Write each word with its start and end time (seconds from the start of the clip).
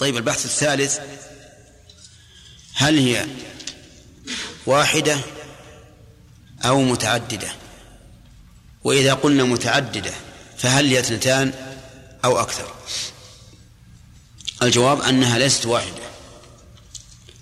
طيب 0.00 0.16
البحث 0.16 0.44
الثالث 0.44 0.98
هل 2.74 2.98
هي 2.98 3.26
واحدة 4.66 5.18
أو 6.64 6.82
متعددة؟ 6.82 7.48
وإذا 8.84 9.14
قلنا 9.14 9.44
متعددة 9.44 10.12
فهل 10.58 10.86
هي 10.86 11.00
اثنتان 11.00 11.52
أو 12.24 12.40
أكثر؟ 12.40 12.74
الجواب 14.62 15.00
أنها 15.00 15.38
ليست 15.38 15.66
واحدة. 15.66 16.02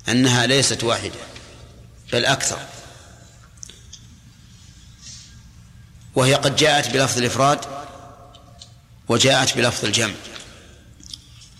أنها 0.08 0.46
ليست 0.46 0.84
واحدة 0.84 1.20
بل 2.12 2.24
أكثر. 2.24 2.58
وهي 6.14 6.34
قد 6.34 6.56
جاءت 6.56 6.90
بلفظ 6.90 7.18
الإفراد 7.18 7.60
وجاءت 9.08 9.56
بلفظ 9.56 9.84
الجمع. 9.84 10.14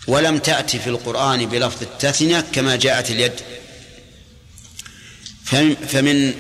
ولم 0.06 0.38
تأتي 0.38 0.78
في 0.78 0.86
القرآن 0.86 1.46
بلفظ 1.46 1.82
التثنية 1.82 2.40
كما 2.40 2.76
جاءت 2.76 3.10
اليد. 3.10 3.32
فمن 5.88 6.34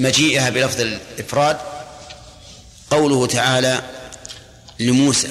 مجيئها 0.00 0.50
بلفظ 0.50 0.80
الإفراد 0.80 1.56
قوله 2.90 3.26
تعالى 3.26 3.82
لموسى 4.80 5.28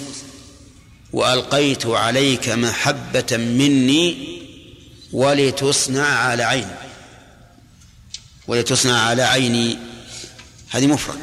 وألقيت 1.14 1.86
عليك 1.86 2.50
محبة 2.50 3.38
مني 3.38 4.40
ولتصنع 5.12 6.06
على 6.06 6.44
عيني 6.44 6.76
ولتصنع 8.48 9.02
على 9.02 9.24
عيني. 9.24 9.78
هذه 10.70 10.88
مفرد. 10.88 11.20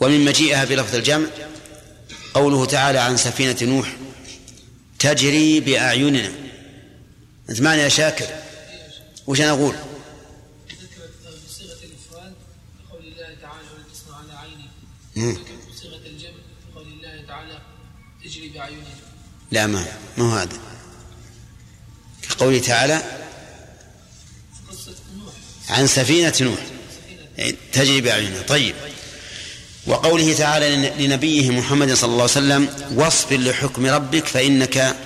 ومن 0.00 0.24
مجيئها 0.24 0.64
بلفظ 0.64 0.94
الجمع 0.94 1.26
قوله 2.34 2.66
تعالى 2.66 2.98
عن 2.98 3.16
سفينة 3.16 3.56
نوح 3.62 3.96
تجري 4.98 5.60
بأعيننا. 5.60 6.32
أنت 7.50 7.60
معنا 7.60 7.82
يا 7.82 7.88
شاكر؟ 7.88 8.26
وش 9.26 9.40
أنا 9.40 9.50
أقول؟ 9.50 9.74
الله 16.76 17.26
تعالى 17.28 17.58
تجري 18.24 18.48
بأعيننا 18.48 18.84
لا 19.50 19.66
ما 19.66 19.86
ما 20.18 20.24
هو 20.24 20.36
هذا. 20.36 20.58
كقوله 22.22 22.58
تعالى 22.58 23.02
عن 25.68 25.86
سفينة 25.86 26.34
نوح. 26.40 26.66
يعني 27.38 27.56
تجري 27.72 28.00
بأعيننا. 28.00 28.42
طيب. 28.42 28.74
وقوله 29.86 30.34
تعالى 30.34 30.92
لنبيه 31.06 31.50
محمد 31.50 31.94
صلى 31.94 32.10
الله 32.12 32.22
عليه 32.22 32.32
وسلم 32.32 32.68
واصبر 32.94 33.36
لحكم 33.36 33.86
ربك 33.86 34.26
فإنك 34.26 34.96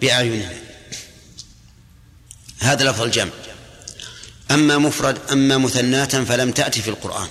بأعيننا. 0.00 0.52
هذا 2.58 2.90
لفظ 2.90 3.02
الجمع. 3.02 3.30
أما 4.50 4.78
مفرد 4.78 5.18
أما 5.32 5.58
مثناة 5.58 6.04
فلم 6.04 6.50
تأتي 6.50 6.82
في 6.82 6.88
القرآن. 6.88 7.28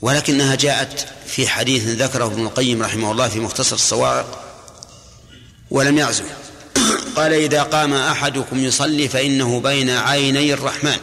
ولكنها 0.00 0.54
جاءت 0.54 1.06
في 1.26 1.48
حديث 1.48 1.88
ذكره 1.88 2.26
ابن 2.26 2.46
القيم 2.46 2.82
رحمه 2.82 3.12
الله 3.12 3.28
في 3.28 3.40
مختصر 3.40 3.76
الصواعق 3.76 4.44
ولم 5.70 5.98
يعزم. 5.98 6.24
قال 7.16 7.32
إذا 7.32 7.62
قام 7.62 7.94
أحدكم 7.94 8.64
يصلي 8.64 9.08
فإنه 9.08 9.60
بين 9.60 9.90
عيني 9.90 10.52
الرحمن. 10.52 10.98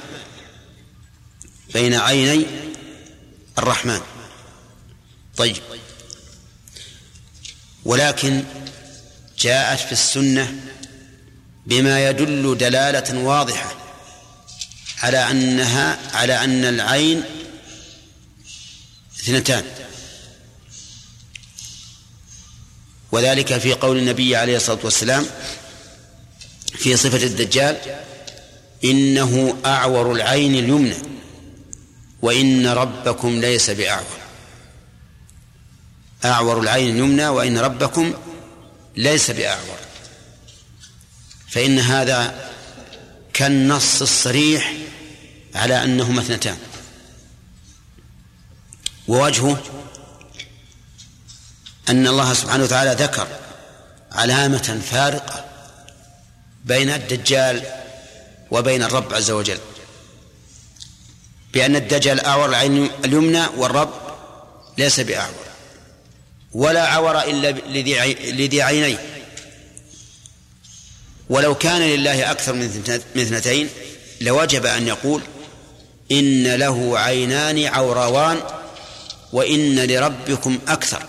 بين 1.74 1.94
عيني 1.94 2.46
الرحمن. 3.58 4.02
طيب. 5.38 5.58
ولكن 7.86 8.44
جاءت 9.40 9.80
في 9.80 9.92
السنة 9.92 10.56
بما 11.66 12.10
يدل 12.10 12.58
دلالة 12.58 13.20
واضحة 13.20 13.76
على 15.00 15.18
أنها 15.32 16.00
على 16.14 16.44
أن 16.44 16.66
العين 16.66 17.24
اثنتان. 19.20 19.64
وذلك 23.12 23.58
في 23.58 23.74
قول 23.74 23.98
النبي 23.98 24.36
عليه 24.36 24.58
الصلاة 24.58 24.80
والسلام 24.84 25.26
في 26.76 26.98
صفة 26.98 27.24
الدجال 27.24 27.78
إنه 28.84 29.58
أعور 29.66 30.12
العين 30.12 30.56
اليمنى. 30.56 31.21
وإن 32.22 32.68
ربكم 32.68 33.40
ليس 33.40 33.70
بأعور. 33.70 34.18
أعور 36.26 36.60
العين 36.60 36.90
اليمنى 36.96 37.28
وإن 37.28 37.58
ربكم 37.58 38.14
ليس 38.98 39.32
بأعور. 39.32 39.78
فإن 41.50 41.80
هذا 41.80 42.50
كالنص 43.34 44.02
الصريح 44.02 44.74
على 45.56 45.84
أنهما 45.84 46.22
اثنتان. 46.22 46.58
ووجهه 49.08 49.64
أن 51.90 52.08
الله 52.08 52.34
سبحانه 52.34 52.64
وتعالى 52.64 53.04
ذكر 53.04 53.28
علامة 54.12 54.82
فارقة 54.92 55.46
بين 56.66 56.90
الدجال 56.90 57.66
وبين 58.52 58.84
الرب 58.84 59.14
عز 59.14 59.32
وجل. 59.32 59.60
بأن 61.54 61.76
الدجال 61.76 62.20
أعور 62.20 62.50
العين 62.50 62.90
اليمنى 63.06 63.44
والرب 63.58 63.94
ليس 64.78 65.00
بأعور 65.00 65.34
ولا 66.52 66.88
عور 66.88 67.22
إلا 67.22 67.52
لذي 68.32 68.62
عينين 68.62 68.98
ولو 71.30 71.56
كان 71.56 71.82
لله 71.82 72.32
أكثر 72.32 72.54
من 72.54 72.64
اثنتين 73.16 73.70
لوجب 74.22 74.66
أن 74.66 74.88
يقول 74.88 75.22
إن 76.12 76.56
له 76.56 77.00
عينان 77.00 77.66
عوروان 77.66 78.38
وإن 79.34 79.80
لربكم 79.80 80.60
أكثر. 80.68 81.04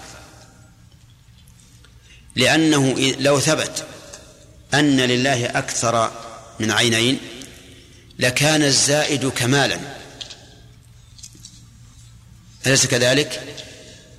لأنه 2.36 2.94
لو 3.18 3.40
ثبت 3.40 3.84
أن 4.74 5.00
لله 5.00 5.46
أكثر 5.46 6.10
من 6.60 6.70
عينين 6.70 7.18
لكان 8.18 8.62
الزائد 8.62 9.28
كمالا. 9.28 9.78
أليس 12.66 12.86
كذلك؟ 12.86 13.56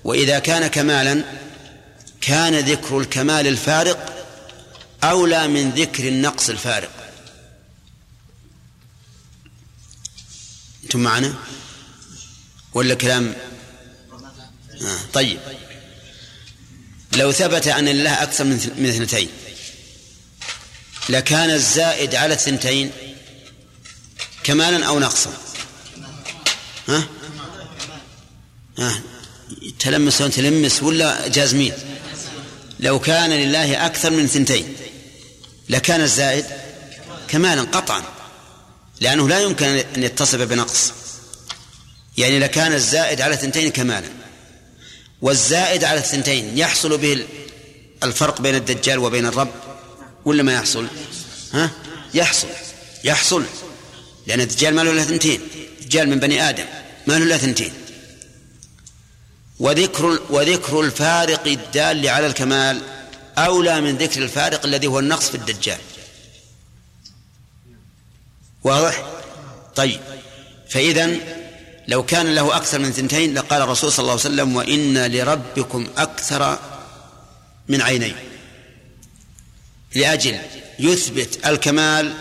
وإذا 0.03 0.39
كان 0.39 0.67
كمالا 0.67 1.23
كان 2.21 2.59
ذكر 2.59 2.99
الكمال 2.99 3.47
الفارق 3.47 4.27
أولى 5.03 5.47
من 5.47 5.69
ذكر 5.71 6.07
النقص 6.07 6.49
الفارق 6.49 7.13
أنتم 10.83 10.99
معنا؟ 10.99 11.33
ولا 12.73 12.93
كلام 12.93 13.35
آه 14.81 14.99
طيب 15.13 15.39
لو 17.15 17.31
ثبت 17.31 17.67
أن 17.67 17.85
لله 17.85 18.23
أكثر 18.23 18.43
من 18.43 18.85
اثنتين 18.89 19.29
لكان 21.09 21.49
الزائد 21.49 22.15
على 22.15 22.33
الثنتين 22.33 22.91
كمالا 24.43 24.85
أو 24.85 24.99
نقصا 24.99 25.33
ها؟ 26.87 27.07
ها 28.78 29.01
تلمس 29.79 30.17
تلمس 30.17 30.84
ولا 30.84 31.28
جازمين 31.28 31.73
لو 32.79 33.00
كان 33.00 33.29
لله 33.29 33.85
أكثر 33.85 34.09
من 34.09 34.28
ثنتين 34.28 34.75
لكان 35.69 36.01
الزائد 36.01 36.45
كمالا 37.28 37.61
قطعا 37.61 38.03
لأنه 39.01 39.29
لا 39.29 39.39
يمكن 39.39 39.66
أن 39.66 40.03
يتصف 40.03 40.41
بنقص. 40.41 40.91
يعني 42.17 42.39
لكان 42.39 42.73
الزائد 42.73 43.22
على 43.22 43.38
ثنتين 43.38 43.72
كمالا 43.72 44.07
والزائد 45.22 45.84
على 45.84 46.00
الثنتين 46.00 46.57
يحصل 46.57 46.97
به 46.97 47.25
الفرق 48.03 48.41
بين 48.41 48.55
الدجال 48.55 49.00
وبين 49.00 49.25
الرب 49.25 49.52
ولا 50.25 50.43
ما 50.43 50.53
يحصل؟ 50.53 50.87
ها؟ 51.53 51.72
يحصل 52.14 52.47
يحصل 53.03 53.43
لأن 54.28 54.41
الدجال 54.41 54.75
ما 54.75 54.81
له 54.81 54.91
إلا 54.91 55.03
ثنتين 55.03 55.41
دجال 55.81 56.09
من 56.09 56.20
بني 56.20 56.49
آدم 56.49 56.66
ما 57.08 57.14
له 57.14 57.25
إلا 57.25 57.37
ثنتين. 57.37 57.73
وذكر 59.59 60.20
وذكر 60.29 60.82
الفارق 60.82 61.47
الدال 61.47 62.08
على 62.08 62.28
الكمال 62.28 62.82
أولى 63.38 63.82
من 63.82 63.97
ذكر 63.97 64.23
الفارق 64.23 64.66
الذي 64.66 64.88
هو 64.88 65.00
النقص 65.00 65.29
في 65.29 65.35
الدجال. 65.35 65.78
واضح؟ 68.64 69.03
طيب. 69.76 70.00
فإذا 70.70 71.17
لو 71.88 72.03
كان 72.03 72.35
له 72.35 72.58
أكثر 72.58 72.79
من 72.79 72.91
ثنتين 72.91 73.34
لقال 73.34 73.61
الرسول 73.61 73.91
صلى 73.91 74.03
الله 74.03 74.11
عليه 74.11 74.22
وسلم 74.22 74.55
وإن 74.55 75.11
لربكم 75.11 75.88
أكثر 75.97 76.59
من 77.67 77.82
عينين. 77.82 78.16
لأجل 79.96 80.40
يثبت 80.79 81.46
الكمال 81.46 82.14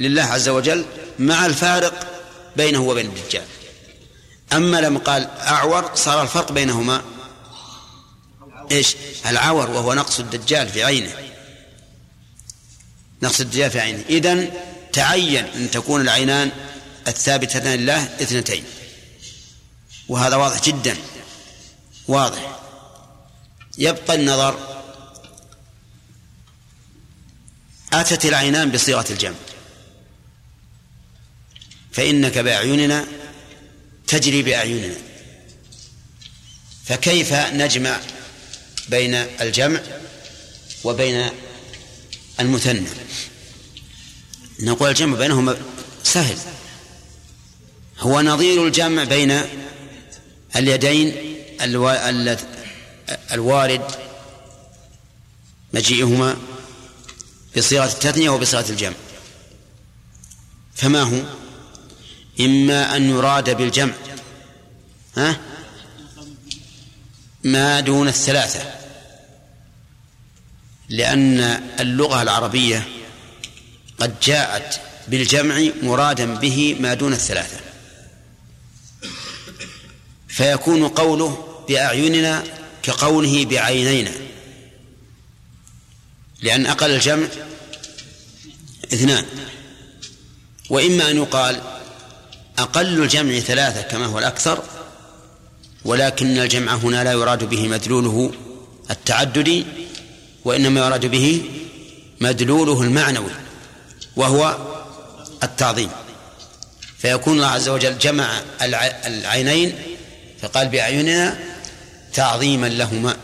لله 0.00 0.22
عز 0.22 0.48
وجل 0.48 0.84
مع 1.18 1.46
الفارق 1.46 2.22
بينه 2.56 2.80
وبين 2.82 3.06
الدجال. 3.06 3.44
أما 4.52 4.80
لما 4.80 4.98
قال 4.98 5.30
أعور 5.30 5.94
صار 5.94 6.22
الفرق 6.22 6.52
بينهما. 6.52 7.02
إيش؟ 8.70 8.96
العور 9.26 9.70
وهو 9.70 9.94
نقص 9.94 10.20
الدجال 10.20 10.68
في 10.68 10.84
عينه. 10.84 11.12
نقص 13.22 13.40
الدجال 13.40 13.70
في 13.70 13.80
عينه. 13.80 14.04
إذن 14.08 14.50
تعين 14.92 15.44
أن 15.44 15.70
تكون 15.70 16.00
العينان 16.00 16.50
الثابتتان 17.08 17.80
لله 17.80 18.04
اثنتين. 18.04 18.64
وهذا 20.08 20.36
واضح 20.36 20.62
جدا. 20.62 20.96
واضح. 22.08 22.58
يبقى 23.78 24.14
النظر 24.14 24.58
أتت 27.92 28.24
العينان 28.26 28.70
بصيغة 28.70 29.06
الجمع. 29.10 29.36
فإنك 31.92 32.38
بأعيننا 32.38 33.06
تجري 34.12 34.42
بأعيننا. 34.42 34.94
فكيف 36.84 37.32
نجمع 37.32 38.00
بين 38.88 39.14
الجمع 39.14 39.80
وبين 40.84 41.30
المثنى؟ 42.40 42.88
نقول 44.60 44.88
الجمع 44.88 45.18
بينهما 45.18 45.56
سهل. 46.04 46.38
هو 47.98 48.20
نظير 48.20 48.66
الجمع 48.66 49.04
بين 49.04 49.40
اليدين 50.56 51.36
الوارد 53.32 53.86
مجيئهما 55.72 56.36
بصيغة 57.56 57.84
التثنية 57.84 58.30
وبصيغة 58.30 58.70
الجمع. 58.70 58.96
فما 60.74 61.02
هو؟ 61.02 61.41
إما 62.40 62.96
أن 62.96 63.10
يراد 63.10 63.56
بالجمع. 63.56 63.92
ها؟ 65.16 65.40
ما 67.44 67.80
دون 67.80 68.08
الثلاثة. 68.08 68.74
لأن 70.88 71.40
اللغة 71.80 72.22
العربية 72.22 72.88
قد 73.98 74.20
جاءت 74.20 74.80
بالجمع 75.08 75.70
مرادا 75.82 76.34
به 76.34 76.76
ما 76.80 76.94
دون 76.94 77.12
الثلاثة. 77.12 77.60
فيكون 80.28 80.88
قوله 80.88 81.64
بأعيننا 81.68 82.44
كقوله 82.82 83.44
بعينينا. 83.44 84.12
لأن 86.42 86.66
أقل 86.66 86.90
الجمع 86.90 87.26
اثنان. 88.92 89.26
وإما 90.70 91.10
أن 91.10 91.16
يقال 91.16 91.71
أقل 92.62 93.02
الجمع 93.02 93.38
ثلاثة 93.38 93.82
كما 93.82 94.06
هو 94.06 94.18
الأكثر 94.18 94.62
ولكن 95.84 96.38
الجمع 96.38 96.74
هنا 96.74 97.04
لا 97.04 97.12
يراد 97.12 97.44
به 97.44 97.68
مدلوله 97.68 98.32
التعددي 98.90 99.66
وإنما 100.44 100.86
يراد 100.86 101.06
به 101.06 101.42
مدلوله 102.20 102.82
المعنوي 102.82 103.30
وهو 104.16 104.56
التعظيم. 105.42 105.90
فيكون 106.98 107.36
الله 107.36 107.46
عز 107.46 107.68
وجل 107.68 107.98
جمع 107.98 108.40
العينين 109.06 109.74
فقال 110.42 110.68
بأعيننا 110.68 111.38
تعظيما 112.14 112.66
لهما. 112.66 113.16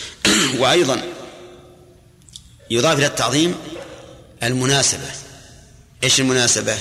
وأيضا 0.60 1.02
يضاف 2.70 2.98
إلى 2.98 3.06
التعظيم 3.06 3.54
المناسبة. 4.42 5.10
إيش 6.04 6.20
المناسبة؟ 6.20 6.76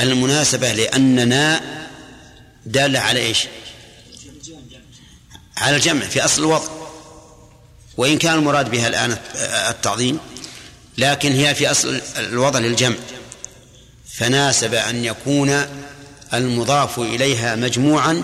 المناسبة 0.00 0.72
لأننا 0.72 1.60
دالة 2.66 2.98
على 2.98 3.20
إيش؟ 3.20 3.46
على 5.56 5.76
الجمع 5.76 6.04
في 6.04 6.24
أصل 6.24 6.42
الوضع. 6.42 6.68
وإن 7.96 8.18
كان 8.18 8.34
المراد 8.34 8.70
بها 8.70 8.88
الآن 8.88 9.18
التعظيم 9.68 10.18
لكن 10.98 11.32
هي 11.32 11.54
في 11.54 11.70
أصل 11.70 12.00
الوضع 12.16 12.58
للجمع. 12.58 12.96
فناسب 14.12 14.74
أن 14.74 15.04
يكون 15.04 15.66
المضاف 16.34 16.98
إليها 16.98 17.56
مجموعا 17.56 18.22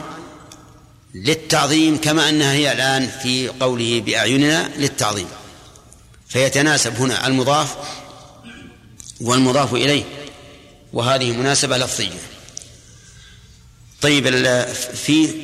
للتعظيم 1.14 1.96
كما 1.96 2.28
أنها 2.28 2.52
هي 2.52 2.72
الآن 2.72 3.10
في 3.22 3.48
قوله 3.48 4.00
بأعيننا 4.00 4.70
للتعظيم. 4.76 5.28
فيتناسب 6.28 6.96
هنا 6.96 7.26
المضاف 7.26 7.76
والمضاف 9.20 9.74
إليه. 9.74 10.04
وهذه 10.96 11.32
مناسبة 11.32 11.78
لفظية. 11.78 12.20
طيب 14.02 14.28
في 14.94 15.34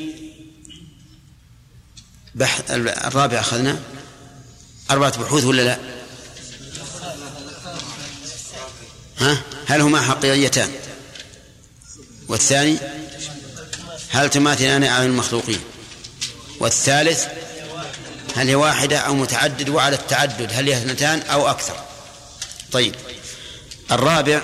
بحث 2.34 2.70
الرابع 2.70 3.40
أخذنا. 3.40 3.82
أربعة 4.90 5.18
بحوث 5.18 5.44
ولا 5.44 5.62
لا؟ 5.62 5.78
ها؟ 9.18 9.42
هل 9.66 9.80
هما 9.80 10.00
حقيقيتان؟ 10.00 10.70
والثاني 12.28 12.78
هل 14.10 14.30
تماثلان 14.30 14.84
أعين 14.84 15.10
المخلوقين؟ 15.10 15.60
والثالث 16.60 17.26
هل 18.36 18.48
هي 18.48 18.54
واحدة 18.54 18.98
أو 18.98 19.14
متعدد 19.14 19.68
وعلى 19.68 19.96
التعدد 19.96 20.52
هل 20.52 20.68
هي 20.68 20.76
اثنتان 20.76 21.20
أو 21.20 21.50
أكثر؟ 21.50 21.76
طيب 22.72 22.94
الرابع 23.90 24.42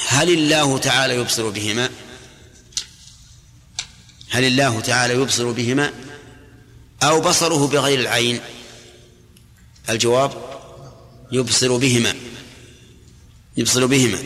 هل 0.00 0.30
الله 0.30 0.78
تعالى 0.78 1.14
يبصر 1.14 1.48
بهما؟ 1.48 1.90
هل 4.30 4.44
الله 4.44 4.80
تعالى 4.80 5.14
يبصر 5.14 5.50
بهما؟ 5.50 5.92
أو 7.02 7.20
بصره 7.20 7.66
بغير 7.66 8.00
العين؟ 8.00 8.40
الجواب 9.88 10.32
يبصر 11.32 11.76
بهما. 11.76 12.14
يبصر 13.56 13.86
بهما. 13.86 14.18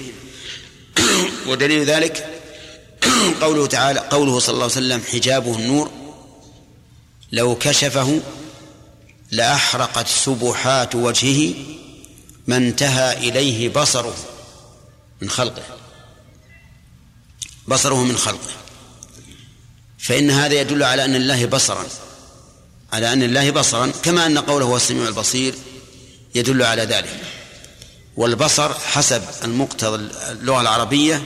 ودليل 1.49 1.85
ذلك 1.85 2.41
قوله 3.43 3.67
تعالى 3.67 4.01
قوله 4.01 4.39
صلى 4.39 4.53
الله 4.55 4.65
عليه 4.65 4.73
وسلم 4.73 5.03
حجابه 5.13 5.59
النور 5.59 5.91
لو 7.33 7.55
كشفه 7.55 8.21
لأحرقت 9.31 10.09
سبحات 10.09 10.95
وجهه 10.95 11.55
ما 12.47 12.57
انتهى 12.57 13.29
إليه 13.29 13.69
بصره. 13.69 14.38
من 15.21 15.31
خلقه. 15.31 15.63
بصره 17.69 18.05
من 18.05 18.17
خلقه. 18.17 18.51
فإن 19.99 20.31
هذا 20.31 20.55
يدل 20.55 20.83
على 20.83 21.05
أن 21.05 21.15
الله 21.15 21.47
بصرا. 21.47 21.87
على 22.93 23.13
أن 23.13 23.23
الله 23.23 23.51
بصرا 23.51 23.93
كما 24.03 24.27
أن 24.27 24.39
قوله 24.39 24.67
هو 24.67 24.77
السميع 24.77 25.09
البصير 25.09 25.55
يدل 26.35 26.63
على 26.63 26.83
ذلك. 26.83 27.21
والبصر 28.17 28.75
حسب 28.75 29.23
المقتضى 29.45 29.97
اللغة 30.31 30.61
العربية 30.61 31.23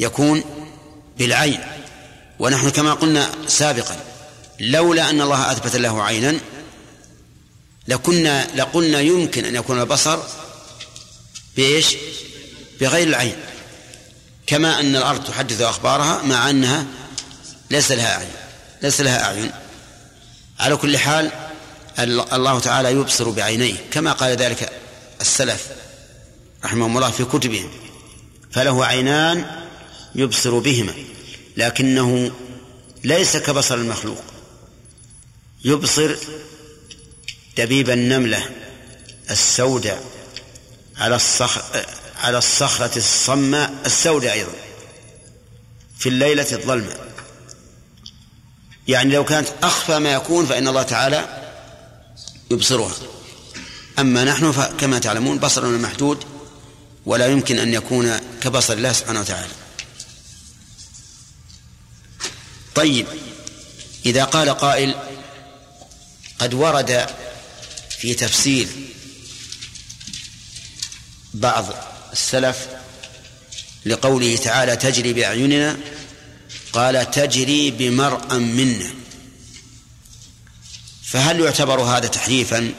يكون 0.00 0.44
بالعين. 1.18 1.60
ونحن 2.38 2.70
كما 2.70 2.94
قلنا 2.94 3.30
سابقا 3.46 4.04
لولا 4.60 5.10
أن 5.10 5.20
الله 5.20 5.52
أثبت 5.52 5.76
له 5.76 6.02
عينا 6.02 6.40
لكنا 7.88 8.46
لقلنا 8.56 9.00
يمكن 9.00 9.44
أن 9.44 9.56
يكون 9.56 9.80
البصر 9.80 10.18
بإيش؟ 11.56 11.96
بغير 12.80 13.08
العين. 13.08 13.36
كما 14.46 14.80
أن 14.80 14.96
الأرض 14.96 15.24
تحدث 15.24 15.60
أخبارها 15.60 16.22
مع 16.22 16.50
أنها 16.50 16.86
ليس 17.70 17.92
لها 17.92 18.16
أعين 18.16 18.32
ليس 18.82 19.00
لها 19.00 19.24
أعين. 19.24 19.52
على 20.58 20.76
كل 20.76 20.98
حال 20.98 21.30
الله 21.98 22.60
تعالى 22.60 22.92
يبصر 22.92 23.30
بعينيه 23.30 23.74
كما 23.90 24.12
قال 24.12 24.36
ذلك 24.36 24.72
السلف 25.20 25.66
رحمهم 26.64 26.96
الله 26.96 27.10
في 27.10 27.24
كتبهم. 27.24 27.70
فله 28.52 28.86
عينان 28.86 29.46
يبصر 30.14 30.58
بهما 30.58 30.94
لكنه 31.56 32.32
ليس 33.04 33.36
كبصر 33.36 33.74
المخلوق. 33.74 34.22
يبصر 35.64 36.16
دبيب 37.56 37.90
النملة 37.90 38.50
السوداء 39.30 40.04
على 40.96 41.16
الصخر 41.16 41.62
على 42.20 42.38
الصخرة 42.38 42.98
الصماء 42.98 43.74
السوداء 43.86 44.32
أيضا 44.32 44.52
في 45.98 46.08
الليلة 46.08 46.52
الظلمة 46.52 46.96
يعني 48.88 49.14
لو 49.14 49.24
كانت 49.24 49.48
أخفى 49.62 49.98
ما 49.98 50.12
يكون 50.12 50.46
فإن 50.46 50.68
الله 50.68 50.82
تعالى 50.82 51.50
يبصرها. 52.50 52.94
أما 53.98 54.24
نحن 54.24 54.52
فكما 54.52 54.98
تعلمون 54.98 55.38
بصرنا 55.38 55.78
محدود 55.78 56.24
ولا 57.06 57.26
يمكن 57.26 57.58
أن 57.58 57.74
يكون 57.74 58.18
كبصر 58.42 58.72
الله 58.72 58.92
سبحانه 58.92 59.20
وتعالى. 59.20 59.52
طيب 62.74 63.06
إذا 64.06 64.24
قال 64.24 64.50
قائل 64.50 64.94
قد 66.38 66.54
ورد 66.54 67.06
في 67.98 68.14
تفسير 68.14 68.68
بعض 71.34 71.89
السلف 72.12 72.68
لقوله 73.86 74.36
تعالى 74.36 74.76
تجري 74.76 75.12
بأعيننا 75.12 75.76
قال 76.72 77.10
تجري 77.10 77.70
بمرأ 77.70 78.34
منا. 78.34 78.90
فهل 81.02 81.40
يعتبر 81.40 81.80
هذا 81.80 82.06
تحريفا 82.06 82.72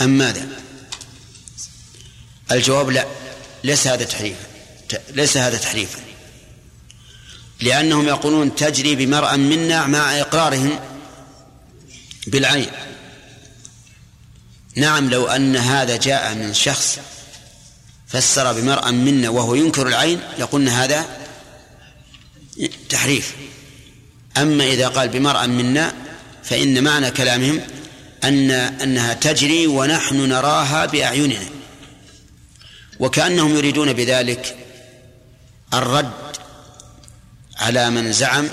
أم 0.00 0.10
ماذا؟ 0.10 0.48
الجواب 2.52 2.90
لا 2.90 3.06
ليس 3.64 3.86
هذا 3.86 4.04
تحريفا 4.04 4.46
ليس 5.10 5.36
هذا 5.36 5.58
تحريفا. 5.58 5.98
لأنهم 7.60 8.08
يقولون 8.08 8.54
تجري 8.54 8.94
بمرأ 8.94 9.36
منا 9.36 9.86
مع 9.86 10.20
إقرارهم 10.20 10.80
بالعين. 12.26 12.70
نعم 14.76 15.10
لو 15.10 15.26
أن 15.26 15.56
هذا 15.56 15.96
جاء 15.96 16.34
من 16.34 16.54
شخص 16.54 16.98
فسر 18.06 18.52
بمرأ 18.52 18.90
منا 18.90 19.28
وهو 19.28 19.54
ينكر 19.54 19.88
العين 19.88 20.20
لقلنا 20.38 20.84
هذا 20.84 21.06
تحريف. 22.88 23.34
أما 24.36 24.64
إذا 24.64 24.88
قال 24.88 25.08
بمرأ 25.08 25.46
منا 25.46 25.94
فإن 26.44 26.84
معنى 26.84 27.10
كلامهم 27.10 27.60
أن 28.24 28.50
أنها 28.50 29.14
تجري 29.14 29.66
ونحن 29.66 30.28
نراها 30.28 30.86
بأعيننا. 30.86 31.48
وكأنهم 33.00 33.56
يريدون 33.56 33.92
بذلك 33.92 34.56
الرد 35.74 36.12
على 37.56 37.90
من 37.90 38.12
زعم 38.12 38.48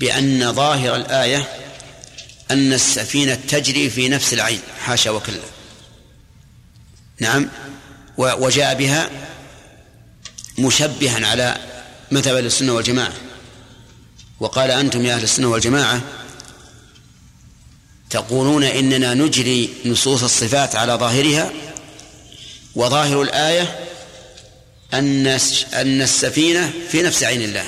بأن 0.00 0.52
ظاهر 0.52 0.96
الآية 0.96 1.48
أن 2.50 2.72
السفينة 2.72 3.34
تجري 3.34 3.90
في 3.90 4.08
نفس 4.08 4.32
العين. 4.32 4.60
حاشا 4.84 5.10
وكلا. 5.10 5.40
نعم. 7.20 7.50
وجاء 8.18 8.74
بها 8.74 9.10
مشبها 10.58 11.26
على 11.26 11.56
مذهب 12.10 12.36
السنة 12.36 12.72
والجماعة. 12.72 13.12
وقال 14.40 14.70
أنتم 14.70 15.06
يا 15.06 15.14
أهل 15.14 15.22
السنة 15.22 15.48
والجماعة 15.48 16.00
تقولون 18.10 18.64
إننا 18.64 19.14
نجري 19.14 19.70
نصوص 19.86 20.22
الصفات 20.22 20.76
على 20.76 20.92
ظاهرها 20.92 21.52
وظاهر 22.74 23.22
الآية 23.22 23.88
أن 24.94 25.26
أن 25.72 26.02
السفينة 26.02 26.72
في 26.90 27.02
نفس 27.02 27.22
عين 27.22 27.42
الله. 27.42 27.66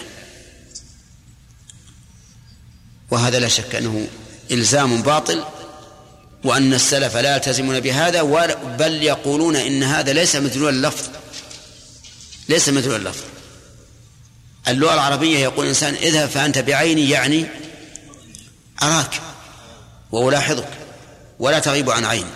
وهذا 3.11 3.39
لا 3.39 3.49
شك 3.49 3.75
أنه 3.75 4.09
إلزام 4.51 5.03
باطل 5.03 5.45
وأن 6.47 6.75
السلف 6.75 7.17
لا 7.17 7.35
يلتزمون 7.35 7.81
بهذا 7.81 8.23
بل 8.79 9.03
يقولون 9.03 9.57
إن 9.57 9.83
هذا 9.83 10.13
ليس 10.13 10.37
مدلول 10.37 10.75
اللفظ. 10.75 11.09
ليس 12.49 12.69
مدلول 12.69 12.97
اللفظ. 12.97 13.23
اللغة 14.69 14.95
العربية 14.95 15.39
يقول 15.39 15.65
الإنسان 15.65 15.95
اذهب 15.95 16.29
فأنت 16.29 16.59
بعيني 16.59 17.11
يعني 17.11 17.47
أراك 18.83 19.21
وألاحظك 20.13 20.69
ولا 21.39 21.59
تغيب 21.59 21.91
عن 21.91 22.05
عيني. 22.05 22.31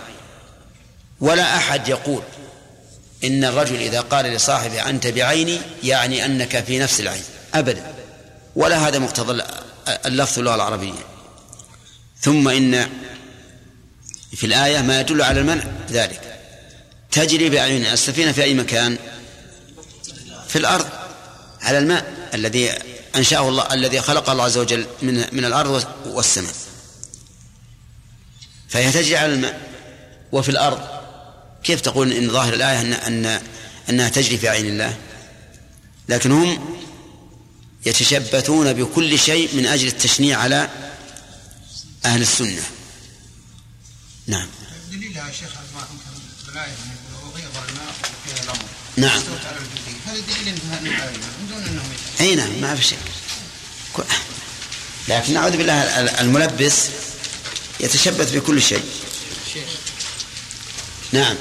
ولا 1.19 1.57
أحد 1.57 1.87
يقول 1.87 2.23
إن 3.23 3.43
الرجل 3.43 3.75
إذا 3.75 4.01
قال 4.01 4.25
لصاحبه 4.25 4.89
أنت 4.89 5.07
بعيني 5.07 5.59
يعني 5.83 6.25
أنك 6.25 6.63
في 6.63 6.79
نفس 6.79 6.99
العين. 6.99 7.23
أبدا. 7.53 7.93
ولا 8.55 8.87
هذا 8.87 8.99
مقتضى 8.99 9.43
اللفظ 10.05 10.39
اللغة 10.39 10.55
العربية. 10.55 10.93
ثم 12.21 12.47
إن 12.47 12.89
في 14.35 14.45
الآية 14.45 14.81
ما 14.81 14.99
يدل 14.99 15.21
على 15.21 15.39
المنع 15.39 15.63
ذلك. 15.91 16.39
تجري 17.11 17.49
بأعين 17.49 17.85
السفينة 17.85 18.31
في 18.31 18.43
أي 18.43 18.53
مكان؟ 18.53 18.97
في 20.47 20.55
الأرض 20.55 20.89
على 21.61 21.77
الماء 21.77 22.29
الذي 22.33 22.71
أنشأه 23.15 23.49
الله 23.49 23.73
الذي 23.73 24.01
خلق 24.01 24.29
الله 24.29 24.43
عز 24.43 24.57
وجل 24.57 24.85
من 25.01 25.25
من 25.31 25.45
الأرض 25.45 25.85
والسماء. 26.05 26.53
فهي 28.69 28.91
تجري 28.91 29.17
على 29.17 29.33
الماء 29.33 29.61
وفي 30.31 30.49
الأرض. 30.49 30.81
كيف 31.63 31.81
تقول 31.81 32.11
إن 32.11 32.29
ظاهر 32.29 32.53
الآية 32.53 32.81
أن 32.81 32.93
أن 32.93 33.41
أنها 33.89 34.09
تجري 34.09 34.37
في 34.37 34.49
عين 34.49 34.65
الله؟ 34.65 34.97
لكن 36.09 36.31
هم 36.31 36.77
يتشبثون 37.85 38.73
بكل 38.73 39.19
شيء 39.19 39.55
من 39.55 39.65
أجل 39.65 39.87
التشنيع 39.87 40.39
على 40.39 40.69
أهل 42.05 42.21
السنة. 42.21 42.61
نعم. 44.31 44.47
دليل 44.91 45.17
يا 45.17 45.31
شيخ 45.39 45.49
وغيظ 47.23 47.57
الماء 47.69 47.93
وفيها 48.25 48.43
الأمر 48.43 48.65
نعم. 48.97 49.21
هذا 50.05 50.19
دليل 50.19 50.53
من 50.53 51.47
دون 51.49 51.63
أنهم 51.63 51.91
أي 52.19 52.35
نعم 52.35 52.61
ما 52.61 52.75
في 52.75 52.83
شك. 52.83 52.97
لكن 55.07 55.33
نعوذ 55.33 55.57
بالله 55.57 55.73
الملبس 56.21 56.75
يتشبث 57.79 58.35
بكل 58.35 58.61
شيء. 58.61 58.83
نعم. 61.11 61.35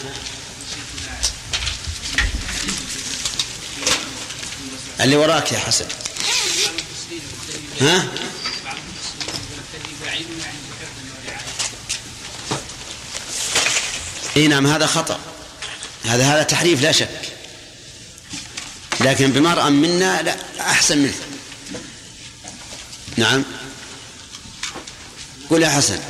اللي 5.00 5.16
وراك 5.16 5.52
يا 5.52 5.58
حسن. 5.58 5.86
ها؟ 7.80 8.08
اي 14.36 14.48
نعم 14.48 14.66
هذا 14.66 14.86
خطأ. 14.86 15.20
هذا 16.04 16.34
هذا 16.34 16.42
تحريف 16.42 16.82
لا 16.82 16.92
شك. 16.92 17.20
لكن 19.00 19.32
بمرأة 19.32 19.68
منا 19.68 20.22
لا 20.22 20.36
أحسن 20.60 20.98
منه. 20.98 21.14
نعم. 23.16 23.44
قل 25.50 25.62
يا 25.62 25.68
حسن. 25.68 26.00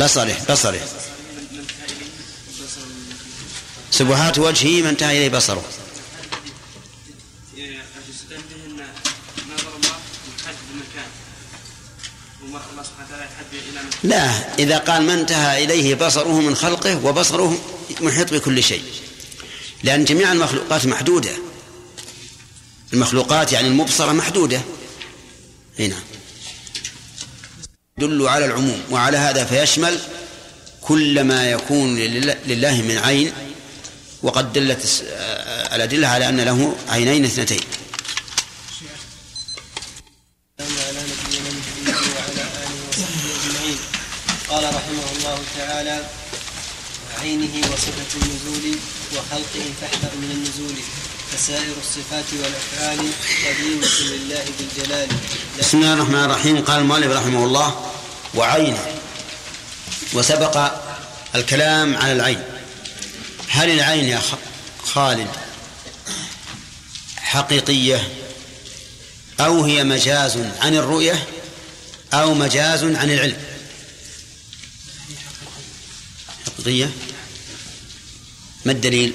بصره 0.00 0.36
بصره 0.50 0.80
سبحات 3.90 4.38
وجهه 4.38 4.82
من 4.82 4.86
انتهى 4.86 5.18
إليه 5.18 5.28
بصره. 5.28 5.64
لا 14.02 14.54
إذا 14.58 14.78
قال 14.78 15.02
ما 15.02 15.14
انتهى 15.14 15.64
إليه 15.64 15.94
بصره 15.94 16.40
من 16.40 16.54
خلقه 16.54 17.06
وبصره 17.06 17.58
محيط 18.00 18.34
بكل 18.34 18.62
شيء. 18.62 18.82
لأن 19.82 20.04
جميع 20.04 20.32
المخلوقات 20.32 20.86
محدودة. 20.86 21.30
المخلوقات 22.92 23.52
يعني 23.52 23.68
المبصرة 23.68 24.12
محدودة. 24.12 24.60
هنا 25.78 25.96
يدل 27.98 28.28
على 28.28 28.44
العموم 28.44 28.82
وعلى 28.90 29.16
هذا 29.16 29.44
فيشمل 29.44 30.00
كل 30.80 31.24
ما 31.24 31.50
يكون 31.50 31.98
لله 32.46 32.82
من 32.82 32.98
عين 32.98 33.32
وقد 34.22 34.52
دلت 34.52 35.04
الأدلة 35.72 36.08
على 36.08 36.28
أن 36.28 36.40
له 36.40 36.76
عينين 36.88 37.24
اثنتين 37.24 37.60
قال 44.48 44.64
رحمه 44.64 45.04
الله 45.16 45.38
تعالى 45.58 46.04
عينه 47.20 47.58
وصفة 47.72 48.10
النزول 48.22 48.78
وخلقه 49.12 49.64
فاحذر 49.80 50.16
من 50.16 50.30
النزول. 50.30 50.74
فسائر 51.32 51.74
الصفات 51.80 52.24
والأفعال 52.32 52.98
قديمة 53.46 54.00
لله 54.00 54.44
بالجلال 54.58 55.08
بسم 55.58 55.78
الله 55.78 55.94
الرحمن 55.94 56.24
الرحيم. 56.24 56.64
قال 56.64 56.78
المؤلف 56.80 57.12
رحمه 57.16 57.44
الله 57.44 57.90
وعينه 58.34 58.86
وسبق 60.12 60.72
الكلام 61.34 61.96
على 61.96 62.12
العين. 62.12 62.42
هل 63.48 63.70
العين 63.70 64.04
يا 64.04 64.22
خالد 64.84 65.28
حقيقية؟ 67.16 68.08
أو 69.40 69.64
هي 69.64 69.84
مجاز 69.84 70.38
عن 70.60 70.74
الرؤية 70.74 71.26
أو 72.14 72.34
مجاز 72.34 72.84
عن 72.84 73.10
العلم؟ 73.10 73.36
حقيقية 76.46 76.90
ما 78.64 78.72
الدليل؟ 78.72 79.14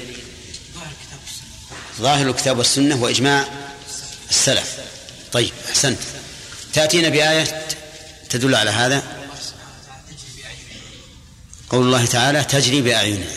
ظاهر 2.00 2.30
الكتاب 2.30 2.58
والسنة 2.58 2.96
وإجماع 2.96 3.48
السلف. 4.30 4.80
طيب 5.32 5.52
أحسنت. 5.70 6.00
تأتينا 6.74 7.10
بآية 7.10 7.68
تدل 8.30 8.56
على 8.56 8.70
هذا؟ 8.70 9.28
قول 11.70 11.86
الله 11.86 12.06
تعالى 12.06 12.44
تجري 12.44 12.82
بأعيننا. 12.82 13.28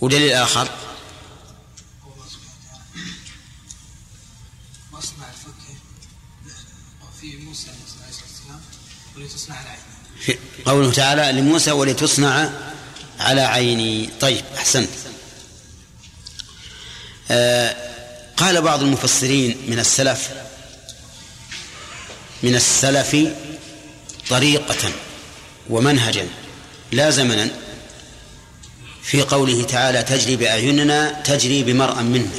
ودليل 0.00 0.32
آخر؟ 0.32 0.68
قوله 10.64 10.92
تعالى 10.92 11.40
لموسى 11.40 11.70
ولتصنع 11.70 12.50
على 13.22 13.40
عيني. 13.40 14.08
طيب 14.20 14.44
أحسنت. 14.56 14.88
آه 17.30 17.76
قال 18.36 18.62
بعض 18.62 18.82
المفسرين 18.82 19.58
من 19.68 19.78
السلف 19.78 20.30
من 22.42 22.54
السلف 22.54 23.16
طريقة 24.30 24.92
ومنهجا 25.70 26.28
لا 26.92 27.10
زمنا 27.10 27.48
في 29.02 29.22
قوله 29.22 29.64
تعالى 29.64 30.02
تجري 30.02 30.36
بأعيننا 30.36 31.22
تجري 31.24 31.62
بمرأ 31.62 32.02
منا. 32.02 32.30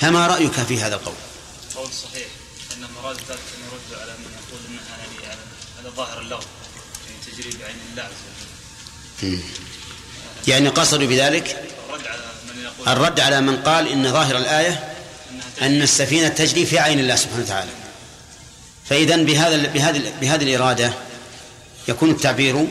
فما 0.00 0.26
رأيك 0.26 0.52
في 0.52 0.80
هذا 0.80 0.94
القول؟ 0.94 1.14
قول 1.74 1.88
صحيح 1.92 2.26
إن 2.76 2.86
مراد 2.96 3.16
ذلك 3.16 3.30
إن 3.30 3.62
يرد 3.66 4.00
على 4.00 4.12
من 4.12 4.30
يقول 4.48 4.60
يعني 5.24 5.40
على 5.78 5.90
ظاهر 5.96 6.20
اللغو 6.20 6.40
يعني 7.06 7.18
تجري 7.26 7.58
بعين 7.62 7.76
الله 7.90 8.02
عز 8.02 8.10
وجل 8.10 8.46
يعني 10.48 10.68
قصدوا 10.68 11.08
بذلك 11.08 11.62
الرد 12.88 13.20
على 13.20 13.40
من 13.40 13.56
قال 13.56 13.88
إن 13.88 14.12
ظاهر 14.12 14.36
الآية 14.36 14.92
أن 15.62 15.82
السفينة 15.82 16.28
تجري 16.28 16.66
في 16.66 16.78
عين 16.78 16.98
الله 16.98 17.16
سبحانه 17.16 17.42
وتعالى. 17.42 17.70
فإذا 18.88 19.16
بهذا 19.16 19.56
بهذه 19.56 20.12
بهذه 20.20 20.42
الإرادة 20.42 20.92
يكون 21.88 22.10
التعبير 22.10 22.66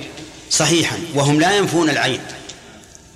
صحيحا 0.50 0.98
وهم 1.14 1.40
لا 1.40 1.58
ينفون 1.58 1.90
العين. 1.90 2.22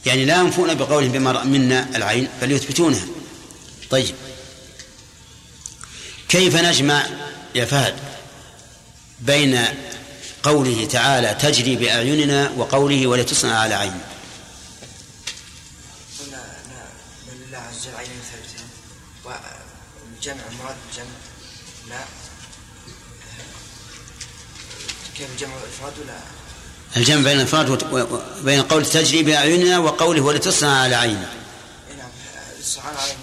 يعني 0.05 0.25
لا 0.25 0.35
ينفون 0.35 0.73
بقولهم 0.73 1.11
بما 1.11 1.43
منا 1.43 1.87
العين 1.95 2.27
بل 2.41 2.51
يثبتونها. 2.51 3.05
طيب. 3.89 4.15
كيف 6.29 6.55
نجمع 6.55 7.05
يا 7.55 7.65
فهد 7.65 7.93
بين 9.19 9.65
قوله 10.43 10.85
تعالى 10.91 11.33
تجري 11.33 11.75
بأعيننا 11.75 12.51
وقوله 12.57 13.07
ولتصنع 13.07 13.59
على 13.59 13.73
عين. 13.75 14.01
قلنا 16.19 16.43
بل 17.27 17.47
لله 17.47 17.57
عز 17.57 17.87
وجل 17.87 17.95
ثابتين 18.31 18.67
والجمع 19.25 20.43
المراد 20.51 20.75
بالجمع 20.87 21.11
لا. 21.89 21.99
كيف 25.17 25.27
الجمع 25.31 25.53
والإفراد 25.55 25.93
ولا؟ 26.03 26.19
الجمع 26.97 27.21
بين 27.23 27.37
الإفراد 27.39 27.69
وت- 27.69 27.83
و- 27.93 28.19
بين 28.43 28.61
قول 28.61 28.85
تجري 28.85 29.23
بأعيننا 29.23 29.77
وقوله 29.79 30.21
ولتصنع 30.21 30.79
على 30.81 30.95
عين. 30.95 31.25
نعم 31.97 32.09
الصحان 32.59 32.95
عليه 32.97 33.13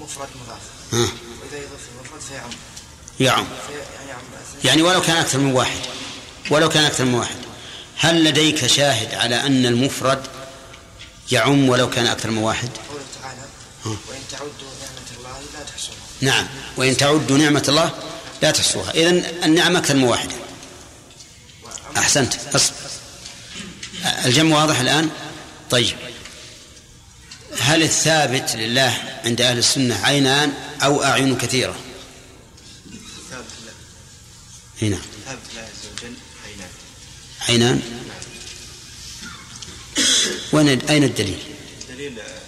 مفرد 0.00 0.28
مضاف. 0.44 0.60
وإذا 0.92 1.58
يضاف 1.58 1.80
المفرد 1.94 2.20
فيعم. 2.20 2.50
يعم. 3.20 3.44
في 3.44 3.72
يعني 3.72 4.08
يعم 4.08 4.20
يعني 4.64 4.82
ولو 4.82 5.02
كان 5.02 5.16
أكثر 5.16 5.38
من 5.38 5.52
واحد. 5.52 5.78
ولو 6.50 6.68
كان 6.68 6.84
أكثر 6.84 7.04
من 7.04 7.14
واحد. 7.14 7.36
هل 7.98 8.24
لديك 8.24 8.66
شاهد 8.66 9.14
على 9.14 9.40
أن 9.40 9.66
المفرد 9.66 10.26
يعم 11.32 11.68
ولو 11.68 11.90
كان 11.90 12.06
أكثر 12.06 12.30
من 12.30 12.38
واحد؟ 12.38 12.68
قوله 12.88 13.04
تعالى. 13.22 13.42
وإن 13.84 14.20
تعدوا 14.30 14.46
نعمة 14.80 15.18
الله 15.18 15.40
لا 15.54 15.64
تحصوها. 15.64 15.96
نعم. 16.20 16.46
وإن 16.76 16.96
تعدوا 16.96 17.38
نعمة 17.38 17.64
الله 17.68 17.94
لا 18.42 18.50
تحصوها. 18.50 18.90
إذن 18.90 19.24
النعم 19.44 19.76
أكثر 19.76 19.94
من 19.94 20.04
واحدة 20.04 20.34
أحسنت. 21.96 22.34
أصبر 22.54 22.74
الجمع 24.24 24.56
واضح 24.56 24.80
الآن؟ 24.80 25.10
طيب. 25.70 25.96
هل 27.60 27.82
الثابت 27.82 28.56
لله 28.56 29.20
عند 29.24 29.40
أهل 29.40 29.58
السنة 29.58 30.00
عينان 30.04 30.52
أو 30.82 31.04
أعين 31.04 31.38
كثيرة؟ 31.38 31.76
ثابت 33.30 33.44
هنا. 34.82 34.98
ثابت 35.26 35.40
الله 35.50 35.62
عز 35.62 35.86
وجل 35.92 36.14
عينان 36.46 36.68
عينان 37.48 37.82
وين 40.52 40.68
أين 40.68 41.04
الدليل؟ 41.04 41.38
دليل 41.88 42.20
آه، 42.20 42.40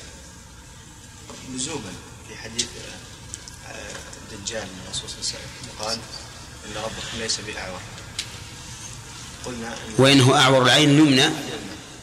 لزوما 1.54 1.92
في 2.28 2.36
حديث 2.36 2.66
آه، 2.66 3.72
آه، 3.72 3.92
الدجال 4.32 4.62
من 4.62 4.80
الرسول 4.86 5.10
صلى 5.10 5.18
الله 5.18 5.30
عليه 5.30 5.38
وسلم 5.38 5.78
قال 5.78 5.98
إن 6.66 6.82
ربكم 6.82 7.18
ليس 7.18 7.40
بأعور. 7.40 7.80
قلنا 9.44 9.68
إن 9.68 9.94
وإنه 9.98 10.38
أعور 10.38 10.62
العين 10.62 10.90
اليمنى 10.90 11.30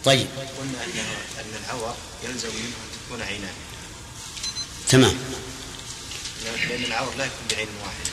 طيب. 0.05 0.27
قلنا 0.59 0.83
انه 0.83 1.01
أن 1.39 1.63
العور 1.65 1.95
يلزم 2.23 2.47
منه 2.49 2.65
أن 2.65 3.05
تكون 3.05 3.21
عينان. 3.21 3.53
تمام. 4.89 5.15
لأن 6.45 6.83
العور 6.83 7.15
لا 7.17 7.25
يكون 7.25 7.47
بعين 7.51 7.67
واحدة. 7.83 8.11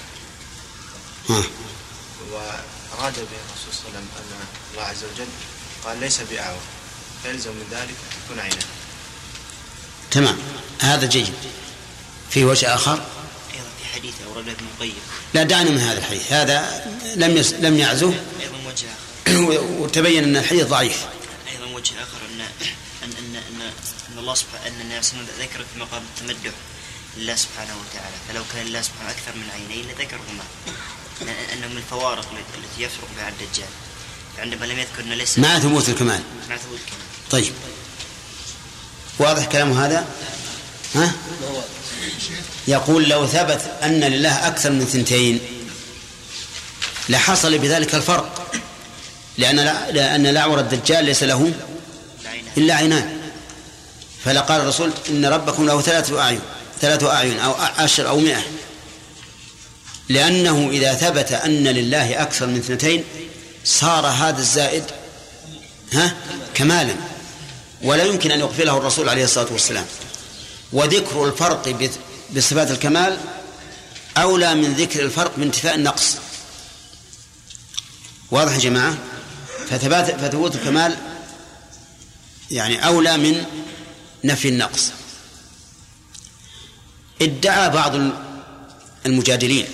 ها 1.29 1.45
وأراد 2.31 3.15
به 3.15 3.39
الرسول 3.45 3.73
صلى 3.73 3.89
الله 3.89 3.99
عليه 3.99 3.99
وسلم 3.99 4.09
أن 4.19 4.47
الله 4.73 4.85
عز 4.85 5.05
وجل 5.05 5.29
قال 5.85 6.01
ليس 6.01 6.21
بأعور 6.21 6.61
فيلزم 7.23 7.51
من 7.51 7.67
ذلك 7.71 7.89
أن 7.89 8.25
تكون 8.25 8.41
عيناه. 8.41 8.67
تمام. 10.11 10.39
هذا 10.81 11.07
جيد. 11.07 11.35
في 12.31 12.45
وجه 12.45 12.75
آخر؟ 12.75 12.93
أيضا 13.55 13.69
في 13.79 13.89
حديث 13.95 14.15
أورد 14.27 14.49
ابن 14.49 14.67
القيم 14.75 15.03
لا 15.35 15.43
دعنا 15.43 15.71
من 15.71 15.79
هذا 15.81 15.99
الحديث. 15.99 16.33
هذا 16.33 16.87
لم 17.17 17.37
يس... 17.37 17.53
لم 17.53 17.79
يعزه. 17.79 18.15
أيضا 18.41 18.59
وجه 18.67 18.87
آخر. 18.87 19.61
وتبين 19.83 20.25
أن 20.25 20.37
الحديث 20.37 20.67
ضعيف. 20.67 21.07
أيضا 21.53 21.67
وجه 21.67 22.03
آخر 22.03 22.19
أن 22.35 22.41
أن 22.41 23.13
أن 23.19 23.37
أن, 23.37 23.73
أن 24.13 24.19
الله 24.19 24.35
سبحانه 24.35 24.67
أن 24.67 24.81
النبي 24.81 25.03
صلى 25.03 25.21
الله 25.21 25.33
عليه 25.33 25.35
وسلم 25.35 25.47
ذكر 25.47 25.65
في 25.73 25.81
مقام 25.81 26.03
التمدح 26.03 26.53
لله 27.17 27.37
سبحانه 27.37 27.75
وتعالى. 27.81 28.17
فلو 28.29 28.43
كان 28.53 28.67
الله 28.67 28.83
سبحانه 28.83 29.11
أكثر 29.11 29.33
من 29.37 29.51
عينين 29.51 29.89
لذكرهما. 29.89 30.45
أنه 31.29 31.67
من 31.67 31.77
الفوارق 31.77 32.27
التي 32.33 32.83
يفرق 32.83 33.09
بها 33.17 33.29
الدجال. 33.29 33.69
فعندما 34.37 34.67
لم 34.67 34.79
يذكر 34.79 35.03
أنه 35.03 35.15
ليس 35.15 35.39
مع 35.39 35.59
ثبوت 35.59 35.89
الكمال؟ 35.89 36.21
مع 36.49 36.57
ثبوت 36.57 36.79
الكلام 36.79 37.01
طيب. 37.31 37.53
واضح 39.19 39.45
كلام 39.45 39.73
هذا؟ 39.73 40.07
ها؟ 40.95 41.13
يقول 42.69 43.09
لو 43.09 43.27
ثبت 43.27 43.61
أن 43.83 44.01
لله 44.01 44.47
أكثر 44.47 44.71
من 44.71 44.85
ثنتين 44.85 45.41
لحصل 47.09 47.59
بذلك 47.59 47.95
الفرق. 47.95 48.53
لأن 49.39 49.57
لأن 49.91 50.27
الأعور 50.27 50.61
الدجال 50.61 51.05
ليس 51.05 51.23
له 51.23 51.53
إلا 52.57 52.75
عينان. 52.75 53.19
فلقال 54.25 54.61
الرسول 54.61 54.93
إن 55.09 55.25
ربكم 55.25 55.67
له 55.67 55.81
ثلاثة 55.81 56.21
أعين 56.21 56.41
ثلاثة 56.81 57.13
أعين 57.13 57.39
أو 57.39 57.53
عشر 57.53 58.09
أو 58.09 58.19
مئة. 58.19 58.43
لأنه 60.09 60.69
إذا 60.71 60.95
ثبت 60.95 61.33
أن 61.33 61.65
لله 61.65 62.23
أكثر 62.23 62.47
من 62.47 62.57
اثنتين 62.57 63.05
صار 63.65 64.07
هذا 64.07 64.39
الزائد 64.39 64.85
ها 65.93 66.15
كمالا. 66.55 66.95
ولا 67.83 68.05
يمكن 68.05 68.31
أن 68.31 68.41
يغفله 68.41 68.77
الرسول 68.77 69.09
عليه 69.09 69.25
الصلاة 69.25 69.53
والسلام. 69.53 69.87
وذكر 70.73 71.25
الفرق 71.25 71.91
بصفات 72.37 72.71
الكمال 72.71 73.19
أولى 74.17 74.55
من 74.55 74.73
ذكر 74.73 75.03
الفرق 75.03 75.33
بانتفاء 75.37 75.75
النقص. 75.75 76.17
واضح 78.31 78.53
يا 78.53 78.59
جماعة؟ 78.59 78.99
فثبات 79.71 80.11
فثبوت 80.11 80.55
الكمال 80.55 80.97
يعني 82.51 82.87
أولى 82.87 83.17
من 83.17 83.45
نفي 84.25 84.49
النقص. 84.49 84.91
ادعى 87.23 87.71
بعض 87.71 87.93
المجادلين. 89.07 89.67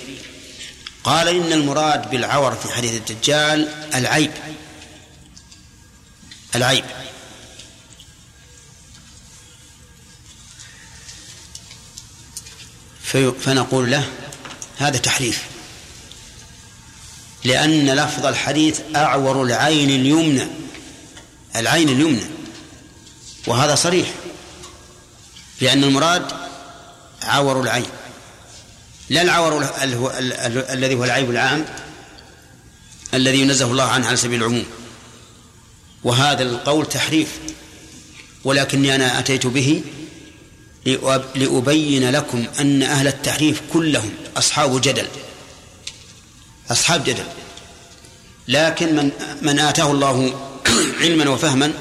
قال 1.03 1.27
إن 1.27 1.53
المراد 1.53 2.09
بالعور 2.09 2.55
في 2.55 2.71
حديث 2.73 2.93
الدجال 2.93 3.69
العيب. 3.95 4.31
العيب. 6.55 6.85
فنقول 13.41 13.91
له 13.91 14.09
هذا 14.77 14.97
تحريف. 14.97 15.43
لأن 17.43 17.89
لفظ 17.89 18.25
الحديث 18.25 18.79
أعور 18.95 19.43
العين 19.43 19.89
اليمنى. 19.89 20.47
العين 21.55 21.89
اليمنى. 21.89 22.25
وهذا 23.47 23.75
صريح. 23.75 24.13
لأن 25.61 25.83
المراد 25.83 26.31
عور 27.23 27.61
العين. 27.61 27.98
لا 29.09 29.21
العور 29.21 29.65
الذي 30.69 30.95
هو 30.95 31.03
العيب 31.03 31.29
العام 31.29 31.65
الذي 33.13 33.39
ينزه 33.41 33.65
الله 33.71 33.83
عنه 33.83 34.07
على 34.07 34.17
سبيل 34.17 34.39
العموم. 34.39 34.65
وهذا 36.03 36.43
القول 36.43 36.85
تحريف. 36.85 37.27
ولكني 38.43 38.95
أنا 38.95 39.19
أتيت 39.19 39.47
به 39.47 39.81
لأب- 40.85 41.37
لأبين 41.37 42.09
لكم 42.11 42.45
أن 42.59 42.83
أهل 42.83 43.07
التحريف 43.07 43.61
كلهم 43.73 44.11
أصحاب 44.37 44.81
جدل. 44.81 45.07
أصحاب 46.71 47.03
جدل. 47.03 47.25
لكن 48.47 48.95
من 48.95 49.11
من 49.41 49.59
آتاه 49.59 49.91
الله 49.91 50.39
علما 51.01 51.29
وفهما 51.29 51.73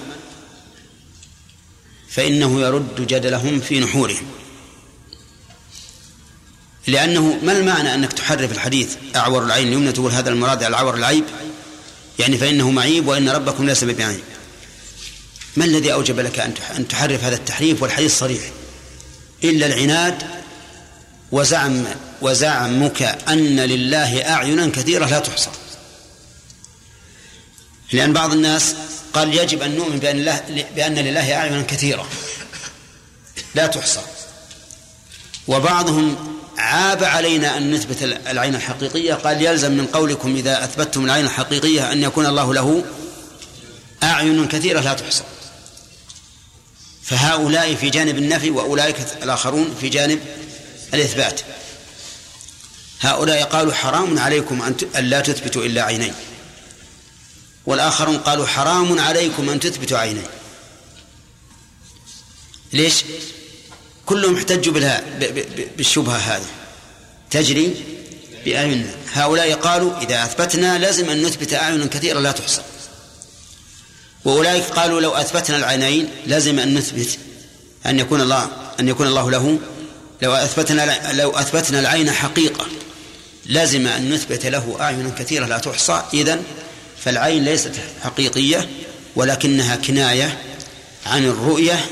فإنه 2.11 2.61
يرد 2.61 3.07
جدلهم 3.07 3.61
في 3.61 3.81
نحورهم. 3.81 4.27
لأنه 6.89 7.39
ما 7.43 7.53
المعنى 7.53 7.95
أنك 7.95 8.13
تحرف 8.13 8.53
الحديث 8.53 8.95
أعور 9.17 9.45
العين 9.45 9.69
اليمنى 9.69 9.93
تقول 9.93 10.13
هذا 10.13 10.31
المراد 10.31 10.63
العور 10.63 10.95
العيب؟ 10.95 11.25
يعني 12.19 12.39
فإنه 12.39 12.71
معيب 12.71 13.09
وإن 13.09 13.29
ربكم 13.29 13.67
ليس 13.67 13.85
بعيب 13.85 14.21
ما 15.57 15.65
الذي 15.65 15.93
أوجب 15.93 16.21
لك 16.21 16.39
أن 16.77 16.89
تحرف 16.89 17.25
هذا 17.25 17.37
التحريف 17.37 17.83
والحديث 17.83 18.19
صريح؟ 18.19 18.41
إلا 19.45 19.67
العناد 19.67 20.23
وزعم 21.33 21.85
وزعمك 22.23 23.03
أن 23.29 23.61
لله 23.61 24.31
أعينا 24.31 24.67
كثيرة 24.67 25.07
لا 25.07 25.19
تحصى. 25.19 25.51
لأن 27.93 28.13
بعض 28.13 28.33
الناس 28.33 28.75
قال 29.13 29.35
يجب 29.35 29.63
أن 29.63 29.77
نؤمن 29.77 29.99
بأن, 29.99 30.17
الله 30.17 30.43
بأن 30.77 30.95
لله 30.95 31.35
أعينا 31.35 31.63
كثيرة 31.63 32.09
لا 33.55 33.67
تحصى. 33.67 34.01
وبعضهم 35.49 36.38
عاب 36.69 37.05
علينا 37.05 37.57
أن 37.57 37.75
نثبت 37.75 38.03
العين 38.03 38.55
الحقيقية. 38.55 39.15
قال 39.15 39.43
يلزم 39.43 39.73
من 39.73 39.87
قولكم 39.87 40.37
إذا 40.37 40.65
أثبتتم 40.65 41.05
العين 41.05 41.25
الحقيقية 41.25 41.93
أن 41.93 42.03
يكون 42.03 42.27
الله 42.27 42.55
له 42.55 42.85
أعين 44.03 44.49
كثيرة 44.49 44.81
لا 44.81 44.95
تحصى. 44.95 45.23
فهؤلاء 47.03 47.75
في 47.75 47.91
جانب 47.91 48.19
النفي 48.19 48.51
وأولئك 48.51 48.97
الآخرون 49.23 49.75
في 49.81 49.89
جانب 49.89 50.21
الإثبات. 50.95 51.41
هؤلاء 53.01 53.43
قالوا 53.43 53.73
حرام 53.73 54.19
عليكم 54.19 54.75
أن 54.97 55.05
لا 55.05 55.21
تثبتوا 55.21 55.65
إلا 55.65 55.83
عينين. 55.83 56.15
والآخرون 57.67 58.19
قالوا 58.19 58.47
حرام 58.47 59.01
عليكم 59.01 59.51
أن 59.51 59.61
تثبتوا 59.61 59.99
عينين. 59.99 60.27
ليش؟ 62.73 63.05
كلهم 64.07 64.37
احتجوا 64.37 65.01
بالشبهة 65.77 66.17
هذه. 66.17 66.47
تجري 67.31 67.75
بأعيننا 68.45 68.91
هؤلاء 69.13 69.53
قالوا 69.53 70.03
إذا 70.03 70.25
أثبتنا 70.25 70.79
لازم 70.79 71.11
أن 71.11 71.23
نثبت 71.23 71.55
أعينا 71.55 71.87
كثيرة 71.87 72.21
لا 72.21 72.33
تحصى. 72.33 72.63
وأولئك 74.25 74.65
قالوا 74.65 75.01
لو 75.01 75.11
أثبتنا 75.11 75.57
العينين 75.57 76.09
لازم 76.27 76.59
أن 76.59 76.75
نثبت 76.75 77.19
أن 77.87 77.99
يكون 77.99 78.21
الله 78.21 78.49
أن 78.81 78.89
يكون 78.89 79.07
الله 79.07 79.31
له. 79.31 79.59
لو 80.23 80.33
أثبتنا 80.33 81.13
لو 81.13 81.31
أثبتنا 81.31 81.81
العين 81.81 82.11
حقيقة 82.11 82.67
لازم 83.47 83.87
أن 83.87 84.11
نثبت 84.11 84.47
له 84.47 84.77
أعين 84.81 85.11
كثيرة 85.11 85.47
لا 85.47 85.59
تحصى. 85.59 86.03
إذن 86.15 86.43
فالعين 87.05 87.45
ليست 87.45 87.73
حقيقية 88.03 88.69
ولكنها 89.17 89.77
كناية 89.77 90.39
عن 91.07 91.25
الرؤية. 91.25 91.87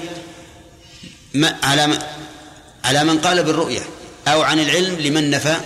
على 1.63 1.99
على 2.85 3.05
من 3.05 3.19
قال 3.19 3.43
بالرؤية. 3.43 3.83
أو 4.29 4.43
عن 4.43 4.61
العلم 4.61 5.01
لمن 5.01 5.31
نفى 5.31 5.57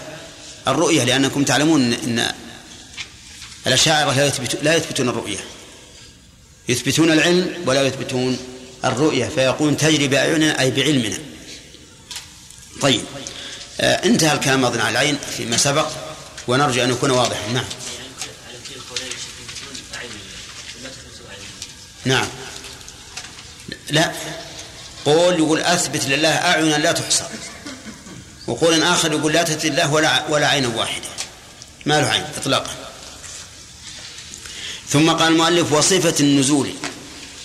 الرؤية 0.69 1.05
لأنكم 1.05 1.45
تعلمون 1.45 1.93
أن 1.93 2.33
الأشاعرة 3.67 4.13
لا 4.13 4.33
لا 4.63 4.77
يثبتون 4.77 5.09
الرؤية. 5.09 5.39
يثبتون 6.69 7.13
العلم 7.13 7.55
ولا 7.67 7.83
يثبتون 7.83 8.39
الرؤية 8.85 9.27
فيقول 9.27 9.77
تجري 9.77 10.09
بأعيننا 10.09 10.61
أي 10.61 10.71
بعلمنا. 10.71 11.19
طيب 12.81 13.05
آه 13.81 14.05
انتهى 14.05 14.33
الكلام 14.33 14.65
أظن 14.65 14.81
على 14.81 14.91
العين 14.91 15.19
فيما 15.37 15.57
سبق 15.57 15.89
ونرجو 16.49 16.85
أن 16.85 16.91
يكون 16.91 17.11
واضحا. 17.11 17.53
نعم. 17.53 17.65
نعم. 22.05 22.29
لا. 23.91 24.13
قول 25.05 25.35
يقول 25.35 25.61
أثبت 25.61 26.05
لله 26.05 26.29
أعينا 26.29 26.77
لا 26.77 26.93
تحصى. 26.93 27.25
وقول 28.51 28.83
آخر 28.83 29.13
يقول 29.13 29.33
لا 29.33 29.43
تثبت 29.43 29.67
لله 29.67 29.93
ولا 29.93 30.27
ولا 30.29 30.49
عين 30.49 30.67
واحدة 30.67 31.09
ما 31.87 32.01
له 32.01 32.07
عين 32.07 32.25
إطلاقا. 32.37 32.71
ثم 34.89 35.11
قال 35.11 35.33
المؤلف 35.33 35.73
وصفة 35.73 36.15
النزول 36.21 36.71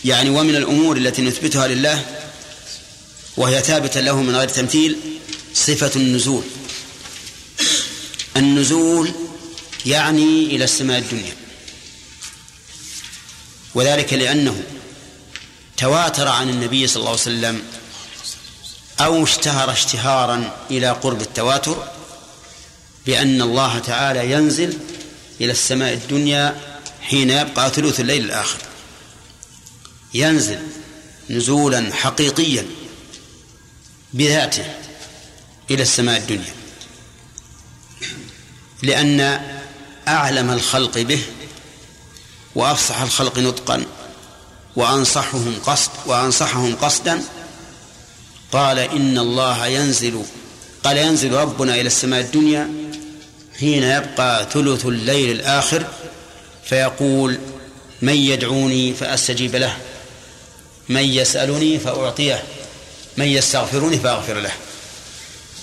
يعني 0.06 0.30
ومن 0.30 0.56
الأمور 0.56 0.98
التي 0.98 1.22
نثبتها 1.22 1.68
لله 1.68 2.06
وهي 3.38 3.62
ثابتة 3.62 4.02
له 4.02 4.22
من 4.22 4.36
غير 4.36 4.50
تمثيل 4.50 4.98
صفة 5.54 5.92
النزول. 5.96 6.44
النزول 8.38 9.12
يعني 9.86 10.46
إلى 10.46 10.64
السماء 10.64 11.00
الدنيا. 11.00 11.36
وذلك 13.76 14.14
لأنه 14.14 14.64
تواتر 15.78 16.28
عن 16.28 16.50
النبي 16.50 16.88
صلى 16.88 16.98
الله 16.98 17.10
عليه 17.10 17.22
وسلم 17.22 17.62
أو 19.00 19.24
اشتهر 19.24 19.72
اشتهارا 19.72 20.52
إلى 20.72 20.90
قرب 20.90 21.22
التواتر 21.22 21.88
بأن 23.06 23.42
الله 23.42 23.80
تعالى 23.80 24.32
ينزل 24.32 24.78
إلى 25.42 25.52
السماء 25.52 25.94
الدنيا 25.94 26.80
حين 27.02 27.30
يبقى 27.30 27.70
ثلث 27.70 28.00
الليل 28.00 28.24
الآخر. 28.26 28.58
ينزل 30.14 30.60
نزولا 31.30 31.94
حقيقيا 31.94 32.66
بذاته 34.14 34.66
إلى 35.72 35.84
السماء 35.84 36.18
الدنيا. 36.18 36.54
لأن 38.82 39.42
أعلم 40.08 40.52
الخلق 40.52 40.98
به 40.98 41.24
وأفصح 42.56 43.02
الخلق 43.02 43.40
نطقا 43.40 43.86
وأنصحهم 44.76 45.56
قصد 45.66 45.92
وأنصحهم 46.06 46.76
قصدا 46.76 47.24
قال 48.52 48.80
إن 48.80 49.18
الله 49.18 49.66
ينزل 49.66 50.24
قال 50.84 50.98
ينزل 50.98 51.34
ربنا 51.34 51.76
إلى 51.76 51.88
السماء 51.88 52.22
الدنيا 52.22 52.70
حين 53.60 53.84
يبقى 53.84 54.48
ثلث 54.54 54.86
الليل 54.86 55.32
الآخر 55.32 55.86
فيقول 56.66 57.38
من 58.02 58.14
يدعوني 58.16 58.94
فأستجيب 58.94 59.56
له 59.56 59.78
من 60.90 61.04
يسألني 61.04 61.80
فأعطيه 61.80 62.44
من 63.18 63.26
يستغفرني 63.26 64.00
فأغفر 64.00 64.40
له 64.40 64.52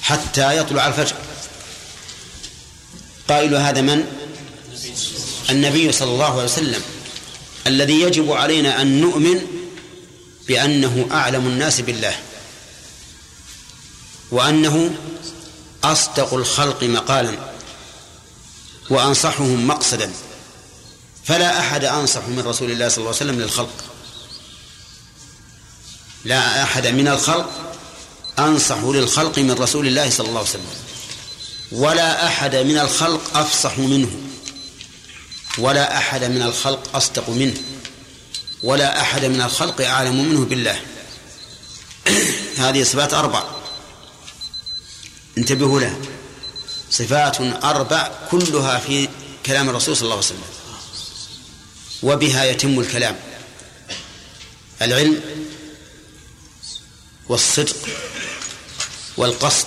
حتى 0.02 0.56
يطلع 0.56 0.86
الفجر. 0.86 1.16
قائل 3.28 3.54
هذا 3.54 3.80
من؟ 3.80 4.04
النبي 5.50 5.92
صلى 5.92 6.10
الله 6.10 6.32
عليه 6.32 6.44
وسلم 6.44 6.82
الذي 7.66 8.00
يجب 8.00 8.32
علينا 8.32 8.82
أن 8.82 9.00
نؤمن 9.00 9.40
بأنه 10.48 11.08
أعلم 11.12 11.46
الناس 11.46 11.80
بالله. 11.80 12.14
وأنه 14.32 14.94
أصدق 15.84 16.34
الخلق 16.34 16.82
مقالا 16.82 17.38
وأنصحهم 18.90 19.66
مقصدا. 19.66 20.12
فلا 21.24 21.60
أحد 21.60 21.84
أنصح 21.84 22.28
من 22.28 22.42
رسول 22.46 22.70
الله 22.70 22.88
صلى 22.88 22.98
الله 22.98 23.16
عليه 23.20 23.30
وسلم 23.30 23.40
للخلق. 23.40 23.84
لا 26.24 26.62
أحد 26.62 26.86
من 26.86 27.08
الخلق 27.08 27.50
أنصح 28.38 28.78
للخلق 28.78 29.38
من 29.38 29.50
رسول 29.52 29.86
الله 29.86 30.10
صلى 30.10 30.28
الله 30.28 30.38
عليه 30.38 30.50
وسلم. 30.50 30.66
ولا 31.72 32.26
أحد 32.26 32.56
من 32.56 32.78
الخلق 32.78 33.36
أفصح 33.36 33.78
منه. 33.78 34.10
ولا 35.58 35.96
أحد 35.98 36.24
من 36.24 36.42
الخلق 36.42 36.96
أصدق 36.96 37.30
منه. 37.30 37.54
ولا 38.62 39.00
أحد 39.00 39.24
من 39.24 39.40
الخلق 39.40 39.80
أعلم 39.80 40.24
منه 40.24 40.44
بالله. 40.44 40.80
هذه 42.56 42.82
صفات 42.82 43.14
أربع 43.14 43.61
انتبهوا 45.38 45.80
لها. 45.80 45.96
صفات 46.90 47.40
أربع 47.64 48.10
كلها 48.30 48.78
في 48.78 49.08
كلام 49.46 49.68
الرسول 49.68 49.96
صلى 49.96 50.04
الله 50.04 50.16
عليه 50.16 50.26
وسلم. 50.26 50.42
وبها 52.02 52.44
يتم 52.44 52.80
الكلام. 52.80 53.16
العلم 54.82 55.20
والصدق 57.28 57.76
والقصد 59.16 59.66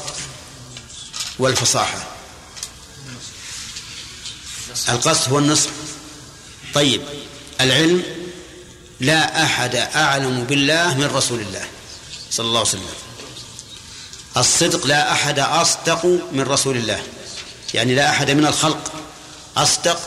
والفصاحة. 1.39 2.07
القصد 4.89 5.31
هو 5.31 5.39
النصح 5.39 5.69
طيب 6.73 7.01
العلم 7.61 8.03
لا 8.99 9.43
أحد 9.43 9.75
أعلم 9.75 10.43
بالله 10.43 10.97
من 10.97 11.05
رسول 11.05 11.39
الله 11.39 11.67
صلى 12.31 12.47
الله 12.47 12.59
عليه 12.59 12.69
وسلم. 12.69 12.89
الصدق 14.37 14.87
لا 14.87 15.11
أحد 15.11 15.39
أصدق 15.39 16.05
من 16.31 16.41
رسول 16.41 16.77
الله. 16.77 17.03
يعني 17.73 17.95
لا 17.95 18.09
أحد 18.09 18.31
من 18.31 18.45
الخلق 18.45 18.91
أصدق 19.57 19.99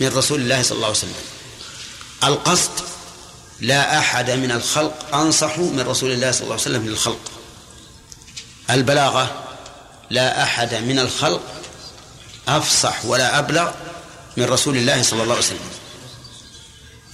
من 0.00 0.08
رسول 0.08 0.40
الله 0.40 0.62
صلى 0.62 0.76
الله 0.76 0.86
عليه 0.86 0.98
وسلم. 0.98 1.14
القصد 2.24 2.70
لا 3.60 3.98
أحد 3.98 4.30
من 4.30 4.50
الخلق 4.50 5.14
أنصح 5.14 5.58
من 5.58 5.84
رسول 5.88 6.12
الله 6.12 6.30
صلى 6.30 6.40
الله 6.40 6.52
عليه 6.52 6.62
وسلم 6.62 6.86
للخلق. 6.86 7.30
البلاغة 8.70 9.44
لا 10.10 10.42
أحد 10.42 10.74
من 10.74 10.98
الخلق 10.98 11.42
أفصح 12.48 13.04
ولا 13.04 13.38
أبلغ 13.38 13.70
من 14.36 14.44
رسول 14.44 14.76
الله 14.76 15.02
صلى 15.02 15.22
الله 15.22 15.34
عليه 15.34 15.44
وسلم. 15.44 15.70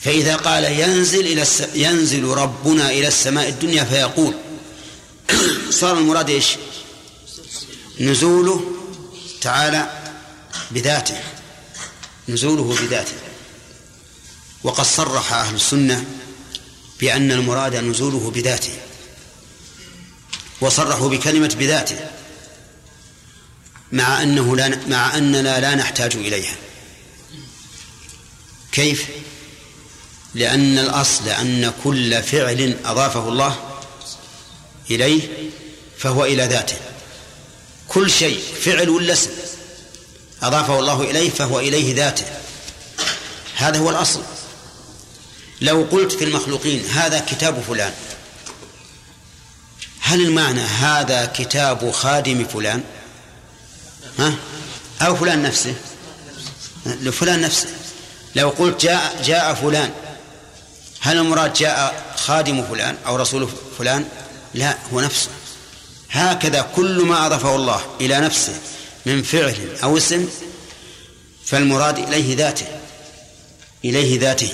فإذا 0.00 0.36
قال 0.36 0.64
ينزل 0.64 1.26
إلى 1.26 1.42
الس... 1.42 1.62
ينزل 1.74 2.24
ربنا 2.24 2.90
إلى 2.90 3.08
السماء 3.08 3.48
الدنيا 3.48 3.84
فيقول 3.84 4.34
صار 5.70 5.98
المراد 5.98 6.30
إيش؟ 6.30 6.56
نزوله 8.00 8.64
تعالى 9.40 9.90
بذاته. 10.70 11.20
نزوله 12.28 12.76
بذاته. 12.80 13.14
وقد 14.64 14.84
صرح 14.84 15.32
أهل 15.32 15.54
السنة 15.54 16.04
بأن 17.00 17.32
المراد 17.32 17.76
نزوله 17.76 18.30
بذاته. 18.30 18.72
وصرحوا 20.60 21.08
بكلمة 21.08 21.56
بذاته. 21.58 22.10
مع 23.92 24.22
أنه 24.22 24.56
لا 24.56 24.80
مع 24.86 25.16
أننا 25.16 25.60
لا 25.60 25.74
نحتاج 25.74 26.16
إليها. 26.16 26.56
كيف؟ 28.72 29.06
لأن 30.34 30.78
الأصل 30.78 31.28
أن 31.28 31.72
كل 31.84 32.22
فعل 32.22 32.76
أضافه 32.84 33.28
الله 33.28 33.69
إليه 34.90 35.28
فهو 35.98 36.24
إلى 36.24 36.46
ذاته. 36.46 36.76
كل 37.88 38.10
شيء 38.10 38.42
فعل 38.60 38.88
ولا 38.88 39.12
اسم 39.12 39.30
أضافه 40.42 40.78
الله 40.78 41.02
إليه 41.02 41.30
فهو 41.30 41.60
إليه 41.60 41.94
ذاته. 41.94 42.24
هذا 43.56 43.78
هو 43.78 43.90
الأصل. 43.90 44.22
لو 45.60 45.86
قلت 45.90 46.12
في 46.12 46.24
المخلوقين 46.24 46.84
هذا 46.86 47.20
كتاب 47.20 47.62
فلان. 47.68 47.92
هل 50.00 50.20
المعنى 50.20 50.60
هذا 50.60 51.26
كتاب 51.26 51.90
خادم 51.90 52.44
فلان؟ 52.44 52.82
ها؟ 54.18 54.34
أو 55.02 55.16
فلان 55.16 55.42
نفسه؟ 55.42 55.74
لفلان 56.86 57.40
نفسه. 57.40 57.68
لو 58.36 58.48
قلت 58.48 58.82
جاء 58.82 59.22
جاء 59.24 59.54
فلان 59.54 59.90
هل 61.00 61.16
المراد 61.16 61.52
جاء 61.52 62.14
خادم 62.16 62.64
فلان 62.64 62.96
أو 63.06 63.16
رسول 63.16 63.48
فلان؟ 63.78 64.08
لا 64.54 64.78
هو 64.92 65.00
نفسه. 65.00 65.28
هكذا 66.10 66.60
كل 66.76 67.02
ما 67.02 67.26
أضافه 67.26 67.56
الله 67.56 67.80
إلى 68.00 68.20
نفسه 68.20 68.60
من 69.06 69.22
فعل 69.22 69.76
أو 69.82 69.96
اسم 69.96 70.28
فالمراد 71.44 71.98
إليه 71.98 72.36
ذاته 72.36 72.66
إليه 73.84 74.20
ذاته. 74.20 74.52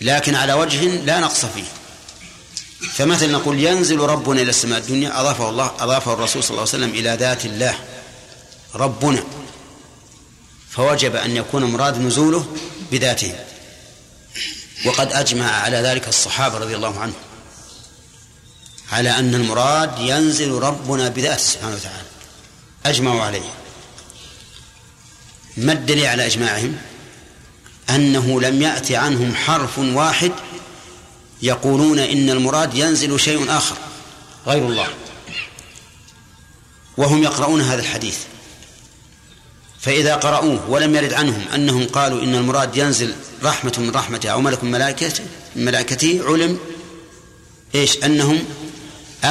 لكن 0.00 0.34
على 0.34 0.52
وجه 0.52 0.84
لا 0.84 1.20
نقص 1.20 1.44
فيه. 1.44 1.64
فمثلا 2.92 3.32
نقول 3.32 3.60
ينزل 3.60 3.98
ربنا 3.98 4.42
إلى 4.42 4.50
السماء 4.50 4.78
الدنيا 4.78 5.20
أضافه 5.20 5.48
الله 5.48 5.72
أضافه 5.78 6.12
الرسول 6.12 6.42
صلى 6.44 6.50
الله 6.50 6.60
عليه 6.60 6.84
وسلم 6.84 6.90
إلى 6.90 7.16
ذات 7.20 7.44
الله. 7.44 7.74
ربنا. 8.74 9.24
فوجب 10.70 11.16
أن 11.16 11.36
يكون 11.36 11.64
مراد 11.64 12.00
نزوله 12.00 12.46
بذاته. 12.92 13.34
وقد 14.86 15.12
أجمع 15.12 15.50
على 15.50 15.76
ذلك 15.76 16.08
الصحابة 16.08 16.58
رضي 16.58 16.76
الله 16.76 17.00
عنهم. 17.00 17.14
على 18.92 19.10
أن 19.10 19.34
المراد 19.34 19.98
ينزل 19.98 20.52
ربنا 20.52 21.08
بذاته 21.08 21.42
سبحانه 21.42 21.74
وتعالى. 21.74 22.06
أجمعوا 22.86 23.22
عليه. 23.22 23.54
ما 25.56 25.72
الدليل 25.72 26.06
على 26.06 26.26
إجماعهم؟ 26.26 26.76
أنه 27.90 28.40
لم 28.40 28.62
يأتي 28.62 28.96
عنهم 28.96 29.34
حرف 29.34 29.78
واحد 29.78 30.32
يقولون 31.42 31.98
إن 31.98 32.30
المراد 32.30 32.74
ينزل 32.74 33.20
شيء 33.20 33.56
آخر 33.56 33.76
غير 34.46 34.66
الله. 34.66 34.88
وهم 36.96 37.22
يقرؤون 37.22 37.60
هذا 37.60 37.80
الحديث. 37.80 38.18
فإذا 39.80 40.14
قرأوه 40.14 40.70
ولم 40.70 40.94
يرد 40.94 41.12
عنهم 41.12 41.44
أنهم 41.54 41.86
قالوا 41.86 42.22
إن 42.22 42.34
المراد 42.34 42.76
ينزل 42.76 43.14
رحمة 43.42 43.72
من 43.78 43.90
رحمته 43.90 44.28
أو 44.28 44.40
ملك 44.40 44.64
من 44.64 44.70
ملائكته 45.54 46.22
علم 46.24 46.58
إيش؟ 47.74 47.96
أنهم 48.04 48.44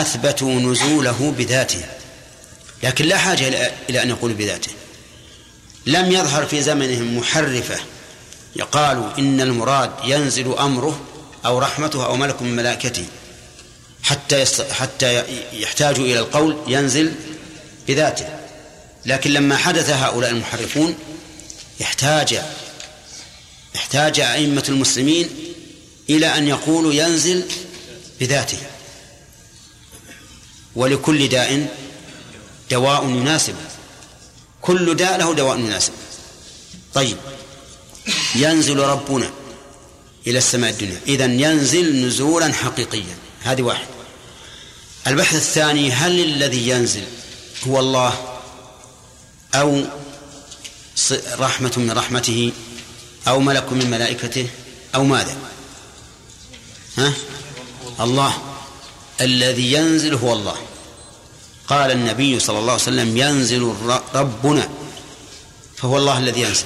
أثبتوا 0.02 0.54
نزوله 0.54 1.34
بذاته. 1.38 1.82
لكن 2.84 3.06
لا 3.06 3.18
حاجة 3.18 3.72
إلى 3.90 4.04
أن 4.04 4.10
يقولوا 4.10 4.36
بذاته. 4.36 4.72
لم 5.86 6.12
يظهر 6.12 6.46
في 6.46 6.62
زمنهم 6.62 7.18
محرفة 7.18 7.80
قالوا 8.72 9.18
إن 9.20 9.42
المراد 9.42 9.92
ينزل 10.06 10.54
أمره 10.54 11.00
أو 11.46 11.60
رحمته 11.60 12.06
أو 12.06 12.16
ملك 12.16 12.42
من 12.42 12.56
ملائكته. 12.56 13.06
حتى. 14.04 14.46
حتى 14.72 15.24
يحتاجوا 15.54 16.06
إلى 16.06 16.20
القول 16.20 16.58
ينزل 16.68 17.14
بذاته. 17.88 18.28
لكن 19.06 19.32
لما 19.32 19.58
حدث 19.58 19.90
هؤلاء 19.90 20.30
المحرفون 20.30 20.96
احتاج 21.82 22.42
احتاج 23.76 24.20
أئمة 24.20 24.64
المسلمين 24.70 25.30
إلى 26.10 26.38
أن 26.38 26.48
يقولوا 26.48 26.94
ينزل 26.94 27.44
بذاته. 28.20 28.58
ولكل 30.76 31.28
داء 31.28 31.78
دواء 32.72 33.10
يناسب. 33.10 33.56
كل 34.62 34.96
داء 34.96 35.18
له 35.18 35.34
دواء 35.34 35.60
يناسب. 35.60 35.94
طيب. 36.94 37.18
ينزل 38.36 38.80
ربنا 38.80 39.30
إلى 40.28 40.38
السماء 40.38 40.70
الدنيا. 40.70 41.00
إذا 41.08 41.26
ينزل 41.26 42.06
نزولا 42.06 42.54
حقيقيا. 42.54 43.18
هذه 43.44 43.62
واحد. 43.62 43.88
البحث 45.08 45.36
الثاني 45.36 45.92
هل 45.92 46.20
الذي 46.20 46.70
ينزل 46.70 47.04
هو 47.68 47.80
الله 47.80 48.40
أو 49.56 49.84
رحمة 51.40 51.72
من 51.78 51.92
رحمته 51.92 52.52
أو 53.28 53.40
ملك 53.40 53.74
من 53.74 53.90
ملائكته 53.90 54.48
أو 54.96 55.04
ماذا؟ 55.04 55.38
ها؟ 56.98 57.14
الله. 58.00 58.55
الذي 59.22 59.74
ينزل 59.74 60.14
هو 60.14 60.34
الله. 60.34 60.58
قال 61.68 61.92
النبي 61.92 62.40
صلى 62.40 62.60
الله 62.60 62.72
عليه 62.72 62.82
وسلم 62.84 63.18
ينزل 63.18 63.74
ربنا 64.16 64.70
فهو 65.78 65.98
الله 65.98 66.18
الذي 66.18 66.42
ينزل. 66.42 66.66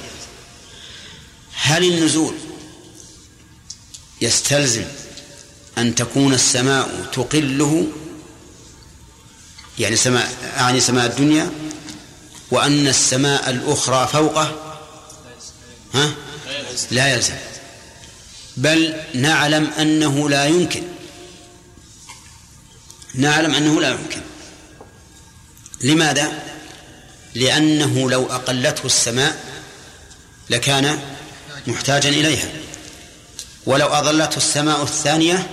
هل 1.52 1.84
النزول 1.84 2.34
يستلزم 4.20 4.84
أن 5.78 5.94
تكون 5.94 6.34
السماء 6.34 7.08
تقله؟ 7.12 7.86
يعني 9.78 9.96
سماء 9.96 10.54
أعني 10.56 10.80
سماء 10.80 11.06
الدنيا 11.06 11.50
وأن 12.50 12.88
السماء 12.88 13.50
الأخرى 13.50 14.08
فوقه؟ 14.12 14.76
ها؟ 15.94 16.14
لا 16.90 17.14
يلزم. 17.14 17.34
بل 18.56 18.94
نعلم 19.14 19.70
أنه 19.78 20.28
لا 20.28 20.46
يمكن. 20.46 20.82
نعلم 23.14 23.54
أنه 23.54 23.80
لا 23.80 23.90
يمكن. 23.90 24.20
لماذا؟ 25.80 26.42
لأنه 27.34 28.10
لو 28.10 28.26
أقلته 28.26 28.86
السماء 28.86 29.44
لكان 30.50 30.98
محتاجا 31.66 32.08
إليها. 32.08 32.48
ولو 33.66 33.86
أظلته 33.86 34.36
السماء 34.36 34.82
الثانية 34.82 35.50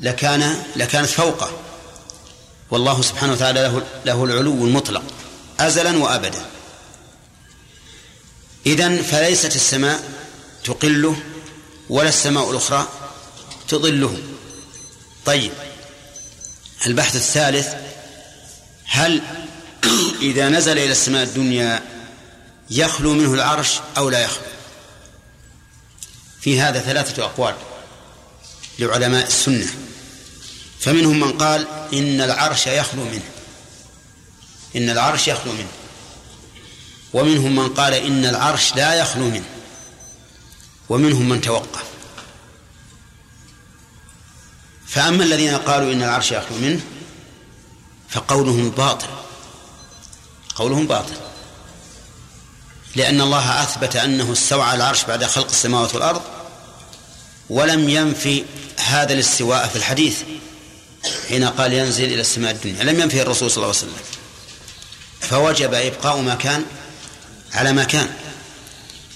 لكان 0.00 0.62
لكانت 0.76 1.08
فوقه. 1.08 1.60
والله 2.70 3.02
سبحانه 3.02 3.32
وتعالى 3.32 3.62
له 3.62 3.82
له 4.04 4.24
العلو 4.24 4.64
المطلق 4.64 5.02
أزلا 5.60 5.98
وأبدا. 5.98 6.44
إذن 8.66 9.02
فليست 9.02 9.56
السماء 9.56 10.02
تقله 10.64 11.16
ولا 11.88 12.08
السماء 12.08 12.50
الأخرى 12.50 12.88
تظله 13.68 14.18
طيب 15.24 15.52
البحث 16.86 17.16
الثالث 17.16 17.74
هل 18.84 19.22
إذا 20.20 20.48
نزل 20.48 20.78
إلى 20.78 20.92
السماء 20.92 21.22
الدنيا 21.22 21.82
يخلو 22.70 23.14
منه 23.14 23.34
العرش 23.34 23.80
أو 23.96 24.10
لا 24.10 24.20
يخلو؟ 24.20 24.42
في 26.40 26.60
هذا 26.60 26.80
ثلاثة 26.80 27.24
أقوال 27.24 27.54
لعلماء 28.78 29.26
السنة. 29.26 29.66
فمنهم 30.80 31.20
من 31.20 31.32
قال 31.32 31.66
إن 31.92 32.20
العرش 32.20 32.66
يخلو 32.66 33.04
منه. 33.04 33.28
إن 34.76 34.90
العرش 34.90 35.28
يخلو 35.28 35.52
منه. 35.52 35.68
ومنهم 37.12 37.56
من 37.56 37.68
قال 37.68 37.94
إن 37.94 38.24
العرش 38.24 38.74
لا 38.74 38.94
يخلو 38.94 39.30
منه. 39.30 39.46
ومنهم 40.88 41.28
من 41.28 41.40
توقف. 41.40 41.84
فأما 44.96 45.24
الذين 45.24 45.56
قالوا 45.56 45.92
إن 45.92 46.02
العرش 46.02 46.32
يخلو 46.32 46.58
منه 46.58 46.80
فقولهم 48.08 48.70
باطل. 48.70 49.06
قولهم 50.54 50.86
باطل. 50.86 51.14
لأن 52.96 53.20
الله 53.20 53.62
أثبت 53.62 53.96
أنه 53.96 54.32
استوى 54.32 54.62
على 54.62 54.76
العرش 54.76 55.04
بعد 55.04 55.24
خلق 55.24 55.48
السماوات 55.48 55.94
والأرض 55.94 56.22
ولم 57.50 57.88
ينفي 57.88 58.44
هذا 58.76 59.12
الاستواء 59.12 59.68
في 59.68 59.76
الحديث 59.76 60.22
حين 61.28 61.44
قال 61.44 61.72
ينزل 61.72 62.04
إلى 62.04 62.20
السماء 62.20 62.52
الدنيا. 62.52 62.84
لم 62.84 63.00
ينفي 63.00 63.22
الرسول 63.22 63.50
صلى 63.50 63.56
الله 63.56 63.76
عليه 63.76 63.78
وسلم. 63.78 64.02
فوجب 65.20 65.74
إبقاء 65.74 66.20
ما 66.20 66.34
كان 66.34 66.64
على 67.52 67.72
ما 67.72 67.84
كان. 67.84 68.10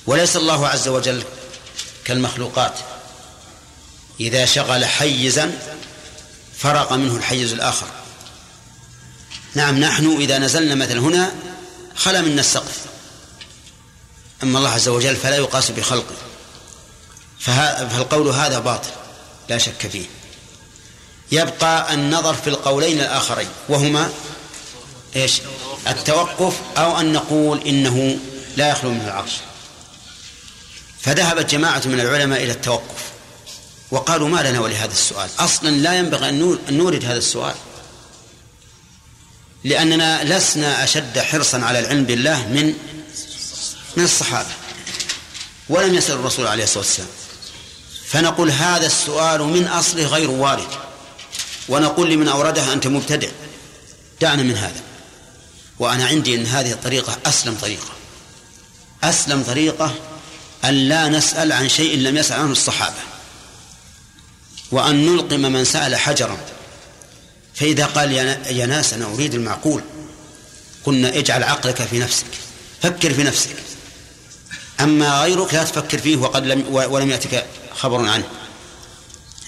وليس 0.07 0.37
الله 0.37 0.69
عز 0.69 0.89
وجل 0.89 1.23
كالمخلوقات. 2.05 2.75
إذا 4.21 4.45
شغل 4.45 4.85
حيزا 4.85 5.59
فرق 6.59 6.93
منه 6.93 7.17
الحيز 7.17 7.53
الآخر. 7.53 7.87
نعم 9.55 9.79
نحن 9.79 10.17
إذا 10.21 10.39
نزلنا 10.39 10.75
مثلا 10.75 10.99
هنا 10.99 11.33
خلا 11.97 12.21
منا 12.21 12.41
السقف. 12.41 12.79
أما 14.43 14.59
الله 14.59 14.71
عز 14.71 14.89
وجل 14.89 15.17
فلا 15.17 15.37
يقاس 15.37 15.71
بخلقه. 15.71 16.15
فالقول 17.41 18.29
هذا 18.29 18.59
باطل 18.59 18.91
لا 19.49 19.59
شك 19.59 19.87
فيه. 19.87 20.07
يبقى 21.33 21.95
النظر 21.95 22.35
في 22.35 22.51
القولين 22.51 23.01
الآخرين 23.01 23.49
وهما 23.69 24.11
إيش؟ 25.17 25.41
التوقف 25.89 26.61
أو 26.77 27.01
أن 27.01 27.13
نقول 27.13 27.61
إنه 27.67 28.19
لا 28.57 28.71
يخلو 28.71 28.91
منه 28.91 29.05
العرش. 29.05 29.33
فذهبت 31.03 31.51
جماعة 31.51 31.83
من 31.87 32.01
العلماء 32.01 32.43
إلى 32.43 32.53
التوقف. 32.53 33.10
وقالوا 33.91 34.29
ما 34.29 34.51
لنا 34.51 34.61
ولهذا 34.61 34.93
السؤال. 34.93 35.31
أصلا 35.39 35.71
لا 35.71 35.99
ينبغي 35.99 36.29
أن 36.29 36.59
نورد 36.71 37.05
هذا 37.05 37.19
السؤال. 37.19 37.55
لأننا 39.65 40.25
لسنا 40.25 40.85
أشد 40.85 41.19
حرصا 41.19 41.59
على 41.59 41.79
العلم 41.79 42.05
بالله 42.05 42.49
من 42.49 42.75
من 43.97 44.05
الصحابة. 44.05 44.49
ولم 45.69 45.95
يسأل 45.95 46.15
الرسول 46.15 46.47
عليه 46.47 46.65
الصلاة 46.65 46.85
والسلام. 46.85 47.09
فنقول 48.07 48.51
هذا 48.51 48.87
السؤال 48.87 49.43
من 49.43 49.67
أصله 49.67 50.07
غير 50.07 50.31
وارد. 50.31 50.69
ونقول 51.69 52.11
لمن 52.11 52.29
أورده 52.29 52.73
أنت 52.73 52.87
مبتدع. 52.87 53.29
دعنا 54.21 54.43
من 54.43 54.57
هذا. 54.57 54.81
وأنا 55.79 56.07
عندي 56.07 56.35
أن 56.35 56.47
هذه 56.47 56.73
الطريقة 56.73 57.19
أسلم 57.27 57.55
طريقة. 57.55 57.89
أسلم 59.05 59.43
طريقة 59.43 59.95
أن 60.65 60.75
لا 60.75 61.09
نسأل 61.09 61.53
عن 61.53 61.69
شيء 61.69 61.99
لم 61.99 62.17
يسأل 62.17 62.41
عنه 62.41 62.53
الصحابة. 62.53 63.10
وأن 64.73 65.07
نلقم 65.07 65.41
من 65.41 65.65
سأل 65.65 65.97
حجرا. 65.97 66.39
فإذا 67.55 67.87
قال 67.87 68.13
يا 68.47 68.67
ناس 68.67 68.93
أنا 68.93 69.07
أريد 69.15 69.35
المعقول. 69.35 69.83
قلنا 70.85 71.19
اجعل 71.19 71.43
عقلك 71.43 71.83
في 71.83 71.99
نفسك. 71.99 72.27
فكر 72.83 73.15
في 73.15 73.23
نفسك. 73.23 73.57
أما 74.81 75.23
غيرك 75.23 75.55
لا 75.55 75.65
تفكر 75.65 75.99
فيه 75.99 76.17
وقد 76.17 76.47
لم 76.47 76.65
ولم 76.75 77.11
يأتك 77.11 77.47
خبر 77.75 78.09
عنه. 78.09 78.25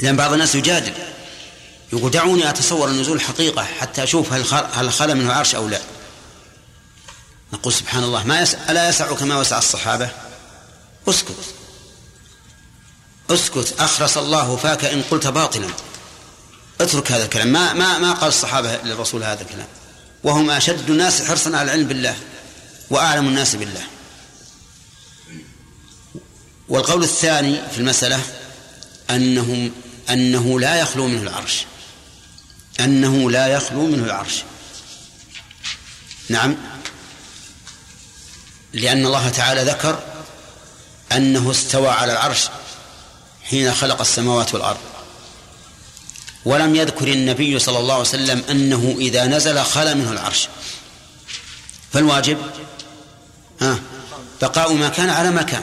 لأن 0.00 0.16
بعض 0.16 0.32
الناس 0.32 0.54
يجادل. 0.54 0.92
يقول 1.92 2.10
دعوني 2.10 2.50
أتصور 2.50 2.88
النزول 2.88 3.20
حقيقة 3.20 3.64
حتى 3.64 4.02
أشوف 4.02 4.32
هل 4.32 4.44
هل 4.72 4.92
خلى 4.92 5.14
منه 5.14 5.32
عرش 5.32 5.54
أو 5.54 5.68
لا. 5.68 5.80
نقول 7.52 7.72
سبحان 7.72 8.04
الله 8.04 8.24
ما 8.24 8.40
يسع 8.40 8.58
ألا 8.70 8.88
يسعك 8.88 9.22
ما 9.22 9.36
وسع 9.36 9.58
الصحابة؟ 9.58 10.10
اسكت. 11.08 11.34
اسكت 13.34 13.74
أخرس 13.78 14.16
الله 14.16 14.56
فاك 14.56 14.84
إن 14.84 15.02
قلت 15.02 15.26
باطلا. 15.26 15.68
اترك 16.80 17.12
هذا 17.12 17.24
الكلام. 17.24 17.48
ما 17.48 17.72
ما 17.72 17.98
ما 17.98 18.12
قال 18.12 18.28
الصحابة 18.28 18.76
للرسول 18.76 19.24
هذا 19.24 19.42
الكلام. 19.42 19.66
وهم 20.24 20.50
أشد 20.50 20.90
الناس 20.90 21.22
حرصا 21.22 21.56
على 21.56 21.62
العلم 21.62 21.88
بالله 21.88 22.16
وأعلم 22.90 23.28
الناس 23.28 23.56
بالله. 23.56 23.82
والقول 26.68 27.02
الثاني 27.02 27.60
في 27.72 27.78
المسألة 27.78 28.20
أنه 29.10 29.70
أنه 30.10 30.60
لا 30.60 30.76
يخلو 30.76 31.06
منه 31.06 31.22
العرش. 31.22 31.64
أنه 32.80 33.30
لا 33.30 33.46
يخلو 33.46 33.86
منه 33.86 34.04
العرش. 34.04 34.42
نعم. 36.28 36.56
لأن 38.72 39.06
الله 39.06 39.28
تعالى 39.28 39.62
ذكر 39.62 40.02
أنه 41.12 41.50
استوى 41.50 41.88
على 41.88 42.12
العرش 42.12 42.48
حين 43.52 43.74
خلق 43.74 44.00
السماوات 44.00 44.54
والأرض. 44.54 44.78
ولم 46.44 46.74
يذكر 46.74 47.08
النبي 47.08 47.58
صلى 47.58 47.78
الله 47.78 47.94
عليه 47.94 48.02
وسلم 48.02 48.44
أنه 48.50 48.96
إذا 48.98 49.26
نزل 49.26 49.62
خلا 49.62 49.94
منه 49.94 50.10
العرش. 50.12 50.48
فالواجب 51.92 52.38
ها 53.60 53.78
بقاء 54.42 54.72
ما 54.72 54.88
كان 54.88 55.10
على 55.10 55.30
ما 55.30 55.42
كان 55.42 55.62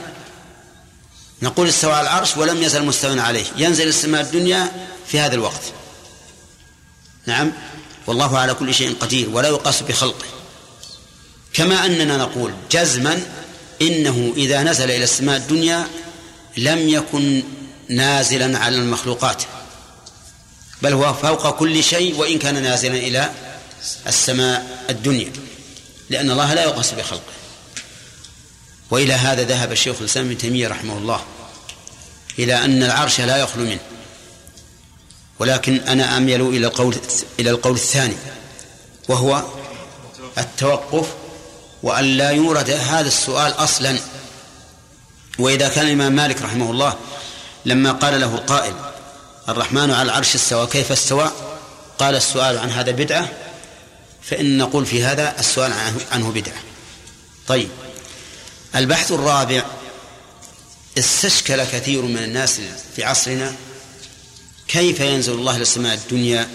نقول 1.41 1.67
استوى 1.67 1.93
على 1.93 2.02
العرش 2.02 2.38
ولم 2.38 2.63
يزل 2.63 2.86
مستوى 2.86 3.19
عليه. 3.19 3.45
ينزل 3.58 3.88
السماء 3.88 4.21
الدنيا 4.21 4.88
في 5.08 5.19
هذا 5.19 5.36
الوقت. 5.36 5.62
نعم 7.25 7.52
والله 8.08 8.38
على 8.39 8.54
كل 8.54 8.73
شيء 8.73 8.95
قدير 8.99 9.30
ولا 9.30 9.47
يقاس 9.47 9.82
بخلقه. 9.82 10.25
كما 11.54 11.86
أننا 11.86 12.17
نقول 12.17 12.54
جزما 12.71 13.21
إنه 13.82 14.34
إذا 14.38 14.63
نزل 14.63 14.91
إلى 14.91 15.04
السماء 15.04 15.38
الدنيا 15.38 15.88
لم 16.58 16.89
يكن 16.89 17.43
نازلا 17.89 18.60
على 18.60 18.75
المخلوقات 18.75 19.43
بل 20.82 20.93
هو 20.93 21.13
فوق 21.13 21.49
كل 21.49 21.84
شيء 21.84 22.15
وإن 22.15 22.39
كان 22.39 22.63
نازلا 22.63 22.93
إلى 22.95 23.32
السماء 24.08 24.86
الدنيا 24.89 25.32
لأن 26.10 26.32
الله 26.32 26.54
لا 26.54 26.63
يقاس 26.63 26.91
بخلقه. 26.91 27.34
وإلى 28.91 29.13
هذا 29.13 29.43
ذهب 29.43 29.71
الشيخ 29.71 29.95
الإسلام 29.99 30.25
ابن 30.25 30.38
تيمية 30.38 30.67
رحمه 30.67 30.97
الله 30.97 31.23
إلى 32.39 32.65
أن 32.65 32.84
العرش 32.84 33.21
لا 33.21 33.38
يخلو 33.38 33.63
منه. 33.63 33.80
ولكن 35.39 35.80
أنا 35.80 36.17
أميل 36.17 36.41
إلى 36.41 36.67
القول 36.67 36.95
إلى 37.39 37.49
القول 37.49 37.73
الثاني 37.73 38.15
وهو 39.08 39.43
التوقف 40.38 41.08
وأن 41.84 42.06
لا 42.06 42.30
يورد 42.30 42.69
هذا 42.69 43.08
السؤال 43.08 43.52
أصلا. 43.52 43.97
وإذا 45.39 45.69
كان 45.69 45.88
الإمام 45.88 46.12
مالك 46.12 46.41
رحمه 46.41 46.71
الله 46.71 46.95
لما 47.65 47.91
قال 47.91 48.22
له 48.22 48.36
القائل 48.36 48.74
الرحمن 49.50 49.91
على 49.91 50.02
العرش 50.02 50.36
استوى 50.36 50.67
كيف 50.67 50.91
استوى؟ 50.91 51.32
قال 52.00 52.15
السؤال 52.15 52.58
عن 52.58 52.69
هذا 52.69 52.91
بدعة 52.91 53.30
فإن 54.22 54.58
نقول 54.58 54.86
في 54.86 55.04
هذا 55.04 55.39
السؤال 55.39 55.74
عنه 56.12 56.32
بدعة. 56.32 56.62
طيب 57.48 57.69
البحث 58.76 59.12
الرابع 59.12 59.65
استشكل 60.98 61.63
كثير 61.63 62.02
من 62.02 62.17
الناس 62.17 62.62
في 62.95 63.04
عصرنا 63.04 63.56
كيف 64.67 65.00
ينزل 65.00 65.34
الله 65.34 65.56
إلى 65.56 65.62
السماء 65.62 65.93
الدنيا 65.93 66.50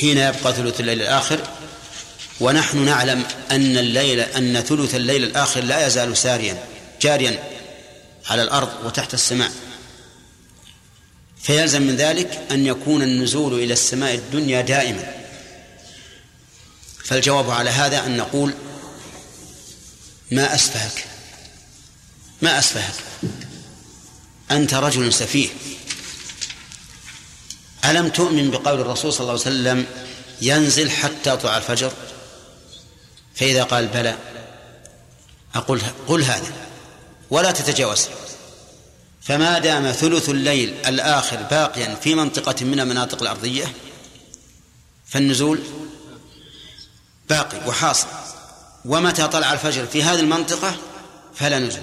حين 0.00 0.18
يبقى 0.18 0.52
ثلث 0.52 0.80
الليل 0.80 1.02
الآخر 1.02 1.40
ونحن 2.40 2.84
نعلم 2.84 3.24
أن 3.50 3.78
الليل 3.78 4.20
أن 4.20 4.60
ثلث 4.60 4.94
الليل 4.94 5.24
الآخر 5.24 5.60
لا 5.60 5.86
يزال 5.86 6.16
ساريا 6.16 6.64
جاريا. 7.02 7.51
على 8.26 8.42
الأرض 8.42 8.84
وتحت 8.84 9.14
السماء. 9.14 9.52
فيلزم 11.42 11.82
من 11.82 11.96
ذلك 11.96 12.46
أن 12.50 12.66
يكون 12.66 13.02
النزول 13.02 13.54
إلى 13.54 13.72
السماء 13.72 14.14
الدنيا 14.14 14.60
دائما. 14.60 15.14
فالجواب 17.04 17.50
على 17.50 17.70
هذا 17.70 18.06
أن 18.06 18.16
نقول 18.16 18.54
ما 20.30 20.54
أسفهك. 20.54 21.04
ما 22.42 22.58
أسفهك. 22.58 22.94
أنت 24.50 24.74
رجل 24.74 25.12
سفيه. 25.12 25.48
ألم 27.84 28.08
تؤمن 28.08 28.50
بقول 28.50 28.80
الرسول 28.80 29.12
صلى 29.12 29.20
الله 29.20 29.32
عليه 29.32 29.42
وسلم 29.42 29.86
ينزل 30.42 30.90
حتى 30.90 31.36
طلع 31.36 31.56
الفجر؟ 31.56 31.92
فإذا 33.34 33.62
قال 33.62 33.86
بلى 33.88 34.18
أقول 35.54 35.80
قل 36.08 36.22
هذا. 36.22 36.52
ولا 37.32 37.50
تتجاوز. 37.50 38.08
فما 39.22 39.58
دام 39.58 39.92
ثلث 39.92 40.28
الليل 40.28 40.74
الآخر 40.86 41.36
باقيا 41.36 41.94
في 41.94 42.14
منطقة 42.14 42.64
من 42.64 42.80
المناطق 42.80 43.22
الأرضية 43.22 43.74
فالنزول 45.06 45.60
باقي 47.28 47.68
وحاصل. 47.68 48.06
ومتى 48.84 49.28
طلع 49.28 49.52
الفجر 49.52 49.86
في 49.86 50.02
هذه 50.02 50.20
المنطقة 50.20 50.76
فلا 51.34 51.58
نزول. 51.58 51.82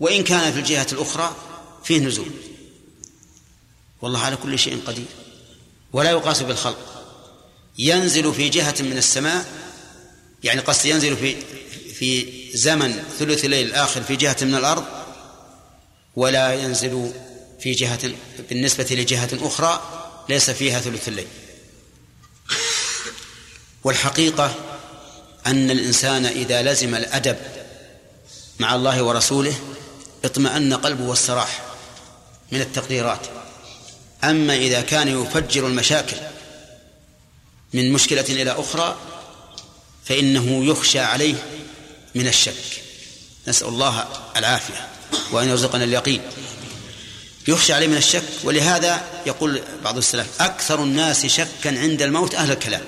وإن 0.00 0.24
كان 0.24 0.52
في 0.52 0.58
الجهة 0.58 0.86
الأخرى 0.92 1.36
فيه 1.84 1.98
نزول. 1.98 2.30
والله 4.02 4.20
على 4.20 4.36
كل 4.36 4.58
شيء 4.58 4.82
قدير. 4.86 5.06
ولا 5.92 6.10
يقاس 6.10 6.42
بالخلق. 6.42 7.04
ينزل 7.78 8.34
في 8.34 8.48
جهة 8.48 8.74
من 8.80 8.98
السماء 8.98 9.46
يعني 10.44 10.60
قصد 10.60 10.86
ينزل 10.86 11.16
في 11.16 11.36
في 11.98 12.26
زمن 12.54 13.02
ثلث 13.18 13.44
الليل 13.44 13.66
الآخر 13.66 14.02
في 14.02 14.16
جهة 14.16 14.36
من 14.42 14.54
الأرض 14.54 14.84
ولا 16.16 16.54
ينزل 16.54 17.12
في 17.60 17.72
جهة 17.72 18.10
بالنسبة 18.50 18.86
لجهة 18.90 19.28
أخرى 19.32 19.82
ليس 20.28 20.50
فيها 20.50 20.80
ثلث 20.80 21.08
الليل. 21.08 21.26
والحقيقة 23.84 24.54
أن 25.46 25.70
الإنسان 25.70 26.26
إذا 26.26 26.62
لزم 26.62 26.94
الأدب 26.94 27.36
مع 28.58 28.74
الله 28.74 29.02
ورسوله 29.02 29.54
اطمأن 30.24 30.74
قلبه 30.74 31.04
واستراح 31.04 31.62
من 32.52 32.60
التقديرات. 32.60 33.26
أما 34.24 34.56
إذا 34.56 34.80
كان 34.80 35.22
يفجر 35.22 35.66
المشاكل 35.66 36.16
من 37.72 37.92
مشكلة 37.92 38.24
إلى 38.28 38.50
أخرى 38.50 38.96
فإنه 40.04 40.64
يخشى 40.64 41.00
عليه 41.00 41.34
من 42.14 42.28
الشك. 42.28 42.82
نسأل 43.48 43.68
الله 43.68 44.08
العافية 44.36 44.88
وأن 45.32 45.48
يرزقنا 45.48 45.84
اليقين. 45.84 46.22
يخشى 47.48 47.72
عليه 47.72 47.86
من 47.86 47.96
الشك 47.96 48.24
ولهذا 48.44 49.02
يقول 49.26 49.62
بعض 49.84 49.96
السلف 49.96 50.26
أكثر 50.40 50.82
الناس 50.82 51.26
شكا 51.26 51.80
عند 51.80 52.02
الموت 52.02 52.34
أهل 52.34 52.50
الكلام. 52.50 52.82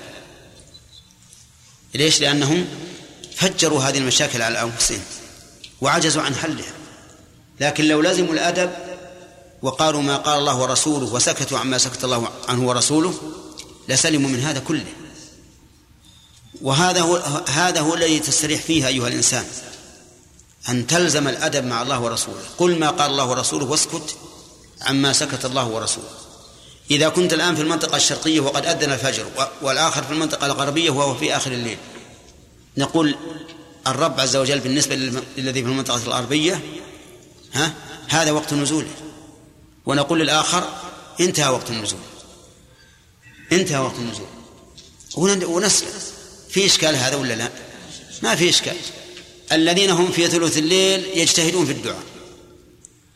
ليش؟ 1.95 2.21
لأنهم 2.21 2.67
فجروا 3.37 3.83
هذه 3.83 3.99
المشاكل 3.99 4.43
على 4.43 4.63
أنفسهم 4.63 5.03
وعجزوا 5.81 6.23
عن 6.23 6.35
حلها. 6.35 6.73
لكن 7.61 7.85
لو 7.85 8.01
لزموا 8.01 8.35
الأدب 8.35 8.71
وقالوا 9.63 10.03
ما 10.03 10.17
قال 10.17 10.39
الله 10.39 10.57
ورسوله 10.57 11.07
وسكتوا 11.07 11.59
عما 11.59 11.79
سكت 11.79 12.05
الله 12.05 12.29
عنه 12.49 12.69
ورسوله 12.69 13.15
لسلموا 13.89 14.31
من 14.31 14.41
هذا 14.41 14.61
كله. 14.61 14.87
وهذا 16.63 17.01
هو 17.01 17.17
هذا 17.49 17.81
هو 17.81 17.95
الذي 17.95 18.19
تستريح 18.19 18.63
فيه 18.63 18.87
أيها 18.87 19.09
الإنسان. 19.09 19.45
أن 20.69 20.87
تلزم 20.87 21.29
الأدب 21.29 21.65
مع 21.65 21.83
الله 21.83 22.01
ورسوله. 22.01 22.43
قل 22.59 22.79
ما 22.79 22.91
قال 22.91 23.11
الله 23.11 23.25
ورسوله 23.25 23.65
واسكت 23.65 24.17
عما 24.81 25.13
سكت 25.13 25.45
الله 25.45 25.69
ورسوله. 25.69 26.09
إذا 26.91 27.09
كنت 27.09 27.33
الآن 27.33 27.57
في 27.57 27.63
المنطقة 27.63 27.97
الشرقية 27.97 28.41
وقد 28.41 28.67
أذن 28.67 28.93
الفجر 28.93 29.27
والآخر 29.63 30.03
في 30.03 30.13
المنطقة 30.13 30.47
الغربية 30.47 30.91
وهو 30.91 31.15
في 31.15 31.37
آخر 31.37 31.53
الليل. 31.53 31.79
نقول 32.77 33.17
الرب 33.87 34.21
عز 34.21 34.37
وجل 34.37 34.61
بالنسبة 34.61 34.95
للذي 35.37 35.63
في 35.63 35.69
المنطقة 35.69 35.97
الغربية 35.97 36.61
ها 37.53 37.75
هذا 38.09 38.31
وقت 38.31 38.55
نزوله. 38.55 38.91
ونقول 39.87 40.21
للآخر 40.21 40.69
انتهى 41.21 41.49
وقت 41.49 41.71
النزول. 41.71 42.01
انتهى 43.53 43.79
وقت 43.79 43.95
النزول. 43.95 44.27
ونسلم. 45.45 45.89
في 46.51 46.67
إشكال 46.67 46.97
هذا 46.97 47.17
ولا 47.17 47.35
لا؟ 47.35 47.51
ما 48.23 48.35
في 48.35 48.51
إشكال. 48.51 48.77
الذين 49.53 49.91
هم 49.91 50.13
في 50.13 50.29
ثلث 50.29 50.59
الليل 50.59 51.05
يجتهدون 51.15 51.67
في 51.67 51.73
الدعاء 51.73 52.03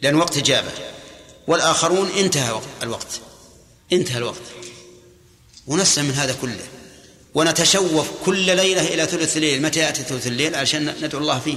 لأن 0.02 0.14
وقت 0.14 0.36
إجابة. 0.36 0.70
والآخرون 1.46 2.10
انتهى 2.10 2.60
الوقت. 2.82 3.20
انتهى 3.92 4.18
الوقت. 4.18 4.42
ونسلم 5.66 6.04
من 6.04 6.14
هذا 6.14 6.36
كله. 6.42 6.66
ونتشوف 7.34 8.06
كل 8.24 8.56
ليلة 8.56 8.94
إلى 8.94 9.06
ثلث 9.06 9.36
الليل. 9.36 9.62
متى 9.62 9.80
يأتي 9.80 10.02
ثلث 10.02 10.26
الليل؟ 10.26 10.54
عشان 10.54 10.94
ندعو 11.02 11.20
الله 11.20 11.38
فيه. 11.38 11.56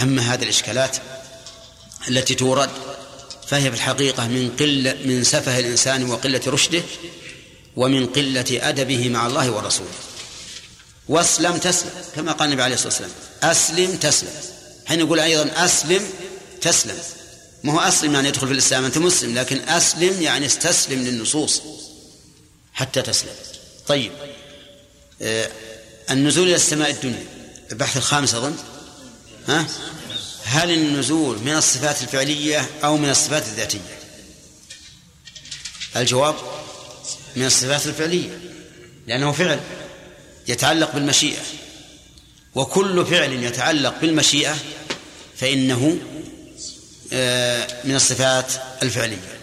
أما 0.00 0.34
هذه 0.34 0.42
الإشكالات 0.42 0.96
التي 2.08 2.34
تورد 2.34 2.70
فهي 3.46 3.70
في 3.70 3.76
الحقيقة 3.76 4.28
من 4.28 4.50
قلة 4.60 4.96
من 5.04 5.24
سفه 5.24 5.58
الإنسان 5.58 6.10
وقلة 6.10 6.40
رشده 6.46 6.82
ومن 7.76 8.06
قلة 8.06 8.68
أدبه 8.68 9.08
مع 9.08 9.26
الله 9.26 9.50
ورسوله. 9.50 9.90
وأسلم 11.08 11.56
تسلم 11.56 11.90
كما 12.16 12.32
قال 12.32 12.48
النبي 12.48 12.62
عليه 12.62 12.74
الصلاة 12.74 12.88
والسلام. 12.88 13.10
أسلم 13.42 13.96
تسلم. 13.96 14.30
حين 14.86 15.00
يقول 15.00 15.20
أيضا 15.20 15.64
أسلم 15.64 16.10
تسلم. 16.60 16.98
ما 17.64 17.72
هو 17.72 17.80
أسلم 17.80 18.14
يعني 18.14 18.28
يدخل 18.28 18.46
في 18.46 18.52
الإسلام 18.52 18.84
أنت 18.84 18.98
مسلم 18.98 19.38
لكن 19.38 19.68
أسلم 19.68 20.22
يعني 20.22 20.46
استسلم 20.46 21.02
للنصوص 21.02 21.62
حتى 22.72 23.02
تسلم. 23.02 23.34
طيب. 23.86 24.12
آه 25.22 25.50
النزول 26.10 26.46
إلى 26.46 26.56
السماء 26.56 26.90
الدنيا 26.90 27.26
البحث 27.72 27.96
الخامس 27.96 28.34
أظن. 28.34 28.56
ها؟ 29.48 29.66
هل 30.44 30.70
النزول 30.70 31.38
من 31.38 31.56
الصفات 31.56 32.02
الفعلية 32.02 32.70
أو 32.84 32.96
من 32.96 33.10
الصفات 33.10 33.46
الذاتية؟ 33.46 33.98
الجواب 35.96 36.36
من 37.36 37.44
الصفات 37.44 37.86
الفعلية 37.86 38.40
لأنه 39.06 39.32
فعل 39.32 39.60
يتعلق 40.48 40.94
بالمشيئة. 40.94 41.42
وكل 42.54 43.06
فعل 43.06 43.32
يتعلق 43.32 44.00
بالمشيئة 44.00 44.56
فإنه 45.36 45.98
آه، 47.12 47.84
من 47.84 47.94
الصفات 47.94 48.52
الفعلية. 48.82 49.38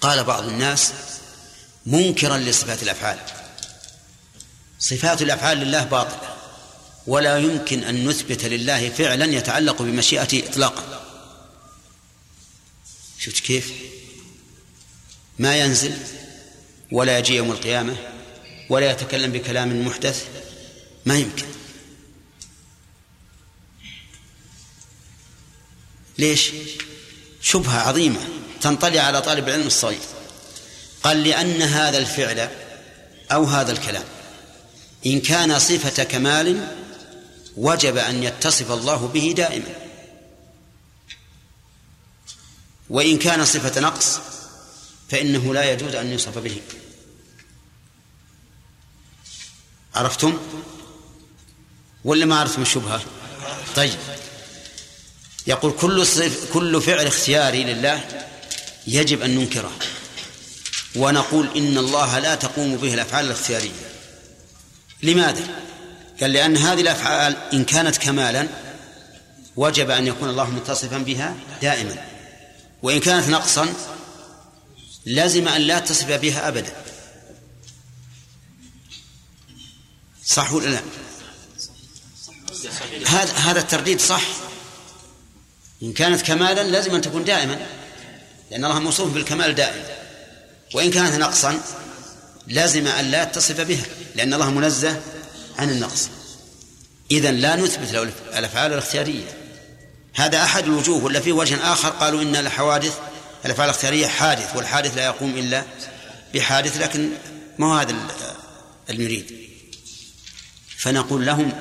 قال 0.00 0.24
بعض 0.24 0.48
الناس 0.48 0.92
منكرا 1.86 2.38
لصفات 2.38 2.82
الأفعال. 2.82 3.18
صفات 4.78 5.22
الأفعال 5.22 5.58
لله 5.58 5.84
باطلة 5.84 6.36
ولا 7.06 7.38
يمكن 7.38 7.84
أن 7.84 8.08
نثبت 8.08 8.44
لله 8.44 8.88
فعلا 8.88 9.24
يتعلق 9.24 9.82
بمشيئته 9.82 10.42
إطلاقا. 10.48 11.00
شفت 13.18 13.38
كيف؟ 13.38 13.72
ما 15.40 15.56
ينزل 15.56 15.96
ولا 16.92 17.18
يجي 17.18 17.36
يوم 17.36 17.50
القيامة 17.50 17.96
ولا 18.68 18.90
يتكلم 18.90 19.32
بكلام 19.32 19.86
محدث 19.86 20.26
ما 21.06 21.18
يمكن. 21.18 21.46
ليش؟ 26.18 26.52
شبهة 27.40 27.78
عظيمة 27.78 28.20
تنطلي 28.60 28.98
على 28.98 29.22
طالب 29.22 29.48
العلم 29.48 29.66
الصغير. 29.66 30.00
قال 31.02 31.24
لأن 31.24 31.62
هذا 31.62 31.98
الفعل 31.98 32.48
أو 33.32 33.44
هذا 33.44 33.72
الكلام 33.72 34.04
إن 35.06 35.20
كان 35.20 35.58
صفة 35.58 36.04
كمال 36.04 36.76
وجب 37.56 37.96
أن 37.96 38.22
يتصف 38.22 38.70
الله 38.70 39.08
به 39.08 39.34
دائما. 39.36 39.74
وإن 42.90 43.18
كان 43.18 43.44
صفة 43.44 43.80
نقص 43.80 44.20
فإنه 45.10 45.54
لا 45.54 45.72
يجوز 45.72 45.94
أن 45.94 46.12
يوصف 46.12 46.38
به. 46.38 46.60
عرفتم؟ 49.94 50.38
ولا 52.04 52.26
ما 52.26 52.40
عرفتم 52.40 52.62
الشبهة؟ 52.62 53.02
طيب. 53.76 53.98
يقول 55.46 55.72
كل 55.72 56.06
صف 56.06 56.52
كل 56.52 56.82
فعل 56.82 57.06
اختياري 57.06 57.64
لله 57.64 58.24
يجب 58.86 59.22
أن 59.22 59.30
ننكره. 59.38 59.72
ونقول 60.96 61.48
إن 61.56 61.78
الله 61.78 62.18
لا 62.18 62.34
تقوم 62.34 62.76
به 62.76 62.94
الأفعال 62.94 63.24
الاختيارية. 63.24 63.90
لماذا؟ 65.02 65.62
قال 66.20 66.32
لأن 66.32 66.56
هذه 66.56 66.80
الأفعال 66.80 67.36
إن 67.52 67.64
كانت 67.64 67.96
كمالا 67.96 68.48
وجب 69.56 69.90
أن 69.90 70.06
يكون 70.06 70.28
الله 70.28 70.50
متصفا 70.50 70.98
بها 70.98 71.36
دائما. 71.62 72.04
وإن 72.82 73.00
كانت 73.00 73.28
نقصا 73.28 73.74
لازم 75.06 75.48
أن 75.48 75.60
لا 75.60 75.78
تصف 75.78 76.12
بها 76.12 76.48
أبدا. 76.48 76.72
صح 80.24 80.52
ولا 80.52 80.68
لا؟ 80.68 80.80
هذا 83.06 83.32
هذا 83.32 83.60
الترديد 83.60 84.00
صح. 84.00 84.22
إن 85.82 85.92
كانت 85.92 86.22
كمالا 86.22 86.62
لازم 86.62 86.94
أن 86.94 87.00
تكون 87.00 87.24
دائما 87.24 87.66
لأن 88.50 88.64
الله 88.64 88.80
موصوف 88.80 89.12
بالكمال 89.12 89.54
دائما. 89.54 89.84
وإن 90.74 90.90
كانت 90.90 91.14
نقصا 91.14 91.60
لازم 92.46 92.86
أن 92.86 93.04
لا 93.04 93.24
تصف 93.24 93.60
بها 93.60 93.84
لأن 94.14 94.34
الله 94.34 94.50
منزه 94.50 95.00
عن 95.58 95.70
النقص. 95.70 96.08
إذا 97.10 97.30
لا 97.30 97.56
نثبت 97.56 97.92
له 97.92 98.02
الأفعال 98.38 98.72
الاختيارية. 98.72 99.36
هذا 100.14 100.44
أحد 100.44 100.64
الوجوه 100.64 101.04
ولا 101.04 101.20
في 101.20 101.32
وجه 101.32 101.72
آخر 101.72 101.88
قالوا 101.88 102.22
إن 102.22 102.36
الحوادث 102.36 102.98
الأفعال 103.44 103.68
الاختيارية 103.68 104.06
حادث 104.06 104.56
والحادث 104.56 104.96
لا 104.96 105.04
يقوم 105.04 105.30
إلا 105.30 105.64
بحادث 106.34 106.76
لكن 106.76 107.10
ما 107.58 107.66
هو 107.66 107.74
هذا 107.74 107.96
المريد؟ 108.90 109.40
فنقول 110.76 111.26
لهم 111.26 111.52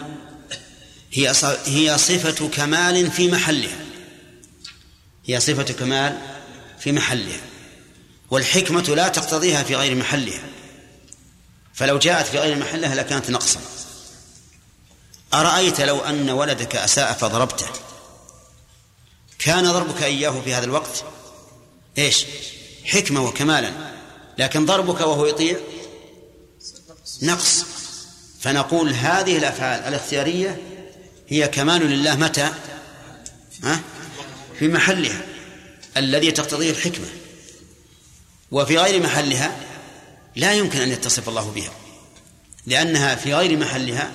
هي 1.12 1.34
هي 1.66 1.98
صفة 1.98 2.48
كمال 2.48 3.12
في 3.12 3.32
محلها. 3.32 3.86
هي 5.26 5.40
صفة 5.40 5.64
كمال 5.64 6.18
في 6.80 6.92
محلها. 6.92 7.42
والحكمة 8.32 8.82
لا 8.82 9.08
تقتضيها 9.08 9.64
في 9.64 9.76
غير 9.76 9.96
محلها. 9.96 10.44
فلو 11.74 12.00
جاءت 12.00 12.28
في 12.28 12.40
غير 12.40 12.56
محلها 12.56 12.96
لكانت 12.96 13.30
نقصا. 13.30 13.60
أرأيت 15.34 15.82
لو 15.82 16.00
أن 16.00 16.30
ولدك 16.30 16.76
أساء 16.76 17.14
فضربته؟ 17.14 17.68
كان 19.40 19.72
ضربك 19.72 20.04
إياه 20.04 20.42
في 20.42 20.54
هذا 20.54 20.66
الوقت؟ 20.66 21.04
إيش؟ 21.98 22.26
حكمة 22.86 23.26
وكمالا. 23.26 23.72
لكن 24.38 24.66
ضربك 24.66 25.02
وهو 25.02 25.26
يطيع؟ 25.26 25.58
نقص. 27.22 27.66
فنقول 28.40 28.94
هذه 28.94 29.38
الأفعال 29.38 29.80
الاختيارية 29.80 30.62
هي 31.28 31.48
كمال 31.48 31.82
لله 31.82 32.16
متى؟ 32.16 32.50
ها؟ 33.64 33.82
في 34.60 34.68
محلها 34.68 35.22
الذي 35.98 36.32
تقتضيه 36.32 36.72
الحكمة. 36.72 37.08
وفي 38.52 38.78
غير 38.78 39.04
محلها 39.04 39.58
لا 40.36 40.54
يمكن 40.54 40.80
أن 40.80 40.92
يتصف 40.92 41.30
الله 41.30 41.52
بها. 41.52 41.72
لأنها 42.66 43.16
في 43.16 43.34
غير 43.34 43.58
محلها 43.58 44.12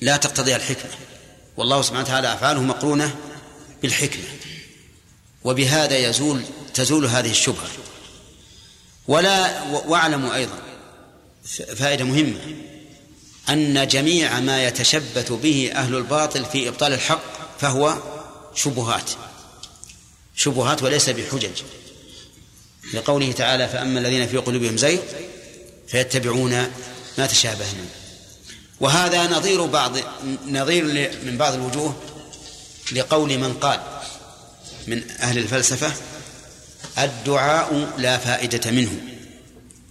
لا 0.00 0.16
تقتضيها 0.16 0.56
الحكمة. 0.56 0.90
والله 1.56 1.82
سبحانه 1.82 2.04
وتعالى 2.04 2.32
أفعاله 2.32 2.62
مقرونة 2.62 3.16
بالحكمة. 3.82 4.24
وبهذا 5.44 5.96
يزول 5.96 6.42
تزول 6.74 7.06
هذه 7.06 7.30
الشبهة. 7.30 7.68
ولا 9.08 9.62
واعلموا 9.62 10.34
أيضا 10.34 10.58
فائدة 11.76 12.04
مهمة. 12.04 12.40
أن 13.48 13.86
جميع 13.86 14.40
ما 14.40 14.64
يتشبث 14.64 15.32
به 15.32 15.70
أهل 15.74 15.96
الباطل 15.96 16.44
في 16.44 16.68
إبطال 16.68 16.92
الحق 16.92 17.22
فهو 17.60 17.96
شبهات. 18.54 19.10
شبهات 20.36 20.82
وليس 20.82 21.10
بحجج. 21.10 21.62
لقوله 22.94 23.32
تعالى 23.32 23.68
فأما 23.68 24.00
الذين 24.00 24.28
في 24.28 24.36
قلوبهم 24.36 24.76
زيغ 24.76 25.00
فيتبعون 25.88 26.70
ما 27.18 27.26
تشابه 27.26 27.66
منه. 27.72 27.90
وهذا 28.80 29.26
نظير 29.26 29.64
بعض 29.64 29.96
نظير 30.48 30.84
من 31.24 31.36
بعض 31.38 31.54
الوجوه 31.54 31.96
لقول 32.92 33.38
من 33.38 33.54
قال 33.54 33.80
من 34.90 35.10
أهل 35.10 35.38
الفلسفة 35.38 35.92
الدعاء 36.98 37.94
لا 37.98 38.18
فائدة 38.18 38.70
منه. 38.70 39.00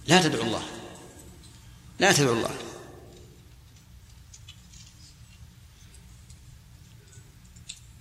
لا 0.06 0.22
تدعو 0.22 0.42
الله. 0.42 0.62
لا 1.98 2.12
تدعو 2.12 2.32
الله. 2.32 2.54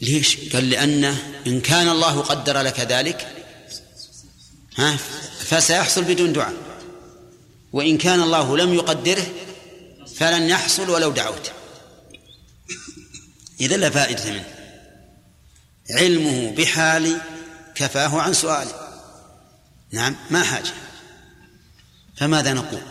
ليش؟ 0.01 0.37
قال 0.53 0.69
لأنه 0.69 1.41
إن 1.47 1.61
كان 1.61 1.89
الله 1.89 2.21
قدر 2.21 2.61
لك 2.61 2.79
ذلك 2.79 3.45
ها 4.77 4.97
فسيحصل 5.39 6.03
بدون 6.03 6.33
دعاء. 6.33 6.53
وإن 7.73 7.97
كان 7.97 8.21
الله 8.21 8.57
لم 8.57 8.73
يقدره 8.73 9.27
فلن 10.15 10.49
يحصل 10.49 10.89
ولو 10.89 11.11
دعوت. 11.11 11.51
إذا 13.61 13.77
لا 13.77 13.89
فائدة 13.89 14.31
منه. 14.31 14.58
علمه 15.89 16.51
بحالي 16.51 17.21
كفاه 17.75 18.21
عن 18.21 18.33
سؤالي 18.33 18.89
نعم 19.91 20.15
ما 20.29 20.43
حاجة. 20.43 20.73
فماذا 22.17 22.53
نقول؟ 22.53 22.81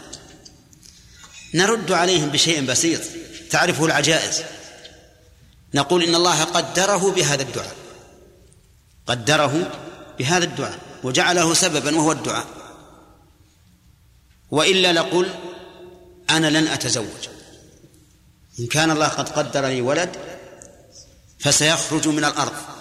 نرد 1.54 1.92
عليهم 1.92 2.28
بشيء 2.28 2.66
بسيط. 2.66 3.00
تعرفه 3.50 3.84
العجائز. 3.84 4.42
نقول 5.74 6.04
إن 6.04 6.14
الله 6.14 6.44
قدره 6.44 7.12
بهذا 7.12 7.42
الدعاء. 7.42 7.76
قدره 9.06 9.70
بهذا 10.18 10.44
الدعاء 10.44 10.78
وجعله 11.02 11.54
سببا 11.54 11.96
وهو 11.96 12.12
الدعاء. 12.12 12.46
وإلا 14.50 14.92
لقل 14.92 15.34
أنا 16.30 16.46
لن 16.46 16.68
أتزوج. 16.68 17.28
إن 18.60 18.66
كان 18.66 18.90
الله 18.90 19.08
قد 19.08 19.28
قدر 19.28 19.66
لي 19.66 19.80
ولد 19.80 20.16
فسيخرج 21.38 22.08
من 22.08 22.24
الأرض. 22.24 22.77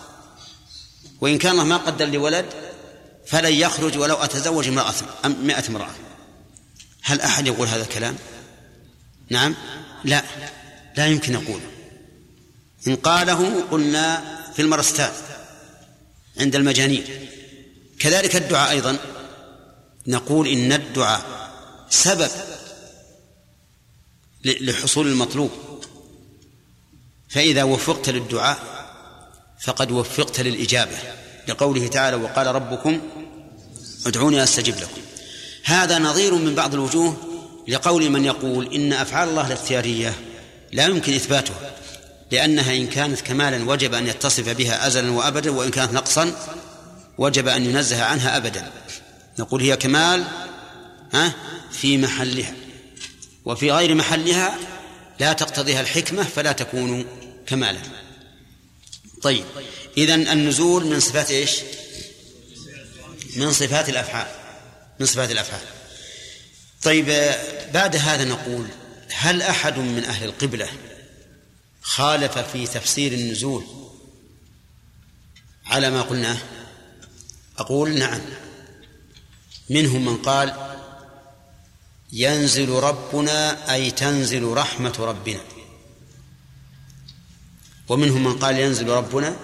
وإن 1.21 1.37
كان 1.37 1.51
الله 1.51 1.63
ما 1.63 1.77
قدر 1.77 2.05
لي 2.05 2.17
ولد 2.17 2.45
فلن 3.25 3.53
يخرج 3.53 3.97
ولو 3.97 4.15
أتزوج 4.15 4.67
امرأة 4.67 4.93
مئة 5.25 5.67
امرأة. 5.69 5.91
هل 7.01 7.21
أحد 7.21 7.47
يقول 7.47 7.67
هذا 7.67 7.81
الكلام؟ 7.81 8.15
نعم. 9.29 9.55
لا. 10.03 10.23
لا 10.97 11.07
يمكن 11.07 11.33
يقوله 11.33 11.71
إن 12.87 12.95
قاله 12.95 13.63
قلنا 13.71 14.37
في 14.53 14.61
المرستان 14.61 15.11
عند 16.39 16.55
المجانين. 16.55 17.03
كذلك 17.99 18.35
الدعاء 18.35 18.71
أيضا. 18.71 18.97
نقول 20.07 20.47
إن 20.47 20.73
الدعاء 20.73 21.51
سبب 21.89 22.29
لحصول 24.45 25.07
المطلوب. 25.07 25.51
فإذا 27.29 27.63
وفقت 27.63 28.09
للدعاء 28.09 28.76
فقد 29.59 29.91
وفقت 29.91 30.39
للإجابة 30.39 30.97
لقوله 31.47 31.87
تعالى 31.87 32.17
وقال 32.17 32.47
ربكم 32.47 33.01
ادعوني 34.05 34.43
أستجب 34.43 34.75
لكم. 34.75 35.01
هذا 35.63 35.99
نظير 35.99 36.35
من 36.35 36.55
بعض 36.55 36.73
الوجوه 36.73 37.17
لقول 37.67 38.09
من 38.09 38.25
يقول 38.25 38.73
إن 38.73 38.93
أفعال 38.93 39.29
الله 39.29 39.47
الاختيارية 39.47 40.13
لا 40.71 40.85
يمكن 40.85 41.13
إثباتها 41.13 41.75
لأنها 42.31 42.73
إن 42.73 42.87
كانت 42.87 43.21
كمالا 43.21 43.69
وجب 43.71 43.93
أن 43.93 44.07
يتصف 44.07 44.49
بها 44.49 44.87
أزلا 44.87 45.11
وأبدا 45.11 45.51
وإن 45.51 45.69
كانت 45.69 45.93
نقصا 45.93 46.31
وجب 47.17 47.47
أن 47.47 47.65
ينزه 47.65 48.03
عنها 48.03 48.37
أبدا. 48.37 48.71
نقول 49.39 49.61
هي 49.61 49.77
كمال 49.77 50.23
ها 51.13 51.33
في 51.71 51.97
محلها. 51.97 52.53
وفي 53.45 53.71
غير 53.71 53.95
محلها 53.95 54.57
لا 55.19 55.33
تقتضيها 55.33 55.81
الحكمة 55.81 56.23
فلا 56.23 56.51
تكون 56.51 57.05
كمالا. 57.47 57.79
طيب. 59.21 59.45
إذا 59.97 60.15
النزول 60.15 60.85
من 60.85 60.99
صفات 60.99 61.31
إيش؟ 61.31 61.59
من 63.35 63.53
صفات 63.53 63.89
الأفعال. 63.89 64.27
من 64.99 65.05
صفات 65.05 65.31
الأفعال. 65.31 65.61
طيب 66.83 67.05
بعد 67.73 67.95
هذا 67.95 68.23
نقول 68.23 68.67
هل 69.11 69.41
أحد 69.41 69.77
من 69.77 70.03
أهل 70.03 70.25
القبلة 70.25 70.69
خالف 71.81 72.37
في 72.37 72.67
تفسير 72.67 73.13
النزول 73.13 73.63
على 75.65 75.89
ما 75.89 76.01
قلناه 76.01 76.37
أقول 77.57 77.99
نعم. 77.99 78.21
منهم 79.69 80.05
من 80.05 80.17
قال 80.17 80.75
ينزل 82.13 82.69
ربنا 82.69 83.73
أي 83.73 83.91
تنزل 83.91 84.43
رحمة 84.43 84.95
ربنا. 84.99 85.41
ومنهم 87.89 88.23
من 88.23 88.33
قال 88.39 88.59
ينزل 88.59 88.89
ربنا 88.89 89.35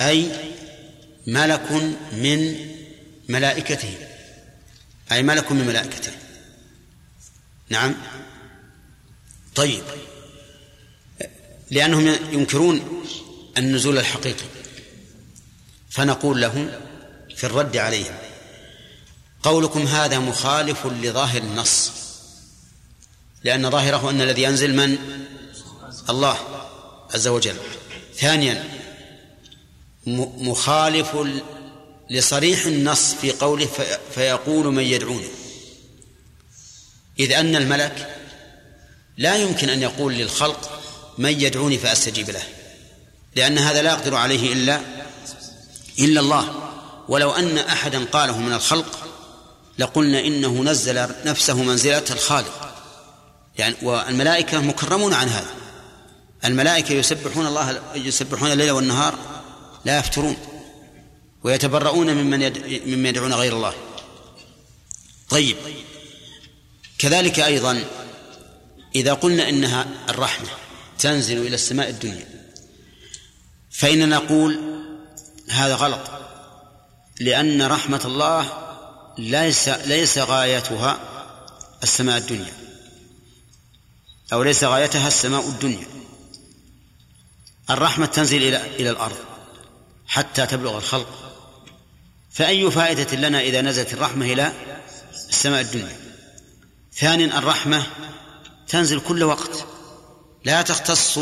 أي 0.00 0.32
ملك 1.26 1.72
من 2.12 2.56
ملائكته. 3.28 3.98
أي 5.12 5.22
ملك 5.22 5.52
من 5.52 5.66
ملائكته. 5.66 6.12
نعم. 7.68 7.94
طيب. 9.54 9.82
لأنهم 11.70 12.06
ينكرون 12.32 13.04
النزول 13.58 13.98
الحقيقي. 13.98 14.44
فنقول 15.90 16.40
لهم 16.40 16.70
في 17.36 17.44
الرد 17.44 17.76
عليهم 17.76 18.14
قولكم 19.42 19.86
هذا 19.86 20.18
مخالف 20.18 20.86
لظاهر 20.86 21.42
النص. 21.42 21.92
لأن 23.44 23.70
ظاهره 23.70 24.10
أن 24.10 24.20
الذي 24.20 24.42
ينزل 24.42 24.74
من؟ 24.74 24.98
الله. 26.10 26.61
عز 27.14 27.28
وجل. 27.28 27.56
ثانيا 28.16 28.64
مخالف 30.06 31.16
لصريح 32.10 32.66
النص 32.66 33.14
في 33.14 33.30
قوله 33.30 33.68
فيقول 34.14 34.66
من 34.66 34.82
يدعوني 34.82 35.28
إذ 37.18 37.32
أن 37.32 37.56
الملك 37.56 38.16
لا 39.16 39.36
يمكن 39.36 39.68
أن 39.68 39.82
يقول 39.82 40.14
للخلق 40.14 40.80
من 41.18 41.40
يدعوني 41.40 41.78
فأستجيب 41.78 42.30
له 42.30 42.42
لأن 43.36 43.58
هذا 43.58 43.82
لا 43.82 43.90
يقدر 43.90 44.14
عليه 44.14 44.52
إلا 44.52 44.80
إلا 45.98 46.20
الله. 46.20 46.68
ولو 47.08 47.30
أن 47.30 47.58
أحدا 47.58 48.04
قاله 48.04 48.38
من 48.38 48.52
الخلق 48.52 49.08
لقلنا 49.78 50.20
إنه 50.20 50.62
نزل 50.62 51.08
نفسه 51.24 51.62
منزلة 51.62 52.04
الخالق. 52.10 52.74
يعني 53.58 53.74
والملائكة 53.82 54.60
مكرمون 54.60 55.14
عن 55.14 55.28
هذا. 55.28 55.61
الملائكة 56.44 56.92
يسبحون 56.92 57.46
الله 57.46 57.82
يسبحون 57.94 58.52
الليل 58.52 58.70
والنهار 58.70 59.18
لا 59.84 59.98
يفترون 59.98 60.36
ويتبرؤون 61.44 62.14
ممن 62.14 62.42
يد... 62.42 62.82
ممن 62.86 63.06
يدعون 63.06 63.34
غير 63.34 63.56
الله. 63.56 63.74
طيب. 65.28 65.56
كذلك 66.98 67.40
أيضا 67.40 67.84
إذا 68.94 69.12
قلنا 69.12 69.48
إنها 69.48 69.86
الرحمة 70.08 70.48
تنزل 70.98 71.46
إلى 71.46 71.54
السماء 71.54 71.88
الدنيا 71.88 72.26
فإننا 73.70 74.16
نقول 74.16 74.60
هذا 75.48 75.74
غلط 75.74 76.10
لأن 77.20 77.62
رحمة 77.62 78.00
الله 78.04 78.52
ليس 79.18 79.68
ليس 79.68 80.18
غايتها 80.18 80.98
السماء 81.82 82.18
الدنيا 82.18 82.52
أو 84.32 84.42
ليس 84.42 84.64
غايتها 84.64 85.08
السماء 85.08 85.48
الدنيا. 85.48 85.86
الرحمة 87.72 88.06
تنزل 88.06 88.42
إلى 88.42 88.66
إلى 88.66 88.90
الأرض 88.90 89.16
حتى 90.06 90.46
تبلغ 90.46 90.76
الخلق. 90.76 91.32
فأي 92.30 92.70
فائدة 92.70 93.16
لنا 93.16 93.40
إذا 93.40 93.60
نزلت 93.60 93.92
الرحمة 93.92 94.32
إلى 94.32 94.52
السماء 95.28 95.60
الدنيا؟ 95.60 95.96
ثانيا 96.94 97.38
الرحمة 97.38 97.86
تنزل 98.68 99.00
كل 99.00 99.22
وقت. 99.22 99.66
لا 100.44 100.62
تختص 100.62 101.18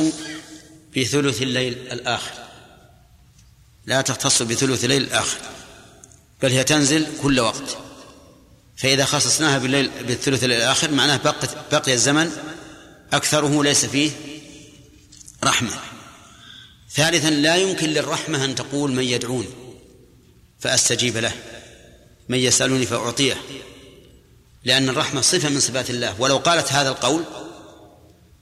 بثلث 0.96 1.42
الليل 1.42 1.72
الآخر. 1.92 2.32
لا 3.86 4.00
تختص 4.00 4.42
بثلث 4.42 4.84
الليل 4.84 5.02
الآخر 5.02 5.38
بل 6.42 6.50
هي 6.50 6.64
تنزل 6.64 7.06
كل 7.22 7.40
وقت. 7.40 7.76
فإذا 8.76 9.04
خصصناها 9.04 9.58
بالليل 9.58 9.90
بالثلث 10.06 10.44
الآخر 10.44 10.90
معناه 10.90 11.16
بقي, 11.16 11.48
بقي 11.72 11.92
الزمن 11.92 12.30
أكثره 13.12 13.62
ليس 13.62 13.84
فيه 13.84 14.10
رحمة. 15.44 15.89
ثالثا 16.94 17.30
لا 17.30 17.56
يمكن 17.56 17.88
للرحمة 17.88 18.44
أن 18.44 18.54
تقول 18.54 18.92
من 18.92 19.04
يدعوني 19.04 19.48
فأستجيب 20.58 21.16
له. 21.16 21.32
من 22.28 22.38
يسألني 22.38 22.86
فأعطيه. 22.86 23.42
لأن 24.64 24.88
الرحمة 24.88 25.20
صفة 25.20 25.48
من 25.48 25.60
صفات 25.60 25.90
الله. 25.90 26.20
ولو 26.20 26.36
قالت 26.36 26.72
هذا 26.72 26.88
القول 26.88 27.24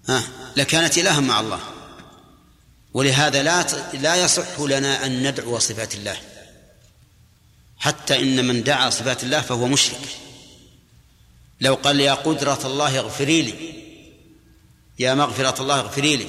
ها 0.09 0.23
لكانت 0.57 0.99
إلها 0.99 1.21
مع 1.21 1.41
الله. 1.41 1.61
ولهذا 2.95 3.43
لا 3.43 3.67
لا 3.93 4.17
يصح 4.17 4.61
لنا 4.61 5.07
أن 5.07 5.29
ندعو 5.29 5.59
صفات 5.59 5.95
الله. 5.95 6.17
حتى 7.79 8.21
إن 8.21 8.45
من 8.45 8.63
دعا 8.63 8.91
صفات 8.91 9.25
الله 9.25 9.41
فهو 9.41 9.67
مشرك. 9.67 10.09
لو 11.61 11.75
قال 11.75 12.01
يا 12.01 12.15
قدرة 12.15 12.61
الله 12.65 12.99
اغفري 12.99 13.43
لي 13.43 13.75
يا 14.99 15.15
مغفرة 15.15 15.63
الله 15.63 15.81
اغفري 15.81 16.17
لي 16.17 16.27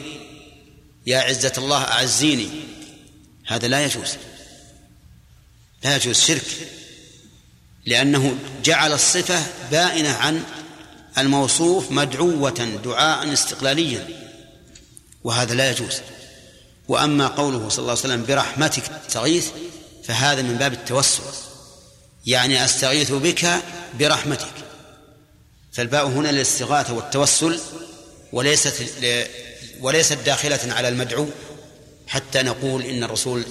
يا 1.10 1.20
عزة 1.20 1.54
الله 1.58 1.84
أعزيني 1.84 2.50
هذا 3.48 3.68
لا 3.68 3.86
يجوز. 3.86 4.10
لا 5.84 5.96
يجوز 5.96 6.20
شرك 6.20 6.46
لأنه 7.86 8.38
جعل 8.64 8.94
الصفة 8.94 9.44
بائنة 9.72 10.10
عن 10.10 10.44
الموصوف 11.18 11.92
مدعوة 11.92 12.80
دعاء 12.84 13.34
استقلاليا. 13.34 14.08
وهذا 15.24 15.54
لا 15.54 15.72
يجوز. 15.72 16.02
وأما 16.88 17.28
قوله 17.28 17.70
صلى 17.70 17.80
الله 17.80 17.92
عليه 17.92 18.02
وسلم 18.02 18.26
برحمتك 18.26 18.84
تستغيث 19.08 19.48
فهذا 20.04 20.42
من 20.42 20.56
باب 20.56 20.74
التوسل. 20.74 21.24
يعني 22.26 22.66
أستغيث 22.66 23.12
بك 23.12 23.62
برحمتك. 24.00 24.54
فالباء 25.72 26.08
هنا 26.08 26.28
للاستغاثة 26.32 26.94
والتوسل 26.94 27.60
وليست 28.34 28.84
وليست 29.82 30.14
داخلة 30.14 30.74
على 30.74 30.90
المدعو 30.90 31.28
حتى 32.08 32.42
نقول 32.42 32.86
إن 32.86 33.04
الرسول 33.04 33.46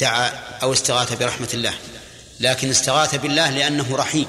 دعا 0.00 0.28
أو 0.62 0.72
استغاث 0.72 1.12
برحمة 1.12 1.48
الله 1.54 1.74
لكن 2.40 2.70
استغاث 2.70 3.14
بالله 3.14 3.50
لأنه 3.50 3.96
رحيم. 3.96 4.26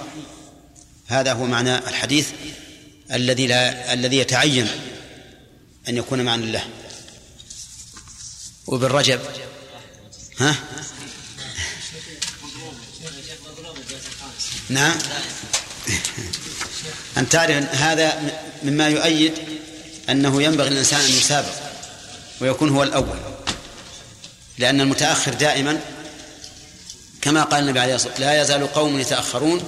هذا 1.07 1.33
هو 1.33 1.45
معنى 1.45 1.77
الحديث 1.77 2.29
الذي 3.13 3.47
لا 3.47 3.93
الذي 3.93 4.17
يتعين 4.17 4.67
أن 5.89 5.97
يكون 5.97 6.21
معنى 6.21 6.43
الله. 6.43 6.63
وبالرجب 8.67 9.19
ها؟ 10.37 10.55
نعم. 14.69 14.97
أن 17.17 17.29
تعرف 17.29 17.75
هذا 17.75 18.39
مما 18.63 18.87
يؤيد 18.87 19.33
أنه 20.09 20.43
ينبغي 20.43 20.69
للإنسان 20.69 20.99
أن 20.99 21.09
يسابق 21.09 21.53
ويكون 22.41 22.69
هو 22.69 22.83
الأول 22.83 23.17
لأن 24.57 24.81
المتأخر 24.81 25.33
دائما 25.33 25.79
كما 27.21 27.43
قال 27.43 27.63
النبي 27.63 27.79
عليه 27.79 27.95
الصلاة 27.95 28.11
والسلام 28.11 28.31
لا 28.33 28.41
يزال 28.41 28.73
قوم 28.73 28.99
يتأخرون 28.99 29.63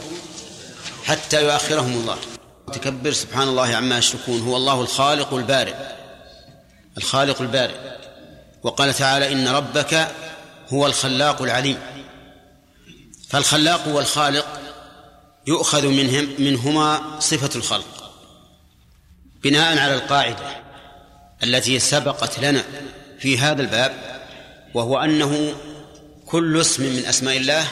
حتى 1.05 1.43
يؤخرهم 1.43 1.91
الله. 1.91 2.17
تكبر 2.73 3.13
سبحان 3.13 3.47
الله 3.47 3.75
عما 3.75 3.97
يشركون 3.97 4.41
هو 4.41 4.57
الله 4.57 4.81
الخالق 4.81 5.33
البارئ 5.33 5.75
الخالق 6.97 7.41
البارئ. 7.41 7.75
وقال 8.63 8.93
تعالى 8.93 9.31
إن 9.31 9.47
ربك 9.47 10.07
هو 10.69 10.87
الخلاق 10.87 11.41
العليم. 11.41 11.77
فالخلاق 13.29 13.87
والخالق 13.87 14.59
يؤخذ 15.47 15.87
منهم 15.87 16.35
منهما 16.39 17.19
صفة 17.19 17.49
الخلق. 17.55 17.96
بناء 19.47 19.77
على 19.77 19.93
القاعدة 19.93 20.61
التي 21.43 21.79
سبقت 21.79 22.39
لنا 22.39 22.63
في 23.19 23.37
هذا 23.37 23.61
الباب 23.61 24.21
وهو 24.73 24.97
أنه 24.97 25.55
كل 26.25 26.61
اسم 26.61 26.83
من 26.83 27.05
أسماء 27.05 27.37
الله 27.37 27.67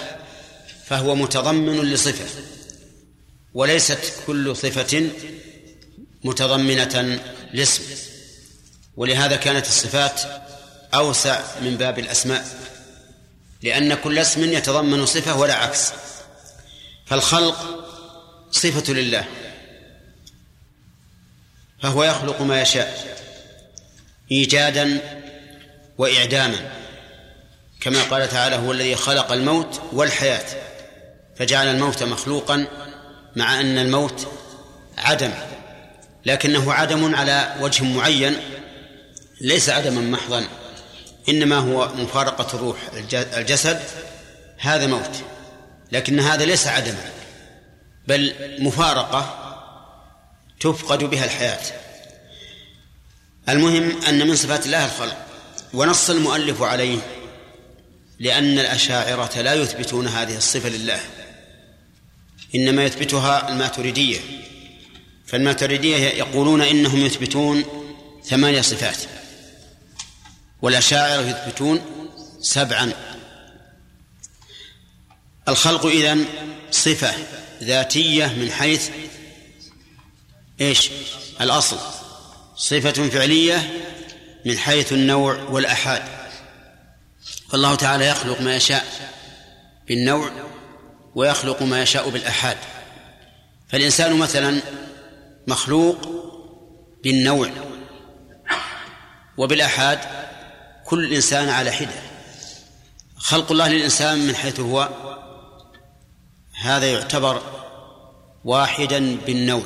فهو 0.85 1.15
متضمن 1.15 1.81
لصفة 1.81 2.25
وليست 3.53 4.13
كل 4.27 4.55
صفة 4.55 5.09
متضمنة 6.23 7.19
لاسم. 7.53 7.83
ولهذا 8.97 9.35
كانت 9.35 9.65
الصفات 9.65 10.21
أوسع 10.93 11.41
من 11.61 11.77
باب 11.77 11.99
الأسماء 11.99 12.45
لأن 13.63 13.93
كل 13.93 14.19
اسم 14.19 14.43
يتضمن 14.43 15.05
صفة 15.05 15.37
ولا 15.37 15.53
عكس. 15.53 15.91
فالخلق 17.05 17.85
صفة 18.51 18.93
لله. 18.93 19.25
فهو 21.85 22.03
يخلق 22.03 22.41
ما 22.41 22.61
يشاء 22.61 23.17
إيجادا 24.31 24.99
وإعداما 25.97 26.71
كما 27.81 28.03
قال 28.03 28.29
تعالى 28.29 28.55
هو 28.55 28.71
الذي 28.71 28.95
خلق 28.95 29.31
الموت 29.31 29.81
والحياة 29.93 30.45
فجعل 31.35 31.67
الموت 31.67 32.03
مخلوقا 32.03 32.67
مع 33.35 33.59
أن 33.59 33.77
الموت 33.77 34.27
عدم 34.97 35.31
لكنه 36.25 36.73
عدم 36.73 37.15
على 37.15 37.55
وجه 37.61 37.83
معين 37.83 38.37
ليس 39.41 39.69
عدما 39.69 40.01
محضا 40.01 40.47
إنما 41.29 41.55
هو 41.55 41.87
مفارقة 41.87 42.55
الروح 42.55 42.77
الجسد 43.13 43.81
هذا 44.57 44.87
موت 44.87 45.15
لكن 45.91 46.19
هذا 46.19 46.45
ليس 46.45 46.67
عدما 46.67 47.09
بل 48.07 48.33
مفارقة 48.59 49.44
تفقد 50.59 51.03
بها 51.03 51.25
الحياة. 51.25 51.61
المهم 53.49 54.01
أن 54.01 54.27
من 54.27 54.35
صفات 54.35 54.65
الله 54.65 54.85
الخلق 54.85 55.25
ونص 55.73 56.09
المؤلف 56.09 56.61
عليه 56.61 56.97
لأن 58.19 58.59
الأشاعرة 58.59 59.41
لا 59.41 59.53
يثبتون 59.53 60.07
هذه 60.07 60.37
الصفة 60.37 60.69
لله. 60.69 60.99
إنما 62.55 62.83
يثبتها 62.83 63.49
الماتريدية. 63.49 64.19
فالماتريدية 65.27 65.97
يقولون 65.97 66.61
إنهم 66.61 67.05
يثبتون 67.05 67.65
ثمانية 68.25 68.61
صفات. 68.61 68.97
والأشاعرة 70.61 71.21
يثبتون 71.21 71.81
سبعا. 72.41 72.93
الخلق 75.47 75.85
إذن 75.85 76.25
صفة 76.71 77.13
ذاتية 77.63 78.25
من 78.25 78.51
حيث 78.51 78.89
إيش؟ 80.61 80.91
الأصل. 81.41 81.77
صفة 82.55 83.09
فعلية 83.09 83.83
من 84.45 84.57
حيث 84.57 84.93
النوع 84.93 85.43
والأحاد. 85.43 86.03
فالله 87.49 87.75
تعالى 87.75 88.07
يخلق 88.07 88.41
ما 88.41 88.55
يشاء 88.55 88.85
بالنوع 89.87 90.31
ويخلق 91.15 91.61
ما 91.61 91.81
يشاء 91.81 92.09
بالأحاد. 92.09 92.57
فالإنسان 93.69 94.17
مثلا 94.17 94.61
مخلوق 95.47 95.97
بالنوع 97.03 97.49
وبالأحاد 99.37 99.99
كل 100.85 101.13
إنسان 101.13 101.49
على 101.49 101.71
حدة. 101.71 102.01
خلق 103.17 103.51
الله 103.51 103.67
للإنسان 103.67 104.27
من 104.27 104.35
حيث 104.35 104.59
هو 104.59 104.89
هذا 106.61 106.91
يعتبر 106.91 107.41
واحدا 108.45 109.17
بالنوع. 109.25 109.63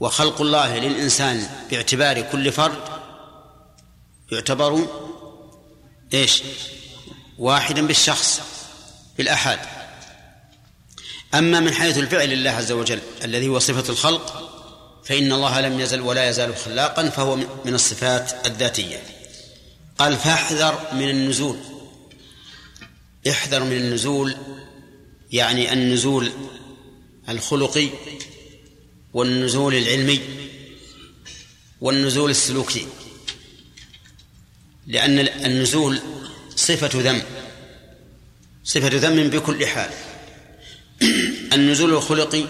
وخلق 0.00 0.40
الله 0.40 0.78
للإنسان 0.78 1.46
باعتبار 1.70 2.20
كل 2.20 2.52
فرد 2.52 3.00
يعتبر 4.32 4.86
إيش؟ 6.14 6.42
واحدا 7.38 7.86
بالشخص 7.86 8.40
بالأحد. 9.18 9.58
أما 11.34 11.60
من 11.60 11.74
حيث 11.74 11.98
الفعل 11.98 12.28
لله 12.28 12.50
عز 12.50 12.72
وجل 12.72 13.00
الذي 13.24 13.48
هو 13.48 13.58
صفة 13.58 13.92
الخلق 13.92 14.50
فإن 15.04 15.32
الله 15.32 15.60
لم 15.60 15.80
يزل 15.80 16.00
ولا 16.00 16.28
يزال 16.28 16.56
خلاقا 16.56 17.08
فهو 17.08 17.36
من 17.36 17.74
الصفات 17.74 18.46
الذاتية. 18.46 19.02
قال 19.98 20.16
فاحذر 20.16 20.80
من 20.92 21.10
النزول. 21.10 21.56
احذر 23.30 23.64
من 23.64 23.72
النزول 23.72 24.36
يعني 25.32 25.72
النزول 25.72 26.30
الخلقي 27.28 27.88
والنزول 29.12 29.74
العلمي 29.74 30.20
والنزول 31.80 32.30
السلوكي 32.30 32.86
لأن 34.86 35.18
النزول 35.18 36.00
صفة 36.56 36.90
ذم 36.94 37.22
صفة 38.64 38.88
ذم 38.88 39.30
بكل 39.30 39.66
حال. 39.66 39.90
النزول 41.52 41.90
الخلقي 41.90 42.44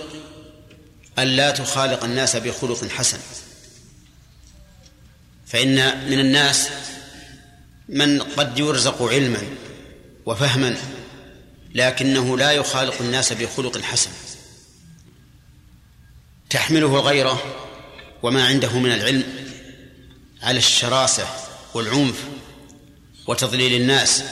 أن 1.19 1.27
لا 1.27 1.51
تخالق 1.51 2.05
الناس 2.05 2.37
بخلق 2.37 2.89
حسن. 2.89 3.19
فإن 5.47 5.75
من 6.11 6.19
الناس 6.19 6.69
من 7.89 8.23
قد 8.23 8.59
يرزق 8.59 9.03
علما 9.03 9.43
وفهما 10.27 10.77
لكنه 11.75 12.39
لا 12.39 12.53
يخالق 12.53 13.01
الناس 13.01 13.33
بخلق 13.33 13.79
حسن. 13.79 14.11
تحمله 16.51 16.87
الغيرة 16.87 17.43
وما 18.23 18.47
عنده 18.47 18.79
من 18.79 18.93
العلم 18.93 19.25
على 20.43 20.59
الشراسة 20.59 21.27
والعنف 21.75 22.25
وتضليل 23.27 23.81
الناس 23.81 24.25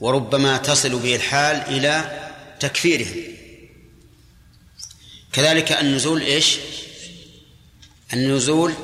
وربما 0.00 0.56
تصل 0.56 0.98
به 0.98 1.16
الحال 1.16 1.56
إلى 1.56 2.20
تكفيرهم 2.60 3.16
كذلك 5.32 5.72
النزول 5.72 6.20
إيش؟ 6.20 6.56
النزول 8.12 8.74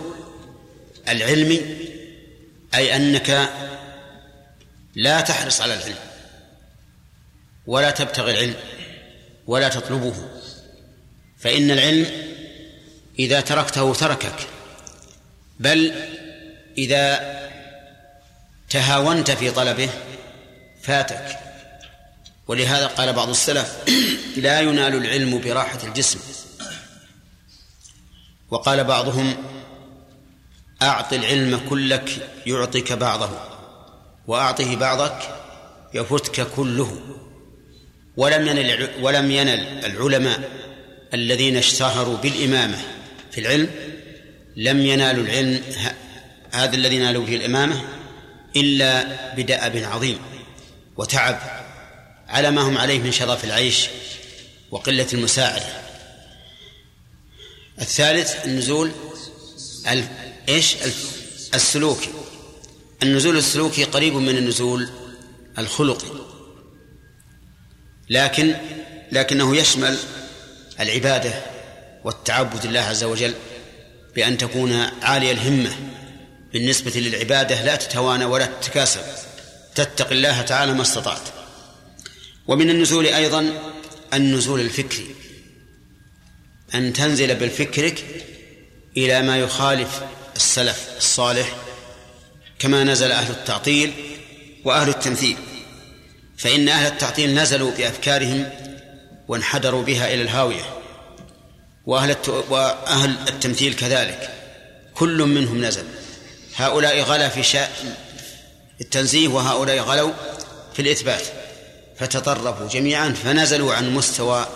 العلمي 1.08 1.60
أي 2.74 2.96
أنك 2.96 3.50
لا 4.94 5.20
تحرص 5.20 5.60
على 5.60 5.74
العلم 5.74 5.98
ولا 7.66 7.90
تبتغي 7.90 8.30
العلم 8.30 8.54
ولا 9.46 9.68
تطلبه 9.68 10.28
فإن 11.38 11.70
العلم 11.70 12.06
إذا 13.18 13.40
تركته 13.40 13.94
تركك. 13.94 14.46
بل 15.60 15.92
إذا 16.78 17.38
تهاونت 18.70 19.30
في 19.30 19.50
طلبه 19.50 19.90
فاتك. 20.82 21.38
ولهذا 22.46 22.86
قال 22.86 23.12
بعض 23.12 23.28
السلف 23.28 23.76
لا 24.36 24.60
ينال 24.60 24.94
العلم 24.94 25.40
براحة 25.40 25.78
الجسم. 25.86 26.18
وقال 28.50 28.84
بعضهم 28.84 29.36
أعط 30.82 31.12
العلم 31.12 31.60
كلك 31.68 32.28
يعطيك 32.46 32.92
بعضه 32.92 33.30
وأعطه 34.26 34.76
بعضك 34.76 35.18
يفتك 35.94 36.46
كله. 36.56 37.00
ولم 38.16 38.46
ينل 38.46 38.88
ولم 39.00 39.30
ينل 39.30 39.84
العلماء 39.84 40.50
الذين 41.14 41.56
اشتهروا 41.56 42.16
بالإمامة 42.16 42.78
في 43.38 43.44
العلم 43.44 43.70
لم 44.56 44.86
ينالوا 44.86 45.24
العلم 45.24 45.62
هذا 46.52 46.76
الذي 46.76 46.98
نالوا 46.98 47.26
به 47.26 47.36
الإمامة 47.36 47.84
إلا 48.56 49.16
بدأب 49.34 49.76
عظيم 49.76 50.18
وتعب 50.96 51.40
على 52.28 52.50
ما 52.50 52.62
هم 52.62 52.78
عليه 52.78 52.98
من 52.98 53.12
شرف 53.12 53.44
العيش 53.44 53.88
وقلة 54.70 55.06
المساعدة 55.12 55.66
الثالث 57.80 58.44
النزول 58.44 58.92
إيش؟ 60.48 60.76
السلوكي 61.54 62.10
النزول 63.02 63.36
السلوكي 63.36 63.84
قريب 63.84 64.14
من 64.14 64.38
النزول 64.38 64.88
الخلقي. 65.58 66.08
لكن 68.10 68.54
لكنه 69.12 69.56
يشمل 69.56 69.98
العبادة 70.80 71.57
والتعبد 72.04 72.66
لله 72.66 72.80
عز 72.80 73.04
وجل 73.04 73.34
بأن 74.14 74.38
تكون 74.38 74.72
عالية 75.02 75.32
الهمة 75.32 75.76
بالنسبة 76.52 77.00
للعبادة 77.00 77.62
لا 77.62 77.76
تتوانى 77.76 78.24
ولا 78.24 78.46
تتكاسل. 78.46 79.00
تتقي 79.74 80.14
الله 80.14 80.42
تعالى 80.42 80.72
ما 80.74 80.82
استطعت. 80.82 81.22
ومن 82.48 82.70
النزول 82.70 83.06
أيضا 83.06 83.52
النزول 84.14 84.60
الفكري. 84.60 85.06
أن 86.74 86.92
تنزل 86.92 87.34
بفكرك 87.34 88.04
إلى 88.96 89.22
ما 89.22 89.38
يخالف 89.38 90.02
السلف 90.36 90.88
الصالح 90.96 91.56
كما 92.58 92.84
نزل 92.84 93.12
أهل 93.12 93.30
التعطيل 93.30 93.92
وأهل 94.64 94.88
التمثيل. 94.88 95.36
فإن 96.36 96.68
أهل 96.68 96.86
التعطيل 96.86 97.34
نزلوا 97.34 97.70
بأفكارهم 97.70 98.50
وانحدروا 99.28 99.82
بها 99.82 100.14
إلى 100.14 100.22
الهاوية. 100.22 100.77
وأهل 101.88 102.16
وأهل 102.48 103.16
التمثيل 103.28 103.74
كذلك. 103.74 104.34
كل 104.94 105.22
منهم 105.22 105.64
نزل. 105.64 105.84
هؤلاء 106.56 107.00
غلا 107.00 107.28
في 107.28 107.42
شاء 107.42 107.96
التنزيه 108.80 109.28
وهؤلاء 109.28 109.78
غلوا 109.78 110.12
في 110.74 110.82
الإثبات. 110.82 111.22
فتطرفوا 111.98 112.68
جميعا 112.68 113.14
فنزلوا 113.24 113.74
عن 113.74 113.94
مستوى 113.94 114.46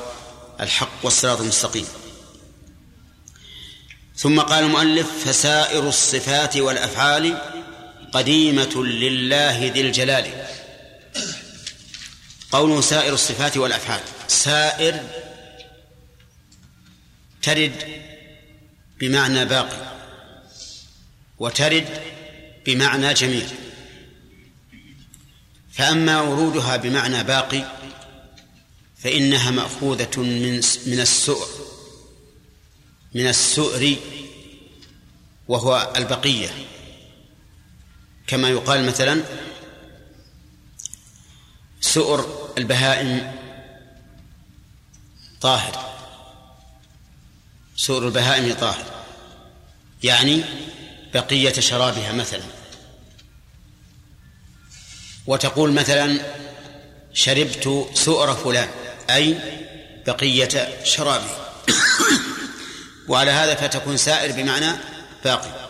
الحق 0.60 0.92
والصراط 1.02 1.40
المستقيم. 1.40 1.86
ثم 4.16 4.40
قال 4.40 4.64
المؤلف 4.64 5.06
فسائر 5.24 5.88
الصفات 5.88 6.56
والأفعال 6.56 7.38
قديمة 8.12 8.84
لله 8.84 9.70
ذي 9.74 9.80
الجلال. 9.80 10.46
قوله 12.52 12.80
سائر 12.80 13.14
الصفات 13.14 13.56
والأفعال. 13.56 14.00
سائر 14.28 15.00
ترد 17.42 18.02
بمعنى 19.00 19.44
باقي 19.44 19.92
وترد 21.38 22.02
بمعنى 22.66 23.14
جميل. 23.14 23.48
فأما 25.72 26.20
ورودها 26.20 26.76
بمعنى 26.76 27.24
باقي 27.24 27.64
فإنها 28.96 29.50
مأخوذة 29.50 30.20
من 30.20 30.54
من 30.86 31.00
السؤر 31.00 31.48
من 33.14 33.26
السؤر 33.26 33.96
وهو 35.48 35.92
البقية. 35.96 36.50
كما 38.26 38.48
يقال 38.48 38.86
مثلا 38.86 39.22
سؤر 41.80 42.52
البهائم 42.58 43.32
طاهر. 45.40 45.81
سؤر 47.76 48.06
البهائم 48.06 48.54
طاهر. 48.54 48.84
يعني 50.02 50.44
بقية 51.14 51.52
شرابها 51.52 52.12
مثلا. 52.12 52.42
وتقول 55.26 55.72
مثلا 55.72 56.20
شربت 57.12 57.88
سؤر 57.94 58.34
فلان 58.34 58.68
أي 59.10 59.38
بقية 60.06 60.84
شرابه. 60.84 61.30
وعلى 63.08 63.30
هذا 63.30 63.54
فتكون 63.54 63.96
سائر 63.96 64.32
بمعنى 64.32 64.72
باقي. 65.24 65.68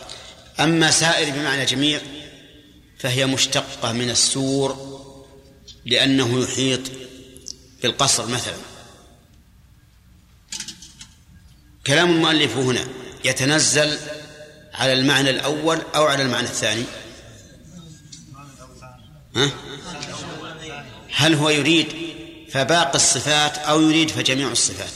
أما 0.61 0.91
سائر 0.91 1.31
بمعنى 1.31 1.65
جميع 1.65 2.01
فهي 2.99 3.27
مشتقة 3.27 3.93
من 3.93 4.11
السور 4.11 5.03
لأنه 5.87 6.43
يحيط 6.43 6.81
بالقصر 7.83 8.27
مثلا. 8.27 8.72
كلام 11.87 12.11
المؤلف 12.11 12.57
هنا 12.57 12.89
يتنزل 13.25 13.99
على 14.75 14.93
المعنى 14.93 15.31
الأول 15.31 15.79
أو 15.95 16.05
على 16.05 16.23
المعنى 16.23 16.47
الثاني؟ 16.47 16.85
ها؟ 19.37 19.51
هل 21.15 21.35
هو 21.35 21.51
يريد 21.51 21.87
فباقي 22.51 22.95
الصفات 22.95 23.59
أو 23.59 23.81
يريد 23.81 24.11
فجميع 24.11 24.53
الصفات؟ 24.53 24.93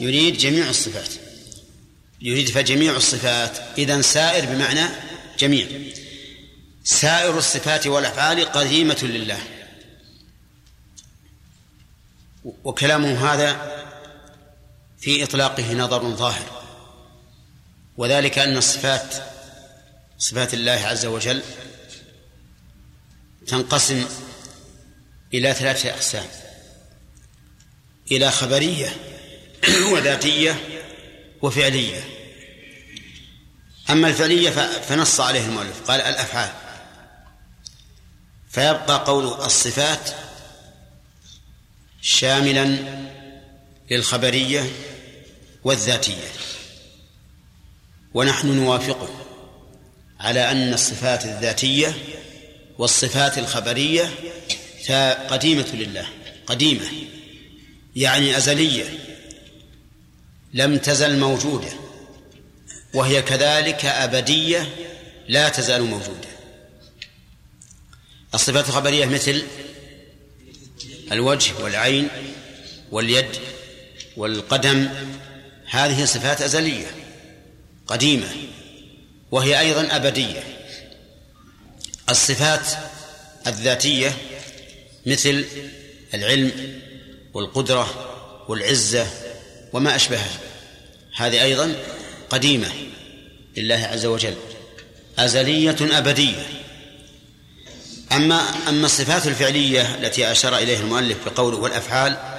يريد 0.00 0.38
جميع 0.38 0.68
الصفات. 0.70 1.08
يريد 2.20 2.48
فجميع 2.48 2.96
الصفات. 2.96 3.58
إذا 3.78 4.00
سائر 4.00 4.44
بمعنى 4.46 4.88
جميع. 5.38 5.66
سائر 6.84 7.38
الصفات 7.38 7.86
والأفعال 7.86 8.44
قديمة 8.44 8.98
لله. 9.02 9.38
وكلامه 12.64 13.32
هذا 13.32 13.82
في 15.02 15.24
إطلاقه 15.24 15.74
نظر 15.74 16.10
ظاهر. 16.10 16.62
وذلك 17.96 18.38
أن 18.38 18.56
الصفات 18.56 19.14
صفات 20.18 20.54
الله 20.54 20.72
عز 20.72 21.06
وجل 21.06 21.42
تنقسم 23.46 24.04
إلى 25.34 25.54
ثلاثة 25.54 25.90
أقسام. 25.90 26.26
إلى 28.10 28.30
خبرية 28.30 28.96
وذاتية 29.92 30.82
وفعلية. 31.42 32.04
أما 33.90 34.08
الفعلية 34.08 34.50
فنص 34.80 35.20
عليه 35.20 35.44
المؤلف 35.46 35.80
قال 35.90 36.00
الأفعال. 36.00 36.52
فيبقى 38.50 39.04
قول 39.06 39.26
الصفات 39.26 40.10
شاملا 42.00 42.78
للخبرية 43.90 44.91
والذاتية. 45.64 46.28
ونحن 48.14 48.48
نوافقه 48.48 49.08
على 50.20 50.50
أن 50.50 50.74
الصفات 50.74 51.24
الذاتية 51.24 51.94
والصفات 52.78 53.38
الخبرية 53.38 54.10
قديمة 55.30 55.68
لله. 55.74 56.06
قديمة 56.46 56.86
يعني 57.96 58.36
أزلية 58.36 58.84
لم 60.54 60.78
تزل 60.78 61.18
موجودة 61.18 61.72
وهي 62.94 63.22
كذلك 63.22 63.84
أبدية 63.84 64.68
لا 65.28 65.48
تزال 65.48 65.82
موجودة. 65.82 66.28
الصفات 68.34 68.68
الخبرية 68.68 69.06
مثل 69.06 69.42
الوجه 71.12 71.52
والعين 71.62 72.08
واليد 72.90 73.26
والقدم 74.16 74.88
هذه 75.72 76.04
صفات 76.04 76.42
أزلية 76.42 76.86
قديمة 77.86 78.28
وهي 79.30 79.60
أيضا 79.60 79.96
أبدية. 79.96 80.42
الصفات 82.10 82.66
الذاتية 83.46 84.16
مثل 85.06 85.44
العلم 86.14 86.80
والقدرة 87.34 88.14
والعزة 88.48 89.06
وما 89.72 89.96
أشبهها. 89.96 90.38
هذه 91.16 91.42
أيضا 91.42 91.74
قديمة 92.30 92.68
لله 93.56 93.88
عز 93.92 94.06
وجل 94.06 94.34
أزلية 95.18 95.76
أبدية. 95.80 96.46
أما 98.12 98.40
أما 98.68 98.86
الصفات 98.86 99.26
الفعلية 99.26 99.94
التي 99.94 100.32
أشار 100.32 100.56
إليها 100.56 100.80
المؤلف 100.80 101.28
بقوله 101.28 101.56
والأفعال 101.56 102.31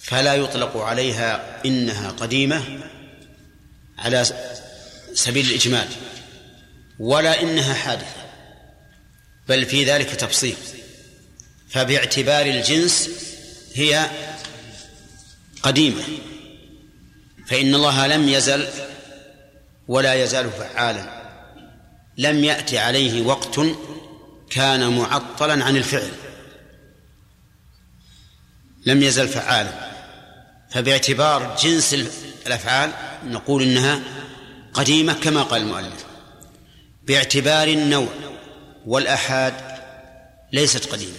فلا 0.00 0.34
يطلق 0.34 0.76
عليها 0.76 1.60
إنها 1.64 2.10
قديمة 2.10 2.80
على 3.98 4.24
سبيل 5.14 5.46
الإجمال 5.46 5.88
ولا 6.98 7.42
إنها 7.42 7.74
حادثة 7.74 8.20
بل 9.48 9.66
في 9.66 9.84
ذلك 9.84 10.10
تفصيل. 10.10 10.56
فباعتبار 11.68 12.46
الجنس 12.46 13.10
هي 13.74 14.10
قديمة 15.62 16.02
فإن 17.46 17.74
الله 17.74 18.06
لم 18.06 18.28
يزل 18.28 18.68
ولا 19.88 20.14
يزال 20.14 20.50
فعالا. 20.50 21.20
لم 22.18 22.44
يأتي 22.44 22.78
عليه 22.78 23.22
وقت 23.22 23.60
كان 24.50 24.98
معطلا 24.98 25.64
عن 25.64 25.76
الفعل 25.76 26.10
لم 28.86 29.02
يزل 29.02 29.28
فعالا. 29.28 29.89
فباعتبار 30.70 31.56
جنس 31.62 31.94
الأفعال 32.46 32.92
نقول 33.24 33.62
إنها 33.62 34.00
قديمة 34.74 35.12
كما 35.12 35.42
قال 35.42 35.62
المؤلف 35.62 36.04
باعتبار 37.06 37.68
النوع 37.68 38.08
والأحاد 38.86 39.54
ليست 40.52 40.86
قديمة. 40.86 41.12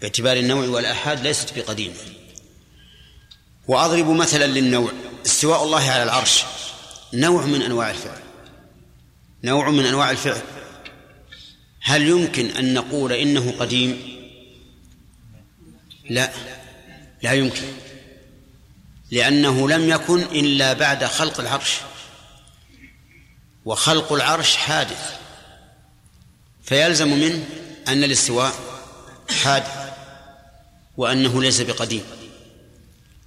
باعتبار 0.00 0.36
النوع 0.36 0.68
والأحاد 0.68 1.20
ليست 1.20 1.58
بقديمة. 1.58 1.94
وأضرب 3.68 4.10
مثلا 4.10 4.46
للنوع 4.46 4.92
استواء 5.26 5.64
الله 5.64 5.90
على 5.90 6.02
العرش 6.02 6.44
نوع 7.12 7.46
من 7.46 7.62
أنواع 7.62 7.90
الفعل. 7.90 8.20
نوع 9.44 9.70
من 9.70 9.86
أنواع 9.86 10.10
الفعل. 10.10 10.42
هل 11.80 12.08
يمكن 12.08 12.46
أن 12.50 12.74
نقول 12.74 13.12
إنه 13.12 13.54
قديم؟ 13.58 14.16
لا 16.10 16.30
لا 17.22 17.32
يمكن. 17.32 17.66
لأنه 19.10 19.68
لم 19.68 19.88
يكن 19.88 20.22
إلا 20.22 20.72
بعد 20.72 21.04
خلق 21.04 21.40
العرش. 21.40 21.74
وخلق 23.64 24.12
العرش 24.12 24.56
حادث. 24.56 25.12
فيلزم 26.64 27.08
منه 27.08 27.44
أن 27.88 28.04
الاستواء 28.04 28.52
حادث 29.42 29.92
وأنه 30.96 31.42
ليس 31.42 31.60
بقديم. 31.60 32.04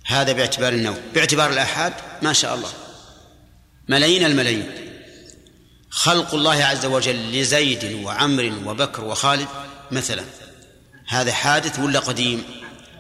هذا 0.06 0.32
باعتبار 0.32 0.74
النوع. 0.74 0.98
باعتبار 1.14 1.50
الآحاد 1.50 1.94
ما 2.22 2.34
شاء 2.34 2.56
الله. 2.56 2.70
ملايين 3.88 4.26
الملايين. 4.26 4.72
خلق 5.90 6.34
الله 6.34 6.64
عز 6.64 6.86
وجل 6.86 7.42
لزيد 7.42 8.04
وعمر 8.04 8.54
وبكر 8.66 9.04
وخالد 9.04 9.48
مثلا. 9.92 10.26
هذا 11.08 11.34
حادث 11.34 11.80
ولا 11.80 12.00
قديم؟ 12.00 12.44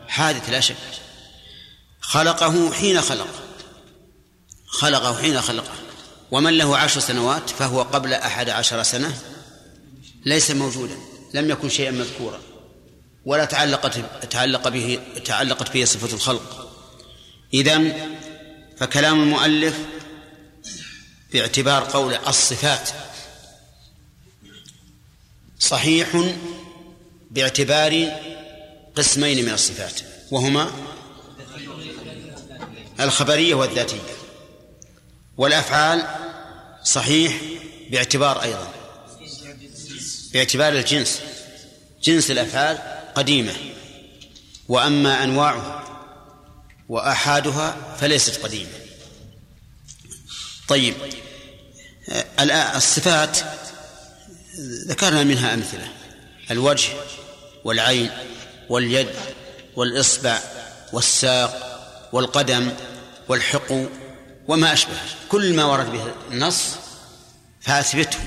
حادث 0.08 0.50
لا 0.50 0.60
شك. 0.60 0.76
خلقه 2.10 2.74
حين 2.74 3.02
خلق. 3.02 3.28
خلقه 4.68 5.22
حين 5.22 5.42
خلقه 5.42 5.74
ومن 6.32 6.58
له 6.58 6.78
عشر 6.78 7.00
سنوات 7.00 7.50
فهو 7.50 7.82
قبل 7.82 8.14
أحد 8.14 8.50
عشر 8.50 8.84
سنة 8.84 9.18
ليس 10.26 10.52
موجودا 10.52 10.98
لم 11.34 11.50
يكن 11.50 11.70
شيئا 11.70 11.92
مذكورا. 11.92 12.40
ولا 13.26 13.46
تعلقت 13.46 14.00
تعلق 14.30 14.68
به 14.68 15.00
تعلقت 15.26 15.74
به 15.74 15.86
صفة 15.86 16.14
الخلق. 16.14 16.76
إذن 17.54 18.10
فكلام 18.78 19.24
المؤلف 19.24 19.78
باعتبار 21.34 21.84
قول 21.84 22.16
الصفات 22.28 22.90
صحيح 25.60 26.34
باعتبار 27.32 28.12
قسمين 28.96 29.46
من 29.46 29.54
الصفات 29.54 30.00
وهما 30.32 30.72
الخبرية 33.00 33.56
والذاتية. 33.56 34.18
والأفعال 35.38 36.08
صحيح 36.84 37.42
باعتبار 37.92 38.42
أيضا. 38.42 38.74
باعتبار 40.34 40.74
الجنس. 40.74 41.22
جنس 42.04 42.32
الأفعال 42.32 42.78
قديمة. 43.16 43.54
وأما 44.68 45.24
أنواعها 45.24 45.86
وآحادها 46.90 47.96
فليست 48.00 48.44
قديمة. 48.44 48.70
طيب 50.68 50.94
الصفات 52.76 53.38
ذكرنا 54.88 55.24
منها 55.24 55.54
أمثلة. 55.54 55.88
الوجه 56.52 56.90
والعين 57.64 58.10
واليد 58.70 59.10
والإصبع 59.76 60.40
والساق 60.94 61.70
والقدم 62.14 62.72
والحقو 63.30 63.86
وما 64.48 64.74
أشبه. 64.74 64.98
كل 65.30 65.54
ما 65.54 65.66
ورد 65.66 65.92
به 65.92 66.14
النص 66.32 66.76
فأثبته 67.62 68.20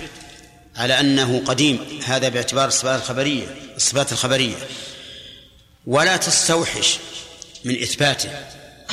على 0.77 1.01
أنه 1.01 1.43
قديم. 1.45 2.01
هذا 2.07 2.29
باعتبار 2.29 2.69
الصفات 2.69 3.01
الخبرية 3.01 3.47
الصفات 3.77 4.13
الخبرية. 4.13 4.57
ولا 5.87 6.17
تستوحش 6.17 6.99
من 7.65 7.83
إثباته. 7.83 8.31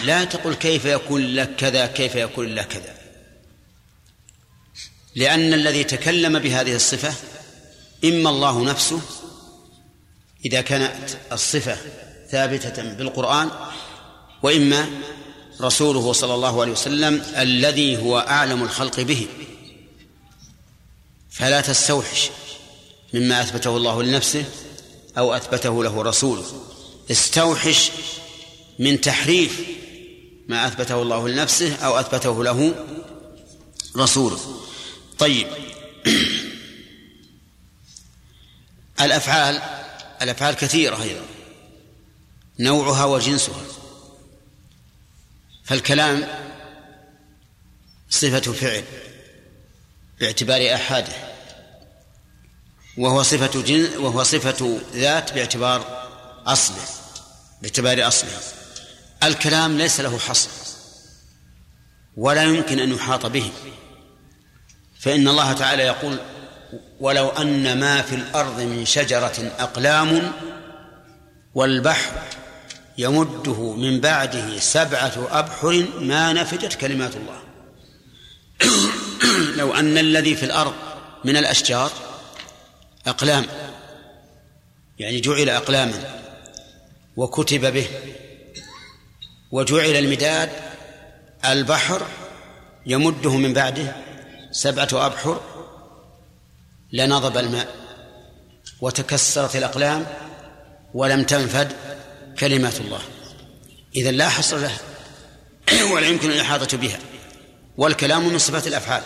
لا 0.04 0.24
تقل 0.24 0.54
كيف 0.54 0.86
يكون 0.86 1.22
لك 1.22 1.56
كذا 1.56 1.86
كيف 1.86 2.16
يكون 2.16 2.56
لك 2.56 2.68
كذا. 2.68 2.94
لأن 5.16 5.54
الذي 5.54 5.84
تكلم 5.84 6.40
بهذه 6.40 6.76
الصفة 6.76 7.14
إما 8.06 8.30
الله 8.30 8.64
نفسه 8.64 9.02
إذا 10.46 10.62
كانت 10.62 11.10
الصفة 11.32 11.78
ثابتة 12.32 12.84
بالقرآن 12.94 13.50
وإما 14.44 14.90
رسوله 15.62 16.14
صلى 16.14 16.34
الله 16.34 16.62
عليه 16.62 16.72
وسلم 16.72 17.24
الذي 17.38 17.98
هو 17.98 18.20
أعلم 18.20 18.64
الخلق 18.64 19.00
به. 19.00 19.28
فلا 21.30 21.62
تستوحش 21.62 22.30
مما 23.14 23.42
أثبته 23.42 23.78
الله 23.78 24.04
لنفسه 24.04 24.46
أو 25.18 25.34
أثبته 25.34 25.84
له 25.84 26.02
رسوله. 26.02 26.46
استوحش 27.12 27.92
من 28.80 29.02
تحريف 29.02 29.62
ما 30.48 30.68
أثبته 30.68 31.02
الله 31.02 31.30
لنفسه 31.30 31.76
أو 31.76 32.00
أثبته 32.00 32.44
له 32.44 32.86
رسوله. 33.98 34.40
طيب. 35.20 35.48
الأفعال 39.02 39.62
الأفعال 40.22 40.56
كثيرة 40.56 41.04
أيضا. 41.04 41.26
نوعها 42.60 43.06
وجنسها. 43.06 43.79
فالكلام 45.70 46.28
صفة 48.10 48.54
فعل 48.54 48.84
باعتبار 50.20 50.76
أحاده 50.76 51.14
وهو 52.98 53.24
صفة 53.24 53.62
جن 53.62 53.98
وهو 53.98 54.24
صفة 54.24 54.80
ذات 54.94 55.34
باعتبار 55.34 56.10
أصله 56.46 56.86
باعتبار 57.62 58.08
أصله. 58.08 58.40
الكلام 59.24 59.78
ليس 59.78 60.00
له 60.00 60.20
حصر 60.20 60.50
ولا 62.18 62.44
يمكن 62.44 62.80
أن 62.80 62.92
يحاط 62.92 63.26
به. 63.26 63.52
فإن 65.00 65.28
الله 65.28 65.54
تعالى 65.54 65.84
يقول 65.84 66.20
ولو 67.00 67.30
أن 67.30 67.80
ما 67.80 68.02
في 68.02 68.16
الأرض 68.16 68.62
من 68.62 68.86
شجرة 68.86 69.52
أقلام 69.60 70.32
والبحر 71.56 72.39
يمده 73.00 73.74
من 73.74 74.00
بعده 74.00 74.60
سبعة 74.60 75.28
أبحر 75.32 75.88
ما 76.00 76.34
نفجت 76.34 76.74
كلمات 76.74 77.16
الله. 77.16 77.40
لو 79.60 79.74
أن 79.74 79.98
الذي 79.98 80.36
في 80.36 80.46
الأرض 80.46 80.74
من 81.26 81.38
الأشجار 81.38 81.92
أقلام 83.08 83.46
يعني 85.00 85.20
جعل 85.20 85.50
أقلاما 85.50 86.22
وكتب 87.18 87.74
به 87.74 87.88
وجعل 89.52 89.96
المداد 89.96 90.50
البحر 91.46 92.08
يمده 92.86 93.38
من 93.38 93.54
بعده 93.54 93.96
سبعة 94.52 94.90
أبحر 94.94 95.42
لنضب 96.92 97.38
الماء 97.38 97.76
وتكسرت 98.82 99.56
الأقلام 99.56 100.06
ولم 100.94 101.24
تنفد 101.24 101.72
كلمات 102.40 102.82
الله. 102.82 103.02
إذا 103.96 104.12
لا 104.12 104.30
حصر 104.30 104.58
لها 104.58 104.80
ولا 105.94 106.08
يمكن 106.08 106.32
الإحاطة 106.32 106.78
بها 106.78 107.00
والكلام 107.78 108.30
من 108.30 108.38
صفات 108.38 108.68
الأفعال. 108.68 109.04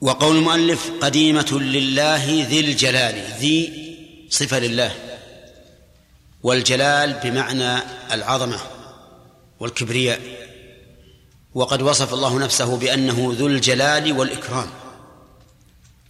وقول 0.00 0.36
المؤلف 0.36 0.90
قديمة 1.00 1.58
لله 1.60 2.46
ذي 2.48 2.60
الجلال 2.60 3.14
ذي 3.38 3.72
صفة 4.30 4.58
لله 4.58 4.94
والجلال 6.42 7.20
بمعنى 7.24 7.82
العظمة 8.12 8.60
والكبرياء. 9.60 10.20
وقد 11.54 11.82
وصف 11.82 12.14
الله 12.14 12.38
نفسه 12.38 12.76
بأنه 12.76 13.34
ذو 13.38 13.46
الجلال 13.46 14.12
والإكرام 14.12 14.70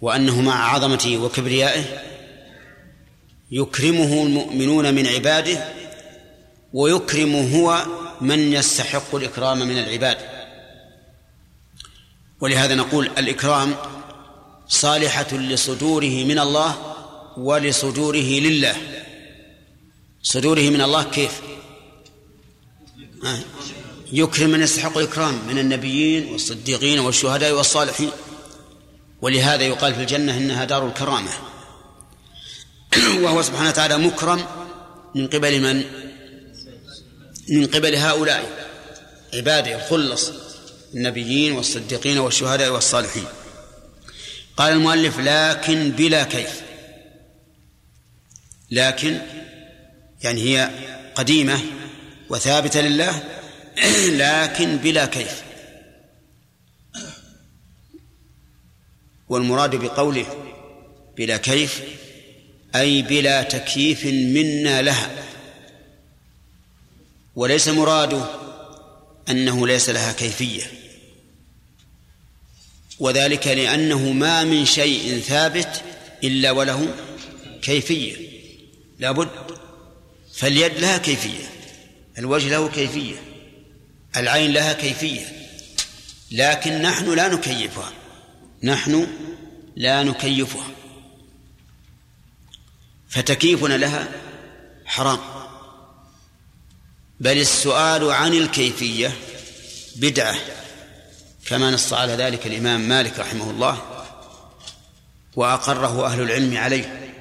وأنه 0.00 0.40
مع 0.40 0.74
عظمته 0.74 1.18
وكبريائه 1.18 2.11
يكرمه 3.52 4.22
المؤمنون 4.22 4.94
من 4.94 5.06
عباده 5.06 5.68
ويكرم 6.72 7.34
هو 7.34 7.86
من 8.20 8.52
يستحق 8.52 9.14
الإكرام 9.14 9.58
من 9.58 9.78
العباد. 9.78 10.18
ولهذا 12.40 12.74
نقول 12.74 13.10
الإكرام 13.18 13.74
صالحة 14.68 15.36
لصدوره 15.36 16.24
من 16.24 16.38
الله 16.38 16.94
ولصدوره 17.36 18.40
لله. 18.46 18.76
صدوره 20.22 20.60
من 20.60 20.80
الله 20.80 21.02
كيف. 21.02 21.40
يكرم 24.12 24.50
من 24.50 24.62
يستحق 24.62 24.98
الإكرام 24.98 25.34
من 25.48 25.58
النبيين 25.58 26.32
والصديقين 26.32 26.98
والشهداء 26.98 27.52
والصالحين. 27.52 28.10
ولهذا 29.22 29.62
يقال 29.62 29.94
في 29.94 30.00
الجنة 30.00 30.36
إنها 30.36 30.64
دار 30.64 30.86
الكرامة. 30.86 31.30
وهو 33.22 33.42
سبحانه 33.42 33.68
وتعالى 33.68 33.98
مكرم 33.98 34.44
من 35.14 35.26
قبل 35.26 35.60
من؟ 35.60 35.84
من 37.48 37.66
قبل 37.66 37.94
هؤلاء 37.94 38.68
عباده 39.34 39.76
الخلص 39.76 40.32
النبيين 40.94 41.52
والصديقين 41.52 42.18
والشهداء 42.18 42.70
والصالحين. 42.70 43.24
قال 44.56 44.72
المؤلف 44.72 45.18
لكن 45.18 45.90
بلا 45.90 46.24
كيف. 46.24 46.62
لكن 48.70 49.20
يعني 50.22 50.42
هي 50.42 50.70
قديمة 51.14 51.60
وثابتة 52.30 52.80
لله 52.80 53.22
لكن 54.22 54.76
بلا 54.76 55.06
كيف. 55.06 55.42
والمراد 59.28 59.76
بقوله 59.76 60.26
بلا 61.16 61.36
كيف 61.36 61.82
أي 62.74 63.02
بلا 63.02 63.42
تكييف 63.42 64.04
منا 64.06 64.82
لها. 64.82 65.24
وليس 67.36 67.68
مراده 67.68 68.24
أنه 69.28 69.66
ليس 69.66 69.90
لها 69.90 70.12
كيفية. 70.12 70.62
وذلك 72.98 73.46
لأنه 73.46 74.12
ما 74.12 74.44
من 74.44 74.64
شيء 74.64 75.20
ثابت 75.20 75.82
إلا 76.24 76.50
وله 76.50 76.94
كيفية. 77.62 78.16
لابد. 78.98 79.28
فاليد 80.34 80.78
لها 80.78 80.98
كيفية. 80.98 81.44
الوجه 82.18 82.48
له 82.48 82.68
كيفية. 82.68 83.16
العين 84.16 84.52
لها 84.52 84.72
كيفية. 84.72 85.48
لكن 86.30 86.82
نحن 86.82 87.14
لا 87.14 87.28
نكيفها. 87.28 87.92
نحن 88.62 89.06
لا 89.76 90.02
نكيفها. 90.02 90.66
فتكييفنا 93.12 93.74
لها 93.74 94.08
حرام. 94.84 95.18
بل 97.20 97.38
السؤال 97.38 98.10
عن 98.10 98.34
الكيفية 98.34 99.16
بدعة 99.96 100.36
كما 101.46 101.70
نص 101.70 101.92
على 101.92 102.12
ذلك 102.12 102.46
الإمام 102.46 102.88
مالك 102.88 103.18
رحمه 103.18 103.50
الله 103.50 104.06
وأقره 105.36 106.06
أهل 106.06 106.20
العلم 106.20 106.56
عليه. 106.56 107.12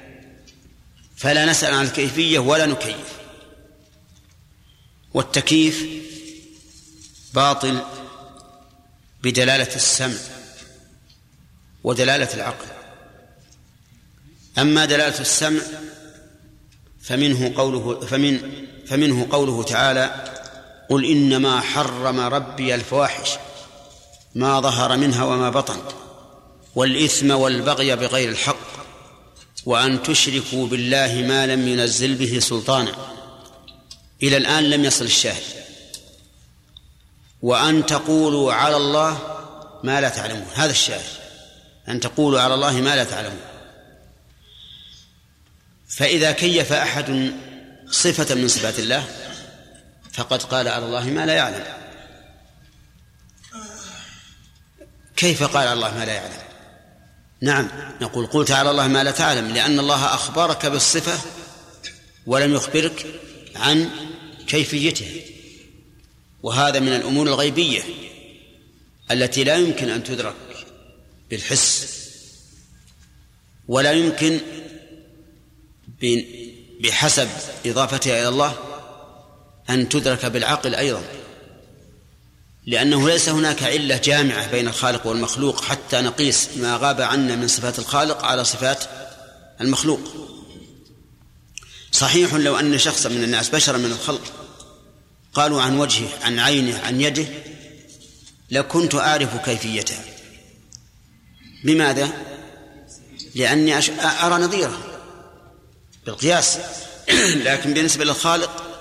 فلا 1.16 1.46
نسأل 1.46 1.74
عن 1.74 1.84
الكيفية 1.84 2.38
ولا 2.38 2.66
نكيف. 2.66 3.12
والتكييف 5.14 5.84
باطل 7.34 7.82
بدلالة 9.22 9.74
السمع 9.74 10.18
ودلالة 11.84 12.34
العقل. 12.34 12.81
أما 14.58 14.84
دلالة 14.84 15.20
السمع 15.20 15.60
فمنه 17.02 17.52
قوله 17.56 18.00
فمن 18.00 18.40
فمنه 18.86 19.26
قوله 19.30 19.62
تعالى 19.62 20.24
قل 20.90 21.04
إنما 21.04 21.60
حرم 21.60 22.20
ربي 22.20 22.74
الفواحش 22.74 23.30
ما 24.34 24.60
ظهر 24.60 24.96
منها 24.96 25.24
وما 25.24 25.50
بطن 25.50 25.76
والإثم 26.74 27.30
والبغي 27.30 27.96
بغير 27.96 28.28
الحق 28.28 28.72
وأن 29.66 30.02
تشركوا 30.02 30.66
بالله 30.66 31.24
ما 31.28 31.46
لم 31.46 31.68
ينزل 31.68 32.14
به 32.14 32.38
سلطانا. 32.38 32.92
إلى 34.22 34.36
الآن 34.36 34.64
لم 34.64 34.84
يصل 34.84 35.04
الشاهد. 35.04 35.42
وأن 37.42 37.86
تقولوا 37.86 38.52
على 38.52 38.76
الله 38.76 39.18
ما 39.84 40.00
لا 40.00 40.08
تعلمون 40.08 40.46
هذا 40.54 40.70
الشاهد. 40.70 41.04
أن 41.88 42.00
تقولوا 42.00 42.40
على 42.40 42.54
الله 42.54 42.72
ما 42.72 42.96
لا 42.96 43.04
تعلمون. 43.04 43.51
فإذا 45.96 46.32
كيف 46.32 46.72
أحد 46.72 47.32
صفة 47.90 48.34
من 48.34 48.48
صفات 48.48 48.78
الله 48.78 49.08
فقد 50.12 50.42
قال 50.42 50.68
على 50.68 50.84
الله 50.84 51.04
ما 51.04 51.26
لا 51.26 51.34
يعلم. 51.34 51.64
كيف 55.16 55.42
قال 55.42 55.68
على 55.68 55.72
الله 55.72 55.98
ما 55.98 56.04
لا 56.04 56.12
يعلم؟ 56.12 56.42
نعم 57.40 57.68
نقول 58.00 58.26
قلت 58.26 58.50
على 58.50 58.70
الله 58.70 58.88
ما 58.88 59.04
لا 59.04 59.10
تعلم 59.10 59.48
لأن 59.48 59.78
الله 59.78 60.14
أخبرك 60.14 60.66
بالصفة 60.66 61.18
ولم 62.26 62.54
يخبرك 62.54 63.06
عن 63.56 63.90
كيفيته. 64.46 65.22
وهذا 66.42 66.80
من 66.80 66.88
الأمور 66.88 67.26
الغيبية 67.26 67.82
التي 69.10 69.44
لا 69.44 69.56
يمكن 69.56 69.90
أن 69.90 70.04
تدرك 70.04 70.34
بالحس 71.30 71.98
ولا 73.68 73.92
يمكن 73.92 74.40
بحسب 76.80 77.28
إضافتها 77.66 78.20
إلى 78.20 78.28
الله 78.28 78.54
أن 79.70 79.88
تدرك 79.88 80.26
بالعقل 80.26 80.74
أيضا 80.74 81.02
لأنه 82.66 83.08
ليس 83.08 83.28
هناك 83.28 83.62
علة 83.62 83.96
جامعة 83.96 84.50
بين 84.50 84.68
الخالق 84.68 85.06
والمخلوق 85.06 85.64
حتى 85.64 86.00
نقيس 86.00 86.48
ما 86.56 86.76
غاب 86.76 87.00
عنا 87.00 87.36
من 87.36 87.48
صفات 87.48 87.78
الخالق 87.78 88.24
على 88.24 88.44
صفات 88.44 88.84
المخلوق. 89.60 90.00
صحيح 91.92 92.34
لو 92.34 92.56
أن 92.56 92.78
شخصا 92.78 93.08
من 93.08 93.24
الناس 93.24 93.48
بشرا 93.48 93.78
من 93.78 93.92
الخلق 93.92 94.32
قالوا 95.34 95.62
عن 95.62 95.78
وجهه 95.78 96.08
عن 96.22 96.38
عينه 96.38 96.78
عن 96.78 97.00
يده 97.00 97.26
لكنت 98.50 98.94
أعرف 98.94 99.36
كيفيتها 99.36 100.04
بماذا؟ 101.64 102.12
لأني 103.34 103.78
أرى 104.00 104.34
نظيره. 104.34 104.91
بالقياس. 106.06 106.58
لكن 107.46 107.74
بالنسبة 107.74 108.04
للخالق 108.04 108.72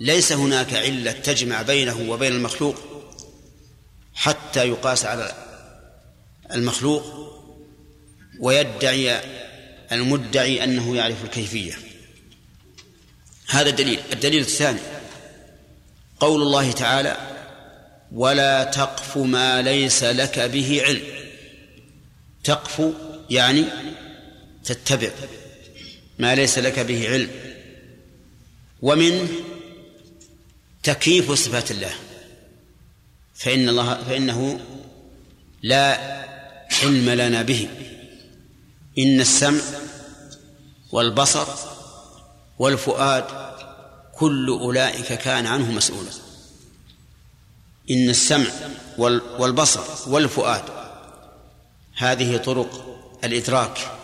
ليس 0.00 0.32
هناك 0.32 0.74
علة 0.74 1.12
تجمع 1.12 1.62
بينه 1.62 2.10
وبين 2.10 2.32
المخلوق 2.32 2.76
حتى 4.14 4.68
يقاس 4.68 5.04
على 5.04 5.32
المخلوق 6.52 7.04
ويدعي 8.40 9.20
المدعي 9.92 10.64
أنه 10.64 10.96
يعرف 10.96 11.24
الكيفية. 11.24 11.78
هذا 13.48 13.70
الدليل. 13.70 14.00
الدليل 14.12 14.40
الثاني. 14.40 14.80
قول 16.20 16.42
الله 16.42 16.72
تعالى 16.72 17.16
ولا 18.12 18.64
تقف 18.64 19.18
ما 19.18 19.62
ليس 19.62 20.04
لك 20.04 20.38
به 20.38 20.82
علم. 20.86 21.02
تقف 22.44 22.92
يعني 23.30 23.64
تتبع. 24.64 25.10
ما 26.18 26.34
ليس 26.34 26.58
لك 26.58 26.78
به 26.78 27.08
علم. 27.08 27.30
ومن 28.82 29.28
تكييف 30.82 31.32
صفات 31.32 31.70
الله. 31.70 31.94
فإن 33.34 33.68
الله 33.68 34.04
فإنه 34.04 34.60
لا 35.62 35.98
علم 36.82 37.10
لنا 37.10 37.42
به. 37.42 37.68
إن 38.98 39.20
السمع 39.20 39.60
والبصر 40.92 41.46
والفؤاد 42.58 43.24
كل 44.14 44.48
أولئك 44.48 45.12
كان 45.12 45.46
عنه 45.46 45.72
مسؤولا. 45.72 46.10
إن 47.90 48.10
السمع 48.10 48.50
والبصر 49.38 50.10
والفؤاد 50.10 50.64
هذه 51.96 52.36
طرق 52.36 53.00
الإدراك. 53.24 54.03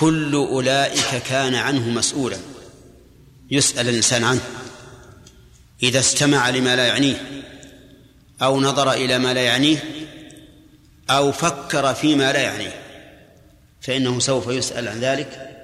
كل 0.00 0.34
أولئك 0.34 1.22
كان 1.28 1.54
عنه 1.54 1.88
مسؤولا. 1.88 2.38
يسأل 3.50 3.88
الإنسان 3.88 4.24
عنه. 4.24 4.40
إذا 5.82 6.00
استمع 6.00 6.50
لما 6.50 6.76
لا 6.76 6.86
يعنيه 6.86 7.44
أو 8.42 8.60
نظر 8.60 8.92
إلى 8.92 9.18
ما 9.18 9.34
لا 9.34 9.40
يعنيه 9.40 9.84
أو 11.10 11.32
فكر 11.32 11.94
فيما 11.94 12.32
لا 12.32 12.40
يعنيه 12.40 12.82
فإنه 13.80 14.20
سوف 14.20 14.48
يسأل 14.48 14.88
عن 14.88 15.00
ذلك 15.00 15.56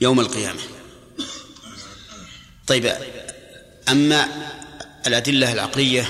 يوم 0.00 0.20
القيامة. 0.20 0.60
طيب 2.66 2.92
أما 3.88 4.28
الأدلة 5.06 5.52
العقلية 5.52 6.08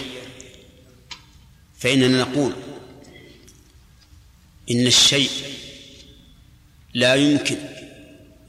فإننا 1.79 2.21
نقول 2.21 2.53
إن 4.71 4.87
الشيء 4.87 5.31
لا 6.97 7.15
يمكن 7.15 7.59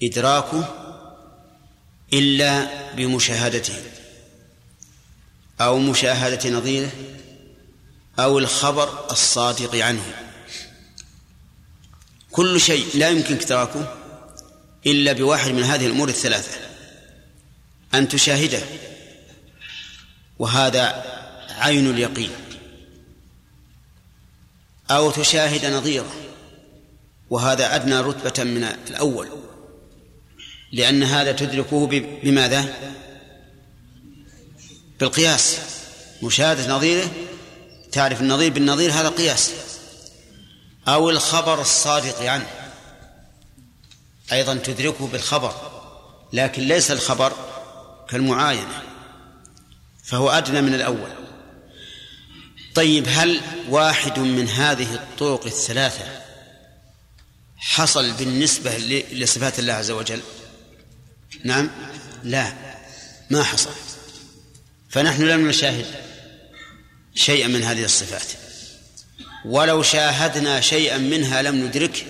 إدراكه 0.04 0.76
إلا 2.14 2.68
بمشاهدته 2.94 3.76
أو 5.62 5.80
مشاهدة 5.80 6.50
نظيره 6.50 6.92
أو 8.20 8.40
الخبر 8.40 9.12
الصادق 9.12 9.76
عنه. 9.86 10.14
كل 12.32 12.62
شيء 12.62 12.88
لا 12.94 13.10
يمكن 13.10 13.36
إدراكه 13.36 13.96
إلا 14.86 15.14
بواحد 15.14 15.52
من 15.52 15.64
هذه 15.64 15.86
الأمور 15.86 16.10
الثلاثة 16.10 16.58
أن 17.94 18.08
تشاهده 18.08 18.62
وهذا 20.40 21.04
عين 21.50 21.90
اليقين 21.90 22.32
أو 24.92 25.12
تشاهد 25.12 25.66
نظيره. 25.66 26.27
وهذا 27.30 27.76
أدنى 27.76 28.00
رتبة 28.00 28.44
من 28.44 28.64
الأول. 28.64 29.28
لأن 30.72 31.04
هذا 31.04 31.32
تدركه 31.32 31.88
بماذا؟ 32.24 32.74
بالقياس. 35.00 35.58
مشاهدة 36.24 36.76
نظيره 36.76 37.12
تعرف 37.92 38.22
النظير 38.22 38.52
بالنظير 38.52 38.92
هذا 38.92 39.10
قياس. 39.10 39.54
أو 40.88 41.10
الخبر 41.10 41.62
الصادق 41.62 42.22
عنه. 42.22 42.48
أيضا 44.32 44.56
تدركه 44.56 45.08
بالخبر 45.08 45.54
لكن 46.34 46.62
ليس 46.64 46.92
الخبر 46.92 47.34
كالمعاينة. 48.10 48.82
فهو 50.04 50.30
أدنى 50.30 50.62
من 50.62 50.74
الأول. 50.74 51.10
طيب 52.76 53.06
هل 53.08 53.42
واحد 53.70 54.20
من 54.20 54.48
هذه 54.48 54.94
الطرق 54.94 55.46
الثلاثة 55.46 56.17
حصل 57.58 58.12
بالنسبة 58.12 58.78
لصفات 59.12 59.60
الله 59.60 59.74
عز 59.74 59.92
وجل. 59.92 60.22
نعم؟ 61.44 61.70
لا 62.24 62.54
ما 63.30 63.44
حصل. 63.44 63.72
فنحن 64.90 65.24
لم 65.24 65.48
نشاهد 65.48 65.86
شيئا 67.16 67.48
من 67.48 67.64
هذه 67.64 67.84
الصفات. 67.84 68.32
ولو 69.46 69.84
شاهدنا 69.84 70.62
شيئا 70.62 70.98
منها 70.98 71.42
لم 71.42 71.66
ندركه 71.66 72.06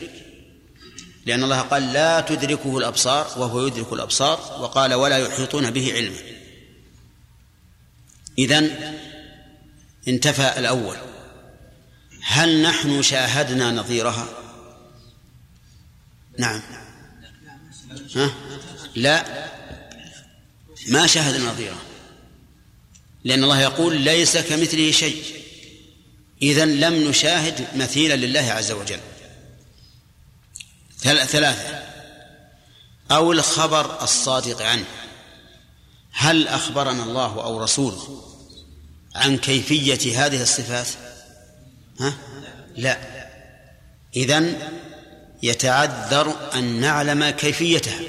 لأن 1.25 1.43
الله 1.43 1.61
قال 1.61 1.93
لا 1.93 2.21
تدركه 2.21 2.77
الأبصار 2.77 3.33
وهو 3.37 3.67
يدرك 3.67 3.93
الأبصار 3.93 4.57
وقال 4.61 4.93
ولا 4.93 5.17
يحيطون 5.17 5.71
به 5.71 5.93
علما. 5.93 6.17
إذن 8.39 8.93
انتفى 10.07 10.59
الأول. 10.59 10.97
هل 12.23 12.61
نحن 12.61 13.01
شاهدنا 13.01 13.71
نظيرها؟ 13.71 14.46
نعم. 16.37 16.61
ها؟ 18.15 18.33
لا. 18.95 19.47
ما 20.87 21.07
شاهد 21.07 21.41
نظيرها 21.41 21.81
لأن 23.23 23.43
الله 23.43 23.61
يقول 23.61 24.01
ليس 24.01 24.37
كمثله 24.37 24.91
شيء. 24.91 25.23
إذا 26.41 26.65
لم 26.65 27.09
نشاهد 27.09 27.67
مثيلا 27.75 28.15
لله 28.15 28.51
عز 28.51 28.71
وجل. 28.71 28.99
ثلاثة. 30.99 31.83
أو 33.11 33.31
الخبر 33.31 34.03
الصادق 34.03 34.61
عنه. 34.61 34.85
هل 36.11 36.47
أخبرنا 36.47 37.03
الله 37.03 37.43
أو 37.43 37.63
رسوله 37.63 38.23
عن 39.15 39.37
كيفية 39.37 40.25
هذه 40.25 40.41
الصفات؟ 40.41 40.87
ها؟ 41.99 42.17
لا. 42.75 42.97
إذن 44.15 44.69
يتعذر 45.43 46.53
أن 46.53 46.79
نعلم 46.79 47.29
كيفيتها 47.29 47.99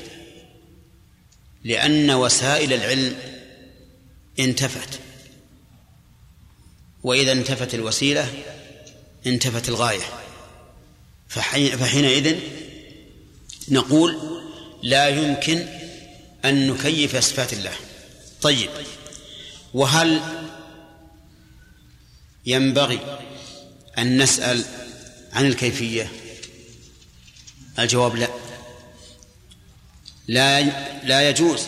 لأن 1.65 2.11
وسائل 2.11 2.73
العلم 2.73 3.17
انتفت. 4.39 5.01
وإذا 7.03 7.33
انتفت 7.33 7.75
الوسيلة 7.75 8.33
انتفت 9.27 9.69
الغاية. 9.69 10.05
فحينئذ 11.29 12.39
نقول 13.69 14.41
لا 14.83 15.09
يمكن 15.09 15.67
أن 16.45 16.71
نكيف 16.71 17.17
صفات 17.17 17.53
الله. 17.53 17.75
طيب 18.43 18.71
وهل 19.75 20.21
ينبغي 22.47 23.19
أن 23.99 24.23
نسأل 24.23 24.65
عن 25.33 25.47
الكيفية؟ 25.47 26.13
الجواب 27.79 28.17
لا. 28.17 28.29
لا 30.29 30.61
لا 31.05 31.29
يجوز 31.29 31.67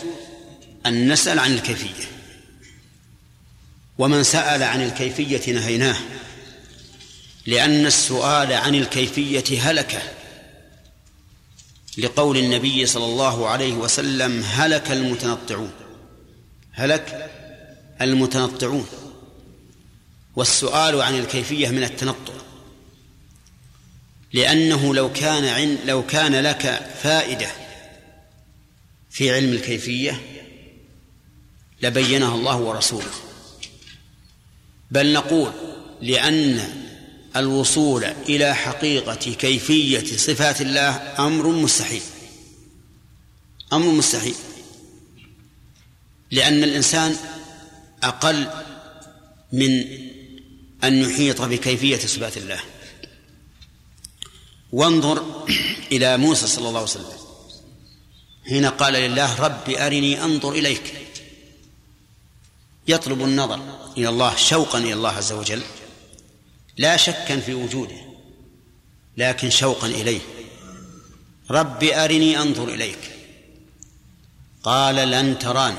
أن 0.85 1.11
نسأل 1.11 1.39
عن 1.39 1.53
الكيفية. 1.53 2.05
ومن 3.97 4.23
سأل 4.23 4.63
عن 4.63 4.81
الكيفية 4.81 5.53
نهيناه. 5.53 5.97
لأن 7.45 7.85
السؤال 7.85 8.53
عن 8.53 8.75
الكيفية 8.75 9.61
هلكة. 9.61 10.01
لقول 11.97 12.37
النبي 12.37 12.85
صلى 12.85 13.05
الله 13.05 13.47
عليه 13.47 13.73
وسلم 13.73 14.43
هلك 14.43 14.91
المتنطعون. 14.91 15.71
هلك 16.71 17.31
المتنطعون. 18.01 18.87
والسؤال 20.35 21.01
عن 21.01 21.19
الكيفية 21.19 21.69
من 21.69 21.83
التنطع. 21.83 22.40
لأنه 24.33 24.95
لو 24.95 25.13
كان 25.13 25.45
عن 25.45 25.77
لو 25.85 26.05
كان 26.05 26.35
لك 26.35 26.91
فائدة 27.03 27.51
في 29.09 29.31
علم 29.31 29.53
الكيفية 29.53 30.21
لبينها 31.81 32.35
الله 32.35 32.57
ورسوله. 32.57 33.11
بل 34.91 35.13
نقول 35.13 35.51
لأن 36.01 36.69
الوصول 37.35 38.03
إلى 38.03 38.55
حقيقة 38.55 39.15
كيفية 39.15 40.17
صفات 40.17 40.61
الله 40.61 40.89
أمر 41.19 41.47
مستحيل. 41.47 42.01
أمر 43.73 43.91
مستحيل. 43.91 44.35
لأن 46.31 46.63
الإنسان 46.63 47.15
أقل 48.03 48.47
من 49.53 49.83
أن 50.83 50.97
يحيط 50.97 51.41
بكيفية 51.41 51.97
صفات 51.97 52.37
الله. 52.37 52.59
وانظر 54.71 55.45
إلى 55.91 56.17
موسى 56.17 56.47
صلى 56.47 56.67
الله 56.67 56.79
عليه 56.79 56.89
وسلم. 56.89 57.21
حين 58.45 58.65
قال 58.65 58.93
لله 58.93 59.39
رب 59.41 59.69
أرني 59.69 60.23
أنظر 60.23 60.51
إليك. 60.51 60.93
يطلب 62.87 63.21
النظر 63.21 63.59
إلى 63.97 64.09
الله 64.09 64.35
شوقا 64.35 64.79
إلى 64.79 64.93
الله 64.93 65.09
عز 65.09 65.31
وجل 65.31 65.61
لا 66.77 66.97
شكا 66.97 67.39
في 67.39 67.53
وجوده 67.53 68.01
لكن 69.17 69.49
شوقا 69.49 69.87
إليه. 69.87 70.21
رب 71.51 71.83
أرني 71.83 72.41
أنظر 72.41 72.69
إليك. 72.69 73.11
قال 74.63 74.95
لن 74.95 75.39
تراني. 75.39 75.77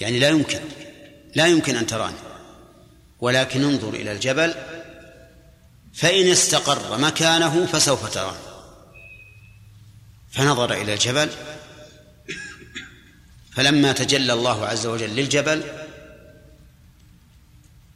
يعني 0.00 0.18
لا 0.18 0.28
يمكن 0.28 0.60
لا 1.34 1.46
يمكن 1.46 1.76
أن 1.76 1.86
تراني 1.86 2.16
ولكن 3.20 3.64
انظر 3.64 3.94
إلى 3.94 4.12
الجبل 4.12 4.54
فإن 5.98 6.26
استقر 6.26 6.98
مكانه 6.98 7.66
فسوف 7.66 8.14
تراني 8.14 8.38
فنظر 10.32 10.72
إلى 10.72 10.94
الجبل. 10.94 11.30
فلما 13.52 13.92
تجلى 13.92 14.32
الله 14.32 14.66
عز 14.66 14.86
وجل 14.86 15.16
للجبل 15.16 15.62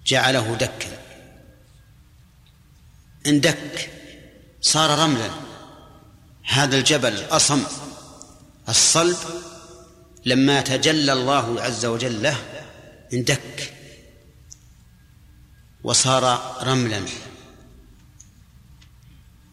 جعله 0.07 0.55
دكا. 0.55 0.99
اندك 3.27 3.91
صار 4.61 4.99
رملا. 4.99 5.31
هذا 6.45 6.77
الجبل 6.79 7.12
الأصم 7.12 7.62
الصلب 8.69 9.19
لما 10.24 10.61
تجلى 10.61 11.12
الله 11.12 11.62
عز 11.62 11.87
وجل 11.87 12.23
له 12.23 12.37
اندك. 13.12 13.73
وصار 15.85 16.57
رملا. 16.62 17.03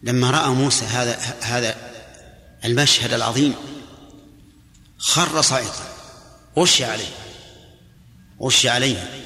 لما 0.04 0.32
رأى 0.32 0.50
موسى 0.50 0.86
هذا 0.86 1.20
هذا 1.42 1.76
المشهد 2.66 3.14
العظيم 3.14 3.56
خر 4.98 5.42
صاعقا 5.42 5.88
غشي 6.58 6.86
عليه 6.86 7.10
غشي 8.42 8.70
عليه. 8.70 9.26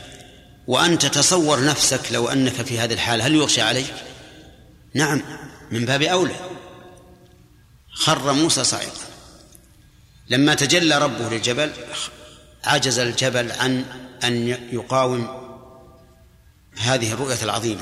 وأنت 0.68 1.06
تصور 1.06 1.66
نفسك 1.66 2.12
لو 2.12 2.28
أنك 2.28 2.54
في 2.54 2.80
هذه 2.80 2.94
الحال 2.94 3.22
هل 3.22 3.36
يغشى 3.36 3.62
عليك؟ 3.62 3.94
نعم 4.94 5.22
من 5.72 5.86
باب 5.86 6.02
أولى. 6.02 6.36
خر 7.94 8.34
موسى 8.34 8.64
صاعقا 8.64 9.08
لما 10.30 10.54
تجلى 10.54 10.98
ربه 10.98 11.30
للجبل 11.30 11.72
عجز 12.64 13.00
الجبل 13.00 13.52
عن 13.52 13.86
أن 14.24 14.48
يقاوم 14.72 15.44
هذه 16.78 17.14
الرؤية 17.14 17.44
العظيمة 17.44 17.82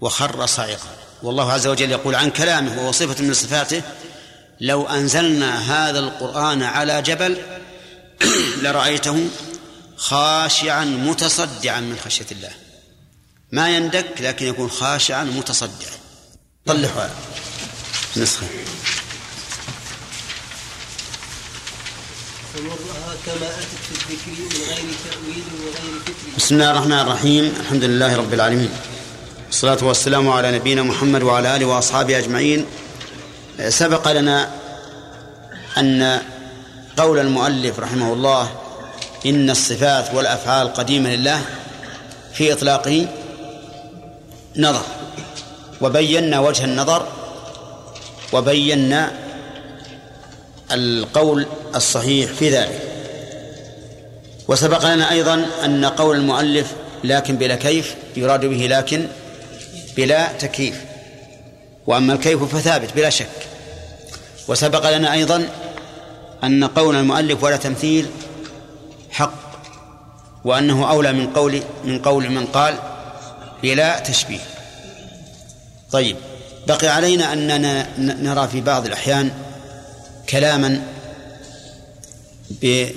وخر 0.00 0.46
صاعقا 0.46 0.99
والله 1.22 1.52
عز 1.52 1.66
وجل 1.66 1.90
يقول 1.90 2.14
عن 2.14 2.30
كلامه 2.30 2.80
وهو 2.82 2.92
صفة 2.92 3.24
من 3.24 3.34
صفاته 3.34 3.82
لو 4.60 4.86
أنزلنا 4.86 5.58
هذا 5.58 5.98
القرآن 5.98 6.62
على 6.62 7.02
جبل 7.02 7.36
لرأيته 8.62 9.28
خاشعا 9.96 10.84
متصدعا 10.84 11.80
من 11.80 11.98
خشية 12.04 12.26
الله. 12.32 12.50
ما 13.52 13.76
يندك 13.76 14.20
لكن 14.20 14.46
يكون 14.46 14.70
خاشعا 14.70 15.24
متصدعا. 15.24 15.98
طلعوا 16.66 17.08
نسخة. 18.16 18.46
كما 23.26 23.48
أتت 23.58 23.68
في 23.88 24.12
الذكر 24.12 24.30
من 24.30 24.62
غير 24.68 24.94
تأويل 25.10 25.44
وغير 25.60 26.00
فكر. 26.06 26.36
بسم 26.36 26.54
الله 26.54 26.70
الرحمن 26.70 26.98
الرحيم. 26.98 27.54
الحمد 27.60 27.84
لله 27.84 28.16
رب 28.16 28.34
العالمين. 28.34 28.70
والصلاة 29.50 29.84
والسلام 29.84 30.28
على 30.28 30.52
نبينا 30.52 30.82
محمد 30.82 31.22
وعلى 31.22 31.56
آله 31.56 31.66
وأصحابه 31.66 32.18
أجمعين. 32.18 32.66
سبق 33.68 34.12
لنا 34.12 34.50
أن 35.78 36.20
قول 36.96 37.18
المؤلف 37.18 37.80
رحمه 37.80 38.12
الله 38.12 38.50
إن 39.26 39.50
الصفات 39.50 40.14
والأفعال 40.14 40.72
قديمة 40.74 41.14
لله 41.14 41.42
في 42.34 42.52
إطلاقه 42.52 43.06
نظر. 44.56 44.82
وبينا 45.80 46.40
وجه 46.40 46.64
النظر 46.64 47.08
وبينا 48.32 49.12
القول 50.72 51.46
الصحيح 51.74 52.32
في 52.32 52.50
ذلك. 52.50 52.80
وسبق 54.48 54.94
لنا 54.94 55.10
أيضا 55.10 55.46
أن 55.64 55.84
قول 55.84 56.16
المؤلف 56.16 56.72
لكن 57.04 57.36
بلا 57.36 57.54
كيف 57.54 57.94
يراد 58.16 58.46
به 58.46 58.66
لكن 58.70 59.06
بلا 60.00 60.32
تكييف. 60.32 60.76
وأما 61.86 62.12
الكيف 62.12 62.44
فثابت 62.44 62.92
بلا 62.92 63.10
شك. 63.10 63.26
وسبق 64.48 64.96
لنا 64.96 65.12
أيضا 65.12 65.48
أن 66.44 66.64
قول 66.64 66.96
المؤلف 66.96 67.42
ولا 67.42 67.56
تمثيل 67.56 68.06
حق 69.10 69.62
وأنه 70.44 70.90
أولى 70.90 71.12
من 71.12 71.26
قول 71.26 71.62
من 71.84 71.98
قول 71.98 72.30
من 72.30 72.46
قال 72.46 72.78
بلا 73.62 73.98
تشبيه. 73.98 74.40
طيب 75.92 76.16
بقي 76.66 76.88
علينا 76.88 77.32
أننا 77.32 77.86
نرى 77.98 78.48
في 78.48 78.60
بعض 78.60 78.86
الأحيان 78.86 79.30
كلاما 80.28 80.82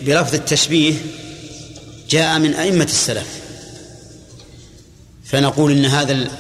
بلفظ 0.06 0.36
التشبيه 0.36 0.94
جاء 2.10 2.40
من 2.40 2.54
أئمة 2.54 2.84
السلف. 2.84 3.28
فنقول 5.26 5.72
إن 5.72 5.86
هذا 5.86 6.32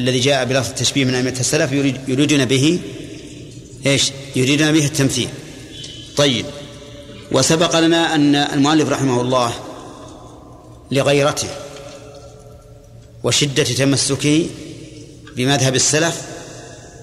الذي 0.00 0.20
جاء 0.20 0.44
بلفظ 0.44 0.68
التشبيه 0.68 1.04
من 1.04 1.14
أئمة 1.14 1.36
السلف 1.40 1.72
يريد 1.72 1.96
يريدون 2.08 2.44
به 2.44 2.80
إيش؟ 3.86 4.12
يريدون 4.36 4.72
به 4.72 4.86
التمثيل. 4.86 5.28
طيب. 6.16 6.46
وسبق 7.32 7.78
لنا 7.78 8.14
أن 8.14 8.34
المؤلف 8.34 8.88
رحمه 8.88 9.20
الله 9.20 9.52
لغيرته 10.90 11.48
وشدة 13.22 13.62
تمسكه 13.62 14.46
بمذهب 15.36 15.74
السلف 15.74 16.22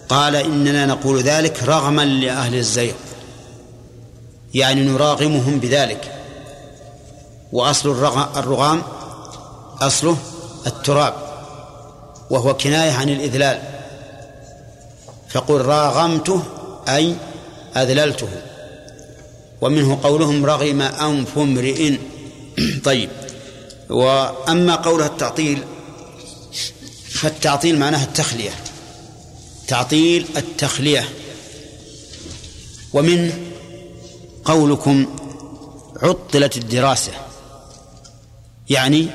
قال 0.09 0.35
إننا 0.35 0.85
نقول 0.85 1.21
ذلك 1.21 1.63
رغما 1.63 2.05
لأهل 2.05 2.55
الزيغ. 2.55 2.93
يعني 4.53 4.81
نراغمهم 4.81 5.59
بذلك. 5.59 6.13
وأصل 7.51 7.89
الرغام 8.37 8.81
أصله 9.81 10.17
التراب. 10.67 11.26
وهو 12.29 12.57
كناية 12.57 12.91
عن 12.91 13.09
الإذلال. 13.09 13.61
فقل 15.29 15.61
راغمته 15.61 16.43
أي 16.87 17.15
أذللته. 17.77 18.29
ومنه 19.61 19.99
قولهم 20.03 20.45
رغم 20.45 20.81
أنف 20.81 21.37
امرئ. 21.37 21.97
طيب. 22.85 23.09
وأما 23.89 24.75
قولها 24.75 25.07
التعطيل 25.07 25.63
فالتعطيل 27.09 27.79
معناها 27.79 28.03
التخلية. 28.03 28.51
تعطيل 29.67 30.27
التخلية. 30.37 31.09
ومنه 32.93 33.39
قولكم 34.45 35.15
عطلت 36.01 36.57
الدراسة. 36.57 37.11
يعني 38.69 39.07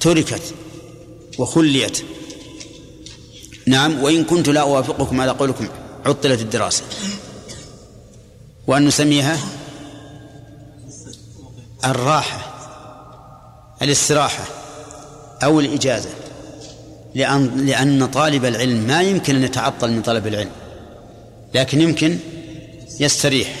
تركت 0.00 0.42
وخليت. 1.38 2.02
نعم 3.66 4.02
وإن 4.02 4.24
كنت 4.24 4.48
لا 4.48 4.60
أوافقكم 4.60 5.20
على 5.20 5.30
قولكم 5.30 5.68
عطلت 6.06 6.40
الدراسة. 6.40 6.82
وأن 8.66 8.86
نسميها 8.86 9.38
الراحة 11.84 12.54
الاستراحة 13.82 14.44
أو 15.42 15.60
الإجازة. 15.60 16.10
لأن 17.14 17.66
لأن 17.66 18.06
طالب 18.06 18.44
العلم 18.44 18.86
ما 18.86 19.02
يمكن 19.02 19.36
أن 19.36 19.42
يتعطل 19.42 19.90
من 19.90 20.02
طلب 20.02 20.26
العلم 20.26 20.50
لكن 21.54 21.80
يمكن 21.80 22.18
يستريح. 23.00 23.56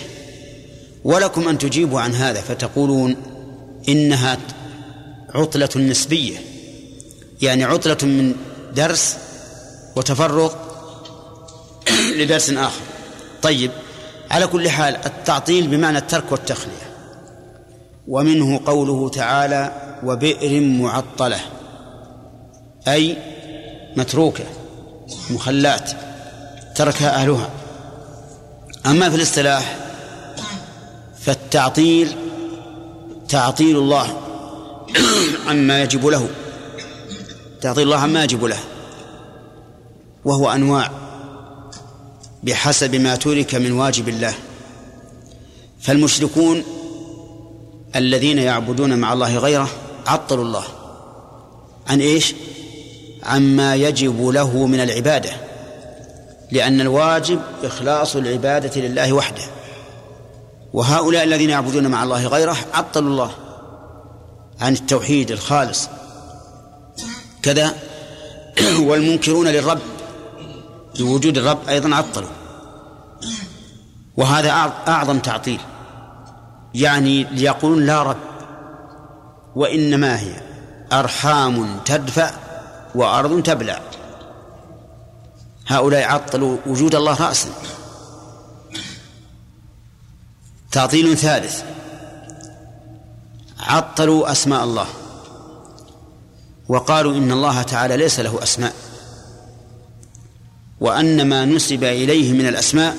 ولكم 1.04 1.48
أن 1.48 1.58
تجيبوا 1.58 2.00
عن 2.00 2.14
هذا 2.14 2.40
فتقولون 2.40 3.16
إنها 3.88 4.38
عطلة 5.34 5.68
نسبية. 5.76 6.49
يعني 7.42 7.64
عطلة 7.64 7.96
من 8.02 8.34
درس 8.74 9.16
وتفرغ 9.96 10.52
لدرس 12.16 12.50
آخر. 12.50 12.80
طيب 13.42 13.70
على 14.30 14.46
كل 14.46 14.70
حال 14.70 14.96
التعطيل 15.06 15.66
بمعنى 15.66 15.98
الترك 15.98 16.32
والتخلية. 16.32 16.90
ومنه 18.08 18.60
قوله 18.66 19.08
تعالى 19.08 19.72
وبئر 20.04 20.60
معطلة 20.60 21.40
أي 22.88 23.16
متروكة 23.96 24.44
مخلات 25.30 25.90
تركها 26.74 27.14
أهلها. 27.14 27.50
أما 28.86 29.10
في 29.10 29.16
الاصطلاح 29.16 29.76
فالتعطيل 31.20 32.16
تعطيل 33.28 33.76
الله 33.76 34.20
عما 35.46 35.82
يجب 35.82 36.06
له. 36.06 36.28
تعطيل 37.60 37.82
الله 37.82 37.98
عما 37.98 38.24
يجب 38.24 38.44
له 38.44 38.58
وهو 40.24 40.50
أنواع 40.50 40.90
بحسب 42.42 42.94
ما 42.94 43.16
ترك 43.16 43.54
من 43.54 43.72
واجب 43.72 44.08
الله. 44.08 44.34
فالمشركون 45.80 46.62
الذين 47.96 48.38
يعبدون 48.38 48.98
مع 48.98 49.12
الله 49.12 49.38
غيره 49.38 49.68
عطلوا 50.06 50.44
الله. 50.44 50.64
عن 51.88 52.00
إيش؟ 52.00 52.34
عما 53.22 53.74
يجب 53.74 54.28
له 54.28 54.66
من 54.66 54.80
العبادة 54.80 55.30
لأن 56.50 56.80
الواجب 56.80 57.40
إخلاص 57.64 58.16
العبادة 58.16 58.80
لله 58.80 59.12
وحده. 59.12 59.42
وهؤلاء 60.72 61.24
الذين 61.24 61.50
يعبدون 61.50 61.86
مع 61.86 62.04
الله 62.04 62.26
غيره 62.26 62.56
عطلوا 62.74 63.10
الله 63.10 63.30
عن 64.60 64.72
التوحيد 64.72 65.30
الخالص. 65.30 65.88
كذا. 67.42 67.74
والمنكرون 68.88 69.48
للرب 69.48 69.80
لوجود 70.98 71.38
الرب 71.38 71.68
أيضا 71.68 71.94
عطلوا. 71.94 72.28
وهذا 74.16 74.50
أعظم 74.88 75.18
تعطيل. 75.18 75.60
يعني 76.74 77.24
ليقولون 77.24 77.86
لا 77.86 78.02
رب 78.02 78.16
وإنما 79.56 80.20
هي 80.20 80.40
أرحام 80.92 81.78
تدفع 81.84 82.30
وأرض 82.94 83.42
تبلع 83.42 83.80
هؤلاء 85.66 86.02
عطلوا 86.02 86.58
وجود 86.66 86.94
الله 86.94 87.22
رأسا. 87.22 87.48
تعطيل 90.72 91.16
ثالث. 91.16 91.62
عطلوا 93.60 94.32
أسماء 94.32 94.64
الله. 94.64 94.86
وقالوا 96.70 97.12
إن 97.12 97.32
الله 97.32 97.62
تعالى 97.62 97.96
ليس 97.96 98.20
له 98.20 98.42
أسماء. 98.42 98.74
وأن 100.80 101.28
ما 101.28 101.44
نسب 101.44 101.84
إليه 101.84 102.32
من 102.32 102.46
الأسماء 102.46 102.96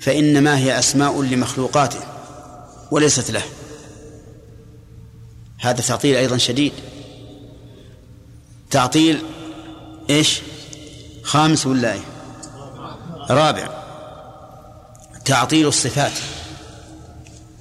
فإنما 0.00 0.58
هي 0.58 0.78
أسماء 0.78 1.22
لمخلوقاته 1.22 2.00
وليست 2.90 3.30
له. 3.30 3.42
هذا 5.58 5.80
تعطيل 5.80 6.16
أيضا 6.16 6.36
شديد. 6.36 6.72
تعطيل 8.70 9.22
إيش؟ 10.10 10.40
خامس 11.22 11.66
ولا 11.66 11.92
إيه؟ 11.92 12.04
رابع. 13.30 13.68
تعطيل 15.24 15.66
الصفات. 15.66 16.12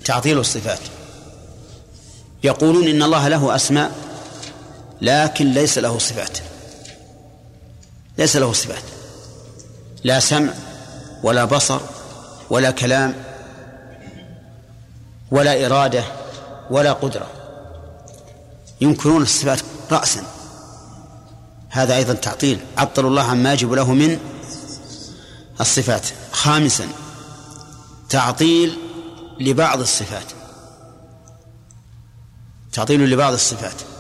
تعطيل 0.06 0.40
الصفات. 0.40 0.80
يقولون 2.44 2.88
إن 2.88 3.04
الله 3.04 3.28
له 3.28 3.56
أسماء 3.56 4.03
لكن 5.04 5.52
ليس 5.52 5.78
له 5.78 5.98
صفات. 5.98 6.38
ليس 8.18 8.36
له 8.36 8.54
صفات. 8.54 8.84
لا 10.04 10.20
سمع 10.20 10.54
ولا 11.24 11.46
بصر 11.46 11.80
ولا 12.50 12.72
كلام 12.72 13.16
ولا 15.32 15.66
إرادة 15.66 16.04
ولا 16.70 16.94
قدرة. 16.94 17.28
ينكرون 18.82 19.22
الصفات 19.22 19.62
رأسا. 19.92 20.24
هذا 21.70 21.96
أيضا 21.96 22.14
تعطيل. 22.14 22.60
عطلوا 22.78 23.10
الله 23.10 23.24
عما 23.24 23.54
يجب 23.54 23.74
له 23.74 23.94
من 23.94 24.20
الصفات. 25.62 26.06
خامسا 26.32 26.88
تعطيل 28.10 28.78
لبعض 29.40 29.80
الصفات. 29.80 30.26
تعطيل 32.74 33.10
لبعض 33.10 33.34
الصفات. 33.34 33.93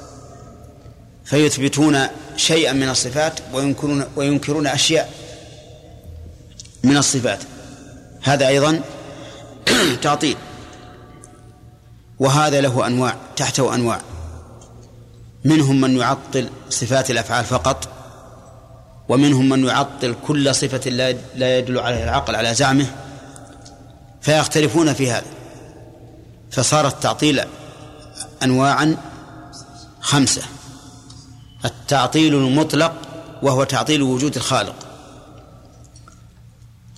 فيثبتون 1.34 2.00
شيئا 2.38 2.74
من 2.74 2.90
الصفات 2.90 3.40
وينكرون 3.54 4.06
وينكرون 4.16 4.68
أشياء 4.68 5.14
من 6.84 6.98
الصفات. 6.98 7.40
هذا 8.24 8.48
أيضا 8.48 8.82
تعطيل. 10.02 10.38
وهذا 12.20 12.62
له 12.62 12.88
أنواع 12.88 13.16
تحته 13.36 13.76
أنواع. 13.76 14.02
منهم 15.46 15.82
من 15.82 15.98
يعطل 15.98 16.50
صفات 16.70 17.12
الأفعال 17.12 17.46
فقط 17.46 17.88
ومنهم 19.10 19.50
من 19.50 19.68
يعطل 19.68 20.16
كل 20.28 20.56
صفة 20.56 20.90
لا 21.36 21.58
يدل 21.58 21.80
عليها 21.80 22.04
العقل 22.04 22.36
على 22.36 22.54
زعمه 22.54 22.88
فيختلفون 24.22 24.94
في 24.94 25.12
هذا. 25.12 25.28
فصار 26.52 26.88
التعطيل 26.88 27.42
انواعا 28.44 28.98
خمسة. 30.02 30.42
التعطيل 31.66 32.36
المطلق 32.36 32.94
وهو 33.42 33.64
تعطيل 33.64 34.02
وجود 34.02 34.36
الخالق. 34.36 34.76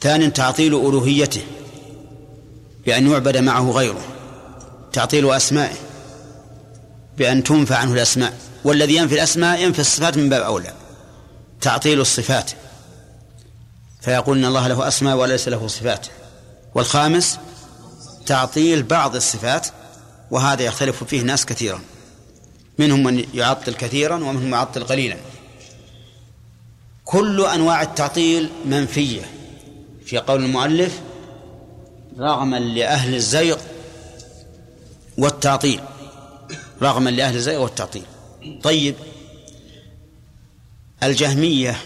ثانيا 0.01 0.29
تعطيل 0.29 0.73
ألوهيته 0.73 1.43
بأن 2.85 3.11
يعبد 3.11 3.37
معه 3.37 3.71
غيره. 3.71 4.01
تعطيل 4.93 5.31
أسمائه 5.33 5.75
بأن 7.17 7.43
تنفى 7.43 7.73
عنه 7.73 7.93
الأسماء. 7.93 8.33
والذي 8.63 8.95
ينفي 8.95 9.15
الأسماء 9.15 9.59
ينفي 9.59 9.79
الصفات 9.79 10.17
من 10.17 10.29
باب 10.29 10.41
أولى. 10.41 10.73
تعطيل 11.61 12.01
الصفات. 12.01 12.51
فيقول 14.01 14.37
إن 14.37 14.45
الله 14.45 14.67
له 14.67 14.87
أسماء 14.87 15.15
وليس 15.15 15.47
له 15.47 15.67
صفات. 15.67 16.07
والخامس 16.75 17.39
تعطيل 18.25 18.83
بعض 18.83 19.15
الصفات 19.15 19.67
وهذا 20.31 20.63
يختلف 20.63 21.03
فيه 21.03 21.21
ناس 21.21 21.45
كثيرا. 21.45 21.81
منهم 22.79 23.03
من 23.03 23.25
يعطل 23.33 23.73
كثيرا 23.73 24.15
ومنهم 24.15 24.51
يعطل 24.51 24.83
قليلا. 24.83 25.17
كل 27.05 27.45
أنواع 27.45 27.81
التعطيل 27.81 28.49
منفية. 28.65 29.21
في 30.05 30.17
قول 30.17 30.43
المؤلف 30.43 31.01
رغما 32.19 32.59
لأهل 32.59 33.15
الزيغ 33.15 33.57
والتعطيل. 35.17 35.79
رغما 36.81 37.09
لأهل 37.09 37.35
الزيغ 37.35 37.61
والتعطيل. 37.61 38.03
طيب 38.63 38.95
الجهمية 41.03 41.81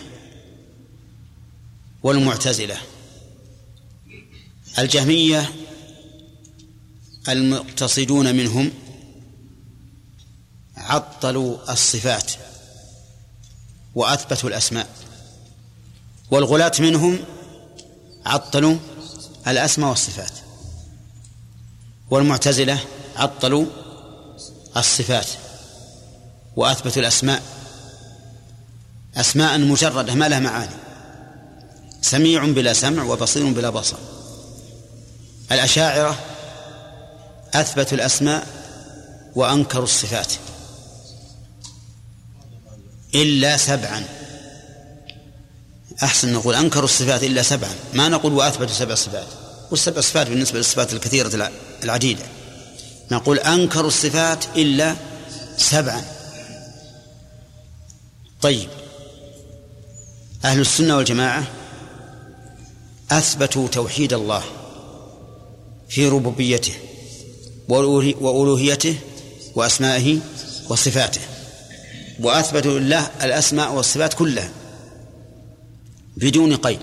والمعتزلة. 2.04 2.78
الجهمية 4.80 5.50
المقتصدون 7.30 8.36
منهم 8.36 8.72
عطلوا 10.90 11.72
الصفات 11.72 12.32
وأثبتوا 13.96 14.50
الأسماء. 14.50 14.88
والغلاة 16.32 16.72
منهم 16.80 17.20
عطلوا 18.26 18.76
الأسماء 19.48 19.90
والصفات. 19.90 20.32
والمعتزلة 22.12 22.80
عطلوا 23.16 23.66
الصفات 24.78 25.28
وأثبتوا 26.56 27.02
الأسماء. 27.02 27.44
أسماء 29.16 29.60
مجردة 29.60 30.14
ما 30.14 30.30
لها 30.30 30.40
معاني. 30.40 30.76
سميع 32.02 32.46
بلا 32.46 32.74
سمع 32.74 33.04
وبصير 33.04 33.54
بلا 33.54 33.70
بصر. 33.70 33.98
الأشاعرة 35.52 36.20
أثبتوا 37.54 37.98
الأسماء 37.98 38.48
وأنكروا 39.36 39.84
الصفات. 39.84 40.34
إلا 43.16 43.58
سبعا. 43.58 44.06
أحسن 46.04 46.34
نقول 46.34 46.56
أنكروا 46.56 46.86
الصفات 46.86 47.24
إلا 47.24 47.42
سبعا. 47.42 47.76
ما 47.94 48.10
نقول 48.10 48.34
وأثبتوا 48.34 48.74
سبع 48.74 48.96
صفات. 48.96 49.28
والسبع 49.72 50.02
صفات 50.02 50.28
بالنسبة 50.28 50.58
للصفات 50.58 50.94
الكثيرة 50.94 51.52
العديدة. 51.84 52.24
نقول 53.12 53.40
أنكروا 53.40 53.88
الصفات 53.88 54.46
إلا 54.56 54.96
سبعا. 55.58 56.06
طيب. 58.42 58.70
أهل 60.46 60.60
السنة 60.60 60.98
والجماعة 60.98 61.48
أثبتوا 63.12 63.68
توحيد 63.68 64.14
الله 64.14 64.44
في 65.90 66.08
ربوبيته 66.08 66.74
وألوهيته 68.20 68.96
وأسمائه 69.56 70.20
وصفاته. 70.70 71.22
وأثبتوا 72.22 72.80
لله 72.80 73.10
الأسماء 73.24 73.74
والصفات 73.74 74.14
كلها 74.14 74.52
بدون 76.18 76.56
قيد 76.56 76.80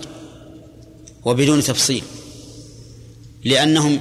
وبدون 1.25 1.63
تفصيل 1.63 2.03
لأنهم 3.45 3.99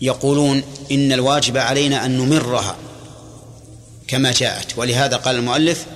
يقولون 0.00 0.62
إن 0.92 1.12
الواجب 1.12 1.56
علينا 1.56 2.06
أن 2.06 2.16
نمرها 2.18 2.76
كما 4.08 4.32
جاءت. 4.32 4.78
ولهذا 4.78 5.16
قال 5.16 5.36
المؤلف 5.36 5.86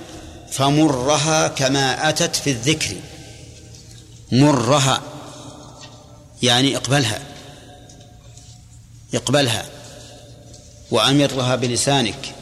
فمرها 0.51 1.47
كما 1.47 2.09
أتت 2.09 2.35
في 2.35 2.49
الذكر. 2.49 2.95
مرها 4.31 5.01
يعني 6.43 6.77
اقبلها 6.77 7.19
اقبلها 9.13 9.65
وأمرها 10.91 11.55
بلسانك. 11.55 12.35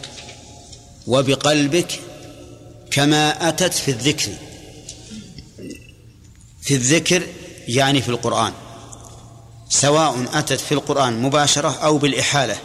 وبقلبك 1.08 2.00
كما 2.92 3.50
أتت 3.50 3.74
في 3.74 3.92
الذكر. 3.92 4.32
في 6.62 6.76
الذكر 6.76 7.24
يعني 7.68 8.02
في 8.02 8.10
القرآن. 8.10 8.54
سواء 9.70 10.26
أتت 10.34 10.60
في 10.60 10.72
القرآن 10.72 11.22
مباشرة 11.22 11.70
أو 11.70 11.98
بالإحالة. 11.98 12.56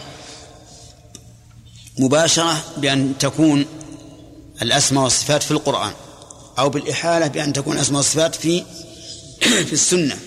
مباشرة 1.98 2.64
بأن 2.76 3.18
تكون 3.18 3.66
الأسماء 4.62 5.04
والصفات 5.04 5.42
في 5.42 5.50
القرآن 5.50 5.92
أو 6.58 6.68
بالإحالة 6.68 7.26
بأن 7.26 7.52
تكون 7.52 7.76
الأسماء 7.76 7.96
والصفات 7.96 8.34
في 8.34 8.64
في 9.68 9.72
السنة. 9.72 10.18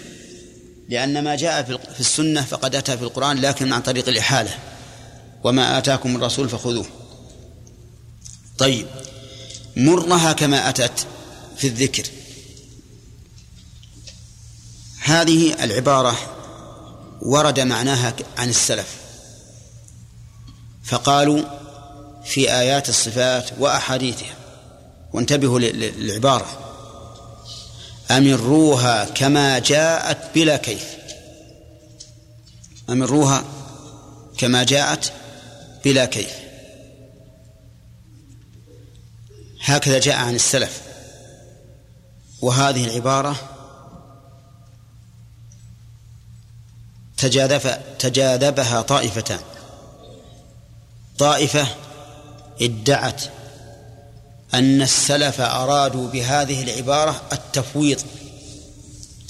لأن 0.89 1.23
ما 1.23 1.35
جاء 1.35 1.63
في 1.93 1.99
السنة 1.99 2.41
فقد 2.41 2.75
أتى 2.75 2.97
في 2.97 3.03
القرآن 3.03 3.37
لكن 3.37 3.73
عن 3.73 3.81
طريق 3.81 4.07
الإحالة. 4.07 4.51
وما 5.43 5.77
آتاكم 5.77 6.15
الرسول 6.15 6.49
فخذوه. 6.49 7.00
طيب 8.61 8.87
مرها 9.75 10.33
كما 10.33 10.69
أتت 10.69 11.07
في 11.57 11.67
الذكر. 11.67 12.03
هذه 15.03 15.63
العبارة 15.63 16.17
ورد 17.21 17.59
معناها 17.59 18.15
عن 18.37 18.49
السلف. 18.49 18.95
فقالوا 20.83 21.43
في 22.25 22.53
آيات 22.53 22.89
الصفات 22.89 23.49
وأحاديثها. 23.59 24.35
وانتبهوا 25.13 25.59
للعبارة. 25.59 26.59
أمروها 28.11 29.05
كما 29.05 29.59
جاءت 29.59 30.17
بلا 30.35 30.57
كيف. 30.57 30.85
أمروها 32.89 33.43
كما 34.37 34.63
جاءت 34.63 35.11
بلا 35.85 36.05
كيف. 36.05 36.40
هكذا 39.63 39.99
جاء 39.99 40.15
عن 40.15 40.35
السلف. 40.35 40.81
وهذه 42.41 42.85
العبارة 42.85 43.35
تجاذب 47.17 47.81
تجاذبها 47.99 48.81
طائفتان. 48.81 49.39
طائفة 51.17 51.67
ادعت 52.61 53.23
أن 54.53 54.81
السلف 54.81 55.41
أرادوا 55.41 56.07
بهذه 56.07 56.63
العبارة 56.63 57.21
التفويض. 57.33 58.01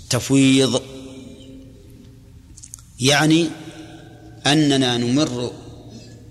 تفويض. 0.10 0.82
يعني 3.00 3.50
أننا 4.48 4.98
نمر 4.98 5.52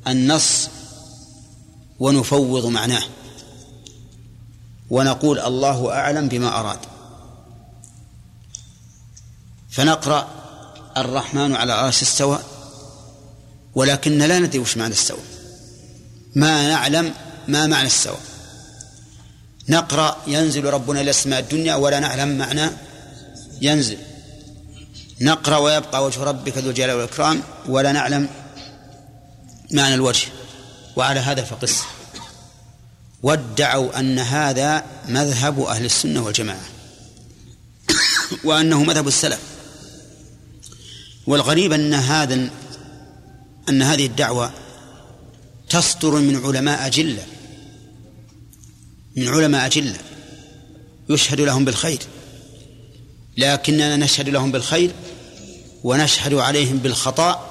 النص 0.06 0.68
ونفوض 1.98 2.66
معناه. 2.66 3.02
ونقول 4.90 5.38
الله 5.38 5.92
أعلم 5.92 6.28
بما 6.28 6.60
أراد. 6.60 6.78
فنقرأ 9.70 10.28
الرحمن 10.96 11.54
على 11.54 11.74
العرش 11.74 12.02
استوى 12.02 12.38
ولكن 13.74 14.18
لا 14.18 14.38
ندري 14.38 14.58
وش 14.58 14.76
معنى 14.76 14.94
استوى. 14.94 15.18
ما 16.34 16.68
نعلم 16.68 17.14
ما 17.48 17.66
معنى 17.66 17.86
استوى. 17.86 18.16
نقرأ 19.68 20.16
ينزل 20.26 20.64
ربنا 20.64 21.00
إلى 21.00 21.10
السماء 21.10 21.40
الدنيا 21.40 21.74
ولا 21.74 22.00
نعلم 22.00 22.38
معنى 22.38 22.70
ينزل. 23.60 23.98
نقرأ 25.20 25.56
ويبقى 25.56 26.04
وجه 26.04 26.22
ربك 26.22 26.58
ذو 26.58 26.70
الجلال 26.70 26.96
والإكرام 26.96 27.42
ولا 27.68 27.92
نعلم 27.92 28.28
معنى 29.72 29.94
الوجه. 29.94 30.28
وعلى 30.96 31.20
هذا 31.20 31.44
فقس. 31.44 31.82
وادعوا 33.22 34.00
أن 34.00 34.18
هذا 34.18 34.84
مذهب 35.08 35.60
أهل 35.60 35.84
السنة 35.84 36.24
والجماعة 36.24 36.64
وأنه 38.44 38.84
مذهب 38.84 39.08
السلف. 39.08 39.40
والغريب 41.26 41.72
أن 41.72 41.94
هذا 41.94 42.50
أن 43.68 43.82
هذه 43.82 44.06
الدعوة 44.06 44.52
تصدر 45.68 46.10
من 46.10 46.46
علماء 46.46 46.86
أجلة 46.86 47.26
من 49.16 49.28
علماء 49.28 49.66
أجلة 49.66 49.98
يشهد 51.08 51.40
لهم 51.40 51.64
بالخير. 51.64 51.98
لكننا 53.36 53.96
نشهد 53.96 54.28
لهم 54.28 54.52
بالخير 54.52 54.90
ونشهد 55.84 56.34
عليهم 56.34 56.78
بالخطأ 56.78 57.46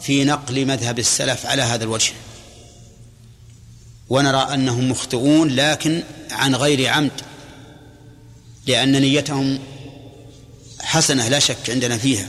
في 0.00 0.24
نقل 0.24 0.66
مذهب 0.66 0.98
السلف 0.98 1.46
على 1.46 1.62
هذا 1.62 1.84
الوجه. 1.84 2.12
ونرى 4.10 4.54
أنهم 4.54 4.90
مخطئون 4.90 5.48
لكن 5.48 6.02
عن 6.30 6.54
غير 6.54 6.88
عمد 6.88 7.20
لأن 8.66 9.00
نيتهم 9.00 9.58
حسنة 10.80 11.28
لا 11.28 11.38
شك 11.38 11.70
عندنا 11.70 11.98
فيها 11.98 12.28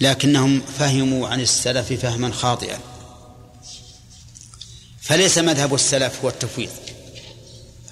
لكنهم 0.00 0.62
فهموا 0.78 1.28
عن 1.28 1.40
السلف 1.40 1.92
فهما 1.92 2.32
خاطئا. 2.32 2.78
فليس 5.00 5.38
مذهب 5.38 5.74
السلف 5.74 6.20
هو 6.22 6.28
التفويض 6.28 6.70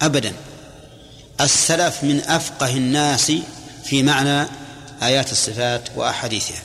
أبدا. 0.01 0.33
السلف 1.41 2.03
من 2.03 2.19
أفقه 2.19 2.77
الناس 2.77 3.31
في 3.83 4.03
معنى 4.03 4.47
آيات 5.03 5.31
الصفات 5.31 5.89
وأحاديثها 5.95 6.63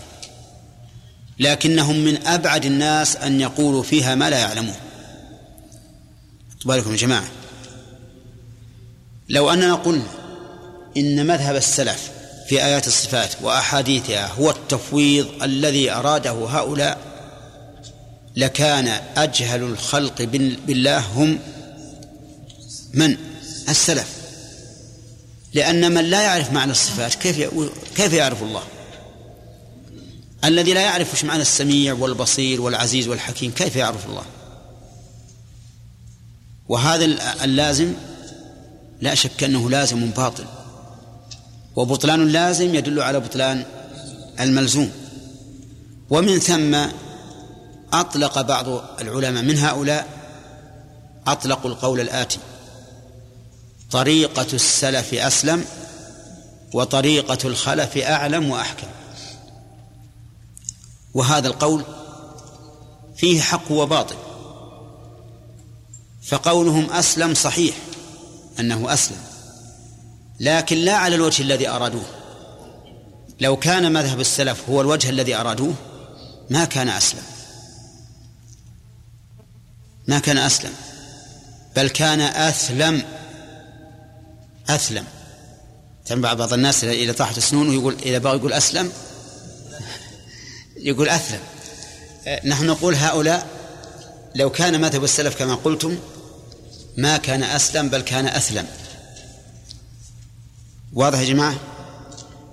لكنهم 1.39 1.97
من 1.97 2.27
أبعد 2.27 2.65
الناس 2.65 3.17
أن 3.17 3.41
يقولوا 3.41 3.83
فيها 3.83 4.15
ما 4.15 4.31
لا 4.31 4.39
يعلمون. 4.39 4.77
بالكم 6.65 6.91
يا 6.91 6.97
جماعة 6.97 7.29
لو 9.29 9.51
أننا 9.51 9.75
قلنا 9.75 10.09
إن 10.97 11.27
مذهب 11.27 11.57
السلف 11.57 12.11
في 12.49 12.65
آيات 12.65 12.87
الصفات 12.87 13.35
وأحاديثها 13.43 14.33
هو 14.33 14.51
التفويض 14.51 15.43
الذي 15.43 15.91
أراده 15.91 16.31
هؤلاء 16.31 16.99
لكان 18.37 19.01
أجهل 19.17 19.63
الخلق 19.63 20.23
بالله 20.67 20.99
هم 20.99 21.39
من 22.95 23.17
السلف 23.69 24.09
لأن 25.55 25.95
من 25.95 26.05
لا 26.05 26.23
يعرف 26.23 26.53
معنى 26.53 26.71
الصفات 26.71 27.15
كيف 27.15 27.51
كيف 27.97 28.13
يعرف 28.13 28.43
الله؟ 28.43 28.63
الذي 30.45 30.73
لا 30.73 30.81
يعرف 30.81 31.15
إيش 31.15 31.25
معنى 31.25 31.43
السميع 31.43 31.95
والبصير 31.95 32.61
والعزيز 32.61 33.09
والحكيم 33.09 33.51
كيف 33.51 33.77
يعرف 33.77 34.07
الله؟ 34.07 34.25
وهذا 36.69 37.05
اللازم 37.45 37.95
لا 39.01 39.15
شك 39.15 39.45
أنه 39.45 39.71
لازم 39.71 40.11
باطل. 40.11 40.45
وبطلان 41.77 42.23
اللازم 42.23 42.75
يدل 42.75 43.01
على 43.03 43.21
بطلان 43.21 43.65
الملزوم. 44.41 44.93
ومن 46.11 46.39
ثم 46.39 46.79
أطلق 47.93 48.41
بعض 48.41 48.67
العلماء 49.01 49.43
من 49.43 49.59
هؤلاء 49.59 50.07
أطلقوا 51.27 51.71
القول 51.71 52.01
الآتي. 52.01 52.39
طريقة 53.91 54.47
السلف 54.53 55.15
أسلم 55.15 55.65
وطريقة 56.75 57.49
الخلف 57.49 57.97
أعلم 57.97 58.51
وأحكم. 58.51 58.87
وهذا 61.15 61.49
القول 61.49 61.85
فيه 63.17 63.41
حق 63.41 63.73
وباطل. 63.73 64.17
فقولهم 66.29 66.91
أسلم 66.91 67.35
صحيح 67.35 67.77
أنه 68.61 68.93
أسلم. 68.93 69.19
لكن 70.41 70.77
لا 70.77 70.97
على 70.97 71.15
الوجه 71.15 71.43
الذي 71.43 71.69
أرادوه. 71.69 72.07
لو 73.41 73.57
كان 73.57 73.93
مذهب 73.93 74.21
السلف 74.21 74.69
هو 74.71 74.81
الوجه 74.81 75.11
الذي 75.11 75.35
أرادوه 75.35 75.75
ما 76.51 76.65
كان 76.65 76.89
أسلم. 76.89 77.23
ما 80.09 80.19
كان 80.19 80.39
أسلم 80.39 80.73
بل 81.77 81.89
كان 81.89 82.21
أثلم. 82.21 83.03
أثلم. 84.69 85.05
تنبع 86.07 86.35
بعض 86.35 86.53
الناس 86.53 86.85
إذا 86.85 87.13
طاحت 87.13 87.39
سنونه 87.39 87.75
يقول 87.75 87.97
إذا 88.03 88.19
بغى 88.19 88.37
يقول 88.37 88.53
أسلم 88.53 88.93
يقول 90.77 91.09
أثلم. 91.09 91.41
نحن 92.45 92.67
نقول 92.67 92.95
هؤلاء 92.95 93.47
لو 94.35 94.51
كان 94.51 94.81
مذهب 94.81 95.05
السلف 95.05 95.39
كما 95.39 95.55
قلتم 95.55 95.99
ما 96.99 97.17
كان 97.17 97.43
أسلم 97.43 97.89
بل 97.89 98.01
كان 98.01 98.27
أثلم 98.27 98.67
واضح 100.93 101.19
يا 101.19 101.25
جماعة؟ 101.25 101.57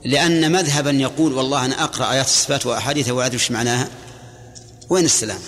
لأن 0.05 0.51
مذهبا 0.51 0.91
يقول 0.91 1.33
والله 1.33 1.65
أنا 1.65 1.83
أقرأ 1.83 2.11
آيات 2.11 2.25
الصفات 2.25 2.65
وأحاديثها 2.65 3.11
ولا 3.11 3.25
أدري 3.25 3.39
معناها. 3.49 3.89
وين 4.89 5.05
السلام؟ 5.05 5.39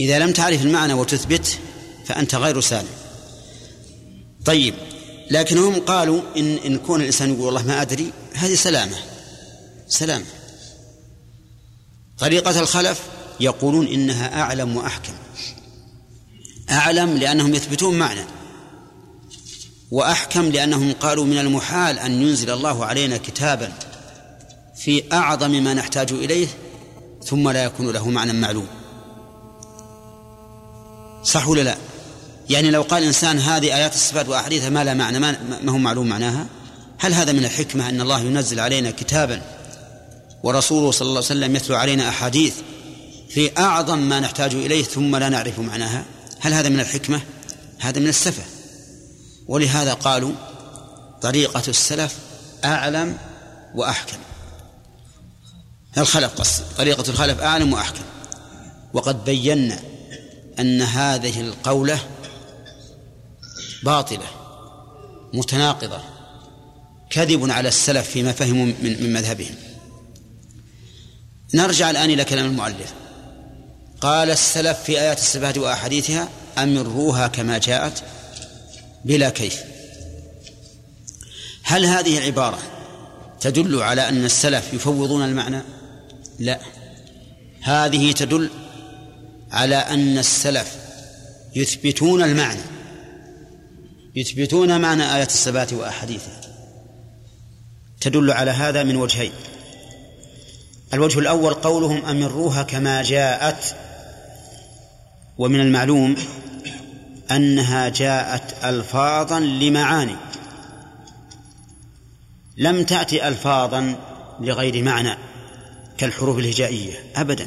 إذا 0.00 0.18
لم 0.18 0.32
تعرف 0.32 0.62
المعنى 0.62 0.92
وتثبت 0.92 1.58
فأنت 2.06 2.34
غير 2.34 2.60
سالم. 2.60 2.88
طيب 4.44 4.74
لكن 5.30 5.58
هم 5.58 5.80
قالوا 5.80 6.22
إن 6.36 6.56
إن 6.56 6.78
كون 6.78 7.00
الإنسان 7.00 7.32
يقول 7.32 7.44
والله 7.44 7.62
ما 7.62 7.82
أدري 7.82 8.12
هذه 8.34 8.54
سلامة. 8.54 8.96
سلامة. 9.88 10.26
طريقة 12.18 12.60
الخلف 12.60 13.00
يقولون 13.40 13.86
إنها 13.86 14.40
أعلم 14.40 14.76
وأحكم. 14.76 15.12
أعلم 16.70 17.16
لأنهم 17.16 17.54
يثبتون 17.54 17.98
معنى. 17.98 18.24
وأحكم 19.90 20.42
لأنهم 20.42 20.92
قالوا 20.92 21.24
من 21.24 21.38
المحال 21.38 21.98
أن 21.98 22.22
ينزل 22.22 22.50
الله 22.50 22.84
علينا 22.84 23.16
كتابا 23.16 23.72
في 24.76 25.02
أعظم 25.12 25.50
ما 25.50 25.74
نحتاج 25.74 26.12
إليه 26.12 26.46
ثم 27.24 27.48
لا 27.48 27.64
يكون 27.64 27.90
له 27.90 28.08
معنى 28.08 28.32
معلوم. 28.32 28.66
صح 31.24 31.48
ولا 31.48 31.60
لا؟ 31.60 31.76
يعني 32.50 32.70
لو 32.70 32.82
قال 32.82 33.04
إنسان 33.04 33.38
هذه 33.38 33.76
آيات 33.76 33.94
الصفات 33.94 34.28
وأحاديثها 34.28 34.68
ما 34.68 34.84
لا 34.84 34.94
معنى 34.94 35.18
ما, 35.18 35.36
هو 35.68 35.78
معلوم 35.78 36.06
معناها؟ 36.08 36.46
هل 36.98 37.14
هذا 37.14 37.32
من 37.32 37.44
الحكمة 37.44 37.88
أن 37.88 38.00
الله 38.00 38.20
ينزل 38.20 38.60
علينا 38.60 38.90
كتابا 38.90 39.42
ورسوله 40.42 40.90
صلى 40.90 41.06
الله 41.08 41.16
عليه 41.16 41.26
وسلم 41.26 41.56
يتلو 41.56 41.76
علينا 41.76 42.08
أحاديث 42.08 42.54
في 43.28 43.58
أعظم 43.58 43.98
ما 43.98 44.20
نحتاج 44.20 44.54
إليه 44.54 44.82
ثم 44.82 45.16
لا 45.16 45.28
نعرف 45.28 45.58
معناها؟ 45.58 46.04
هل 46.40 46.54
هذا 46.54 46.68
من 46.68 46.80
الحكمة؟ 46.80 47.20
هذا 47.78 48.00
من 48.00 48.08
السفة. 48.08 48.42
ولهذا 49.48 49.94
قالوا 49.94 50.32
طريقة 51.22 51.62
السلف 51.68 52.18
أعلم 52.64 53.18
وأحكم. 53.74 54.16
الخلف 55.98 56.34
قصد 56.34 56.64
طريقة 56.76 57.10
الخلف 57.10 57.40
أعلم 57.40 57.72
وأحكم. 57.72 58.02
وقد 58.92 59.24
بينا 59.24 59.80
أن 60.60 60.82
هذه 60.82 61.40
القولة 61.40 62.00
باطلة 63.82 64.26
متناقضة 65.34 66.00
كذب 67.10 67.50
على 67.50 67.68
السلف 67.68 68.10
فيما 68.10 68.32
فهموا 68.32 68.66
من, 68.66 69.12
مذهبهم. 69.12 69.54
نرجع 71.54 71.90
الآن 71.90 72.10
إلى 72.10 72.24
كلام 72.24 72.46
المؤلف. 72.46 72.94
قال 74.00 74.30
السلف 74.30 74.78
في 74.78 75.00
آيات 75.00 75.18
الصفات 75.18 75.58
وأحاديثها 75.58 76.28
أمروها 76.58 77.26
كما 77.26 77.58
جاءت 77.58 78.02
بلا 79.04 79.30
كيف. 79.30 79.62
هل 81.62 81.86
هذه 81.86 82.18
العبارة 82.18 82.58
تدل 83.40 83.82
على 83.82 84.08
أن 84.08 84.24
السلف 84.24 84.74
يفوضون 84.74 85.24
المعنى؟ 85.24 85.62
لا. 86.38 86.60
هذه 87.60 88.12
تدل 88.12 88.50
على 89.52 89.76
أن 89.76 90.18
السلف 90.18 90.76
يثبتون 91.56 92.22
المعنى. 92.22 92.62
يثبتون 94.16 94.80
معنى 94.80 95.16
آية 95.16 95.26
الصفات 95.26 95.72
وأحاديثها. 95.72 96.40
تدل 98.00 98.30
على 98.30 98.50
هذا 98.50 98.82
من 98.82 98.96
وجهين. 98.96 99.32
الوجه 100.94 101.18
الأول 101.18 101.54
قولهم 101.54 102.04
أمروها 102.04 102.62
كما 102.62 103.02
جاءت 103.02 103.76
ومن 105.38 105.60
المعلوم 105.60 106.16
أنها 107.30 107.88
جاءت 107.88 108.64
ألفاظا 108.64 109.40
لمعاني. 109.40 110.16
لم 112.56 112.84
تأتي 112.84 113.28
ألفاظا 113.28 113.94
لغير 114.40 114.82
معنى 114.82 115.16
كالحروف 115.98 116.38
الهجائية 116.38 116.92
أبدا. 117.16 117.46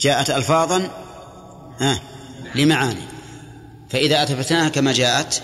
جاءت 0.00 0.30
ألفاظا 0.30 0.90
لمعاني. 2.54 3.04
فإذا 3.90 4.22
أثبتناها 4.22 4.68
كما 4.68 4.92
جاءت 4.92 5.42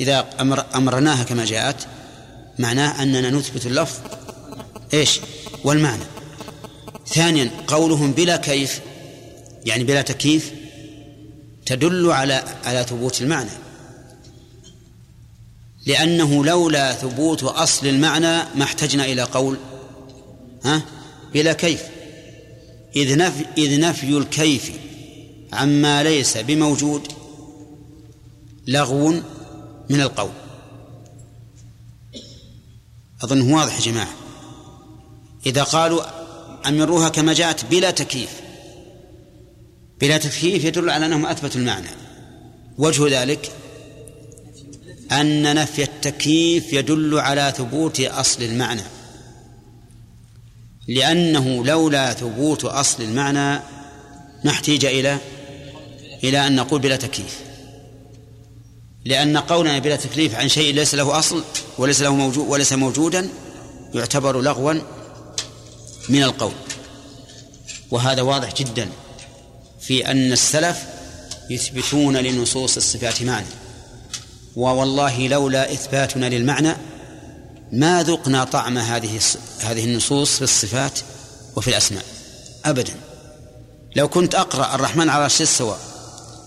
إذا 0.00 0.26
أمر 0.40 0.64
أمرناها 0.74 1.24
كما 1.24 1.44
جاءت 1.44 1.86
معناه 2.58 3.02
أننا 3.02 3.30
نثبت 3.30 3.66
اللفظ. 3.66 3.98
إيش؟ 4.94 5.20
والمعنى. 5.64 6.04
ثانيا 7.06 7.50
قولهم 7.66 8.12
بلا 8.12 8.36
كيف 8.36 8.80
يعني 9.66 9.84
بلا 9.84 10.02
تكييف 10.02 10.52
تدل 11.66 12.10
على 12.10 12.44
على 12.64 12.84
ثبوت 12.88 13.22
المعنى. 13.22 13.50
لأنه 15.86 16.44
لولا 16.44 16.92
ثبوت 16.92 17.42
أصل 17.42 17.86
المعنى 17.86 18.36
ما 18.54 18.62
احتجنا 18.62 19.04
إلى 19.04 19.22
قول 19.22 19.58
ها؟ 20.64 20.82
بلا 21.34 21.52
كيف. 21.52 21.82
إذ 22.96 23.16
نفي, 23.18 23.44
إذ 23.58 23.80
نفي 23.80 24.18
الكيف 24.18 24.72
عما 25.52 26.02
ليس 26.02 26.36
بموجود 26.36 27.12
لغو 28.66 29.10
من 29.90 30.00
القول. 30.00 30.30
أظن 33.22 33.52
واضح 33.52 33.74
يا 33.74 33.80
جماعة. 33.80 34.14
إذا 35.46 35.62
قالوا 35.62 36.02
أمروها 36.68 37.08
كما 37.08 37.32
جاءت 37.32 37.64
بلا 37.64 37.90
تكييف 37.90 38.30
بلا 40.00 40.18
تكييف 40.18 40.64
يدل 40.64 40.90
على 40.90 41.06
أنهم 41.06 41.26
أثبتوا 41.26 41.60
المعنى. 41.60 41.88
وجه 42.78 43.22
ذلك 43.22 43.52
أن 45.12 45.54
نفي 45.54 45.82
التكييف 45.82 46.72
يدل 46.72 47.18
على 47.18 47.52
ثبوت 47.56 48.00
أصل 48.00 48.42
المعنى. 48.42 48.82
لأنه 50.88 51.64
لولا 51.64 52.12
ثبوت 52.12 52.64
أصل 52.64 53.02
المعنى 53.02 53.62
ما 54.44 54.50
احتيج 54.50 54.84
إلى 54.84 55.18
إلى 56.24 56.46
أن 56.46 56.56
نقول 56.56 56.80
بلا 56.80 56.96
تكييف. 56.96 57.40
لأن 59.04 59.36
قولنا 59.36 59.78
بلا 59.78 59.96
تكليف 59.96 60.34
عن 60.34 60.48
شيء 60.48 60.74
ليس 60.74 60.94
له 60.94 61.18
أصل 61.18 61.44
وليس 61.78 62.02
له 62.02 62.14
موجود 62.14 62.48
وليس 62.48 62.72
موجودا 62.72 63.28
يعتبر 63.94 64.40
لغوا 64.40 64.74
من 66.08 66.22
القول. 66.22 66.52
وهذا 67.90 68.22
واضح 68.22 68.54
جدا. 68.54 68.88
في 69.88 70.10
أن 70.10 70.32
السلف 70.32 70.78
يثبتون 71.50 72.16
لنصوص 72.16 72.76
الصفات 72.76 73.22
معنى. 73.22 73.46
ووالله 74.56 75.28
لولا 75.28 75.72
إثباتنا 75.72 76.26
للمعنى 76.26 76.76
ما 77.72 78.02
ذقنا 78.02 78.44
طعم 78.44 78.78
هذه 78.78 79.20
هذه 79.60 79.84
النصوص 79.84 80.36
في 80.36 80.42
الصفات 80.42 80.98
وفي 81.56 81.68
الأسماء. 81.68 82.04
أبدا. 82.64 82.92
لو 83.96 84.08
كنت 84.08 84.34
أقرأ 84.34 84.74
الرحمن 84.74 85.08
على 85.08 85.18
العرش 85.18 85.42
استوى 85.42 85.76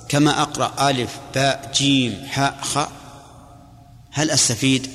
كما 0.09 0.41
أقرأ 0.41 0.89
ألف 0.89 1.11
باء 1.35 1.71
جيم 1.75 2.25
حاء 2.27 2.59
خاء 2.61 2.91
هل 4.11 4.31
أستفيد؟ 4.31 4.89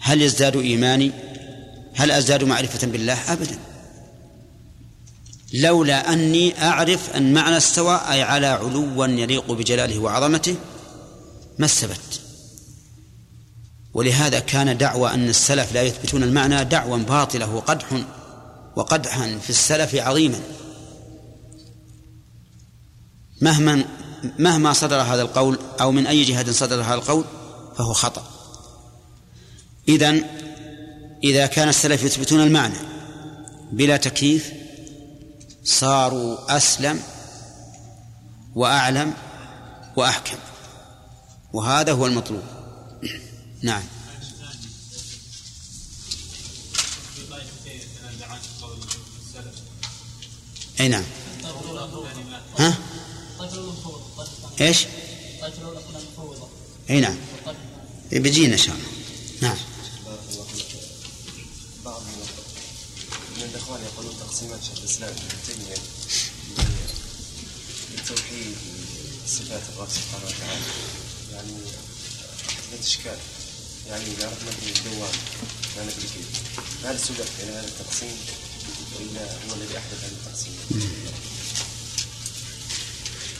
هل 0.00 0.22
يزداد 0.22 0.56
إيماني؟ 0.56 1.12
هل 1.94 2.10
أزداد 2.10 2.44
معرفة 2.44 2.86
بالله؟ 2.86 3.32
أبدا. 3.32 3.58
لولا 5.52 6.12
أني 6.12 6.62
أعرف 6.62 7.10
أن 7.16 7.32
معنى 7.32 7.56
استوى 7.56 8.00
أي 8.10 8.22
على 8.22 8.46
علوا 8.46 9.06
يليق 9.06 9.52
بجلاله 9.52 9.98
وعظمته 9.98 10.56
ما 11.58 11.64
الثبت 11.64 12.20
ولهذا 13.94 14.38
كان 14.38 14.78
دعوى 14.78 15.14
أن 15.14 15.28
السلف 15.28 15.72
لا 15.72 15.82
يثبتون 15.82 16.22
المعنى 16.22 16.64
دعوى 16.64 17.00
باطلة 17.00 17.54
وقدح 17.54 18.02
وقدحا 18.76 19.38
في 19.42 19.50
السلف 19.50 19.94
عظيما. 19.94 20.40
مهما 23.40 23.84
مهما 24.38 24.72
صدر 24.72 25.00
هذا 25.00 25.22
القول 25.22 25.58
أو 25.80 25.92
من 25.92 26.06
أي 26.06 26.24
جهة 26.24 26.52
صدر 26.52 26.82
هذا 26.82 26.94
القول 26.94 27.24
فهو 27.76 27.92
خطأ. 27.92 28.22
إذن 29.88 30.24
إذا 31.24 31.46
كان 31.46 31.68
السلف 31.68 32.02
يثبتون 32.02 32.40
المعنى 32.40 32.78
بلا 33.72 33.96
تكييف 33.96 34.52
صاروا 35.68 36.56
أسلم 36.56 37.02
وأعلم 38.54 39.14
وأحكم. 39.96 40.38
وهذا 41.52 41.92
هو 41.92 42.06
المطلوب. 42.06 42.42
نعم. 43.62 43.82
أي 50.80 50.88
نعم. 50.88 51.04
ها؟ 52.58 52.78
إيش؟ 54.60 54.86
أي 56.90 57.00
نعم. 57.00 57.16
بيجينا 58.12 58.52
إن 58.52 58.58
شاء 58.58 58.74
الله. 58.74 58.86
نعم. 59.42 59.56
بعض 61.84 62.02
من 63.36 63.42
الإخوان 63.42 63.80
يقولون 63.82 64.17
تقسيمات 64.28 64.60
شيخ 64.62 64.78
الاسلام 64.78 65.10
ابن 65.10 65.36
تيميه 65.46 65.76
للتوحيد 67.92 68.56
صفات 69.28 69.62
الرب 69.74 69.88
سبحانه 69.88 70.26
وتعالى. 70.26 70.64
يعني 71.32 71.52
احدثت 72.48 72.86
إشكال. 72.86 73.16
يعني 73.88 74.04
إذا 74.04 74.26
اردنا 74.26 74.50
في 74.50 74.78
الدوام 74.78 75.12
ندري 75.78 76.08
كيف 76.14 76.26
هل 76.84 77.00
سبق 77.00 77.26
إلى 77.42 77.52
هذا 77.52 77.68
التقسيم 77.68 78.16
وإلا 78.94 79.20
هو 79.20 79.54
الذي 79.54 79.78
أحدث 79.78 80.04
هذا 80.04 80.12
التقسيم؟ 80.12 80.52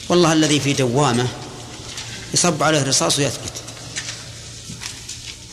والله 0.08 0.32
الذي 0.32 0.60
في 0.60 0.72
دوامة 0.72 1.28
يصب 2.34 2.62
عليه 2.62 2.80
الرصاص 2.80 3.18
ويثبت. 3.18 3.52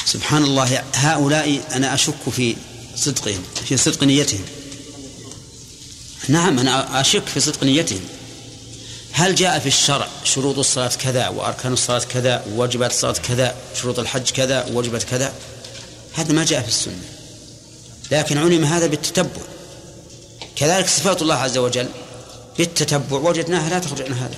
سبحان 0.06 0.44
الله 0.44 0.84
هؤلاء 0.94 1.76
أنا 1.76 1.94
أشك 1.94 2.30
في 2.36 2.56
صدقهم 2.96 3.44
في 3.66 3.78
صدق 3.78 4.04
نيتهم. 4.04 4.46
نعم 6.28 6.60
أنا 6.60 7.02
أشك 7.02 7.26
في 7.26 7.40
صدق 7.40 7.64
نيتهم. 7.64 8.02
هل 9.12 9.36
جاء 9.36 9.60
في 9.60 9.68
الشرع 9.68 10.08
شروط 10.24 10.58
الصلاة 10.58 10.88
كذا 10.88 11.28
وأركان 11.28 11.74
الصلاة 11.74 12.00
كذا 12.00 12.46
وواجبات 12.52 12.92
الصلاة 12.92 13.14
كذا 13.14 13.56
شروط 13.82 14.00
الحج 14.00 14.30
كذا 14.30 14.66
وواجبات 14.66 15.04
كذا؟ 15.04 15.34
هذا 16.14 16.34
ما 16.34 16.46
جاء 16.46 16.62
في 16.62 16.68
السنة. 16.68 17.04
لكن 18.12 18.38
علم 18.38 18.64
هذا 18.64 18.88
بالتتبع. 18.88 19.42
كذلك 20.56 20.88
صفات 20.88 21.22
الله 21.22 21.36
عز 21.36 21.58
وجل 21.58 21.90
بالتتبع. 22.58 23.18
وجدناها 23.18 23.70
لا 23.70 23.80
تخرج 23.80 24.02
عن 24.02 24.14
هذا. 24.14 24.38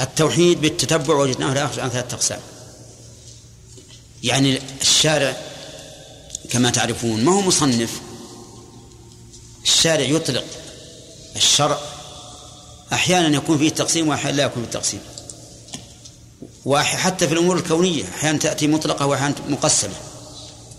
التوحيد 0.00 0.60
بالتتبع 0.60 1.14
وجدناه 1.14 1.54
لا 1.54 1.62
يخرج 1.62 1.80
عن 1.80 1.88
ثلاثة 1.88 2.14
أقسام. 2.14 2.40
يعني 4.22 4.60
الشارع 4.80 5.36
كما 6.50 6.70
تعرفون 6.70 7.24
ما 7.24 7.32
هو 7.32 7.40
مصنف. 7.40 7.90
الشارع 9.64 10.04
يطلق 10.04 10.44
الشرع 11.38 11.78
أحيانا 12.92 13.36
يكون 13.36 13.58
فيه 13.58 13.68
تقسيم 13.68 14.08
وأحيانا 14.08 14.36
لا 14.36 14.42
يكون 14.44 14.64
فيه 14.64 14.70
تقسيم. 14.70 15.00
وحتى 16.64 17.28
في 17.28 17.34
الأمور 17.34 17.56
الكونية 17.56 18.04
أحيانا 18.04 18.38
تأتي 18.38 18.66
مطلقة 18.66 19.06
وأحيانا 19.06 19.34
مقسمة. 19.48 19.94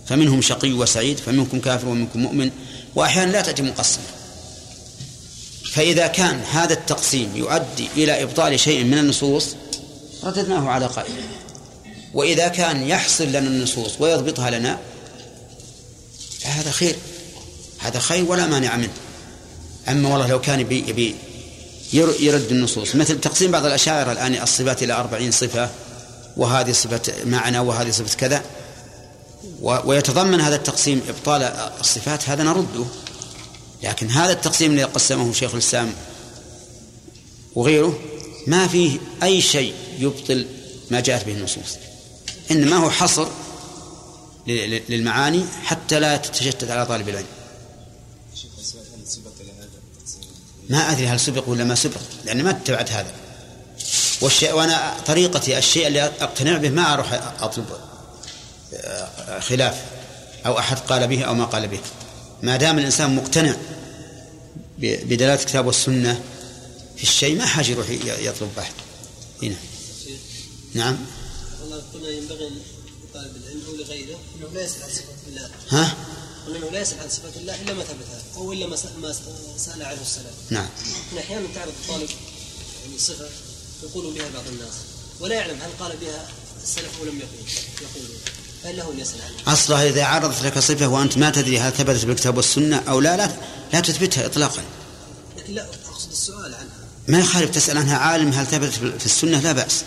فمنهم 0.06 0.42
شقي 0.42 0.72
وسعيد 0.74 1.18
فمنكم 1.18 1.60
كافر 1.60 1.88
ومنكم 1.88 2.20
مؤمن 2.20 2.52
وأحيانا 2.96 3.32
لا 3.32 3.42
تأتي 3.42 3.62
مقسمة. 3.62 4.04
فإذا 5.74 6.08
كان 6.08 6.42
هذا 6.52 6.74
التقسيم 6.74 7.32
يؤدي 7.36 7.88
إلى 7.98 8.24
إبطال 8.24 8.60
شيء 8.60 8.84
من 8.84 8.98
النصوص 8.98 9.46
رددناه 10.24 10.70
على 10.70 10.86
قائله 10.86 11.24
وإذا 12.14 12.48
كان 12.48 12.88
يحصل 12.88 13.28
لنا 13.28 13.40
النصوص 13.40 13.92
ويضبطها 14.00 14.50
لنا 14.50 14.80
فهذا 16.40 16.72
خير. 16.72 16.96
هذا 17.80 18.00
خير 18.00 18.26
ولا 18.26 18.48
مانع 18.48 18.76
منه. 18.76 18.94
أما 19.88 20.10
والله 20.10 20.28
لو 20.28 20.42
كان 20.42 20.60
يبي, 20.60 20.84
يبي 20.88 21.16
يرد 22.20 22.52
النصوص. 22.52 22.96
مثل 22.96 23.22
تقسيم 23.22 23.52
بعض 23.52 23.66
الأشاعرة 23.66 24.12
الآن 24.12 24.42
الصفات 24.42 24.84
إلى 24.84 24.94
أربعين 24.94 25.32
صفة 25.32 25.70
وهذه 26.38 26.72
صفة 26.72 27.14
معنى 27.26 27.60
وهذه 27.60 27.92
صفة 27.92 28.18
كذا. 28.18 28.44
ويتضمن 29.62 30.42
هذا 30.42 30.56
التقسيم 30.56 31.02
إبطال 31.10 31.44
الصفات 31.80 32.30
هذا 32.30 32.44
نرده. 32.44 32.86
لكن 33.84 34.10
هذا 34.10 34.32
التقسيم 34.32 34.72
الذي 34.72 34.84
قسمه 34.84 35.34
شيخ 35.34 35.54
الإسلام 35.54 35.94
وغيره 37.56 38.00
ما 38.48 38.68
فيه 38.68 39.00
أي 39.24 39.42
شيء 39.42 39.74
يبطل 40.00 40.46
ما 40.92 41.00
جاءت 41.00 41.26
به 41.26 41.34
النصوص. 41.34 41.78
إنما 42.52 42.76
هو 42.76 42.90
حصر 42.90 43.28
للمعاني 44.90 45.46
حتى 45.64 46.00
لا 46.00 46.18
تتشتت 46.18 46.72
على 46.72 46.86
طالب 46.86 47.10
العلم. 47.10 47.26
ما 50.70 50.92
أدري 50.92 51.08
هل 51.08 51.20
سبق 51.20 51.50
ولا 51.50 51.64
ما 51.64 51.76
سبق 51.76 52.02
لأني 52.26 52.44
ما 52.44 52.50
اتبعت 52.50 52.92
هذا. 52.92 53.12
والشيء 54.22 54.54
وأنا 54.54 54.96
طريقتي 55.08 55.58
الشيء 55.58 55.88
اللي 55.88 56.02
أقتنع 56.02 56.58
به 56.58 56.70
ما 56.70 56.94
أروح 56.94 57.14
أطلب 57.40 57.66
آه، 58.74 59.40
خلاف 59.40 59.82
أو 60.46 60.60
أحد 60.60 60.78
قال 60.78 61.08
به 61.08 61.24
أو 61.24 61.34
ما 61.34 61.46
قال 61.46 61.68
به. 61.68 61.80
ما 62.44 62.58
دام 62.58 62.80
الإنسان 62.80 63.16
مقتنع 63.16 63.56
بدلالة 64.78 65.34
الكتاب 65.34 65.66
والسنة 65.66 66.22
في 66.98 67.04
الشيء 67.04 67.38
ما 67.38 67.46
حاجة 67.46 67.72
يروح 67.72 67.90
يطلب 68.20 68.50
بحث. 68.58 68.74
هنا. 69.44 69.56
نعم. 70.74 70.98
والله 71.62 71.84
قلنا 71.94 72.10
ينبغي 72.10 72.50
لطالب 73.10 73.36
العلم 73.36 73.62
أو 73.68 73.76
لغيره 73.76 74.20
إنه 74.36 74.48
لا 74.54 74.64
يسال 74.64 74.84
عن 74.84 74.90
صفات 74.90 75.16
الله 75.28 75.50
ها؟ 75.70 75.96
أنه 76.48 76.70
لا 76.72 76.82
يسال 76.82 77.00
عن 77.00 77.10
صفات 77.10 77.38
الله 77.38 77.56
إلا 77.62 77.74
ما 77.74 77.84
ثبتها 77.84 78.22
أو 78.38 78.54
إلا 78.54 78.68
ما 78.68 78.76
س- 78.76 78.84
ما 79.02 79.14
س- 79.14 79.20
سأل 79.66 79.84
عنه 79.84 80.02
السلام. 80.02 80.34
نعم. 80.50 80.68
لكن 81.12 81.18
أحيانا 81.18 81.48
تعرض 81.56 81.74
الطالب 81.82 82.10
يعني 82.86 83.00
صفة 83.00 83.26
يقول 83.84 84.14
بها 84.14 84.30
بعض 84.34 84.44
الناس 84.48 84.74
ولا 85.20 85.36
يعلم 85.36 85.60
هل 85.62 85.70
قال 85.80 85.98
بها 85.98 86.28
السلف 86.64 86.90
أو 87.00 87.06
لم 87.06 87.18
يقول 87.20 87.48
يقول 87.82 88.08
فهل 88.64 88.78
له 88.78 88.92
أن 88.94 89.00
يسأل 89.00 89.22
عنها؟ 89.22 89.54
أصلها 89.54 89.90
إذا 89.90 90.04
عرضت 90.06 90.44
لك 90.44 90.60
صفة 90.60 90.88
وأنت 90.88 91.18
ما 91.18 91.30
تدري 91.30 91.60
هل 91.60 91.72
ثبتت 91.74 92.06
بالكتاب 92.06 92.38
والسنة 92.38 92.84
أو 92.90 93.00
لا 93.00 93.18
لا 93.18 93.32
لا 93.74 93.80
تثبتها 93.80 94.26
إطلاقا. 94.26 94.62
لكن 95.38 95.54
لا 95.54 95.66
أقصد 95.92 96.12
السؤال 96.12 96.54
عنها. 96.56 96.88
ما 97.08 97.20
يخالف 97.20 97.50
تسأل 97.56 97.78
عنها 97.78 97.98
عالم 97.98 98.32
هل 98.32 98.46
ثبتت 98.48 98.74
في 98.74 99.06
السنة؟ 99.06 99.40
لا 99.40 99.52
بأس. 99.52 99.84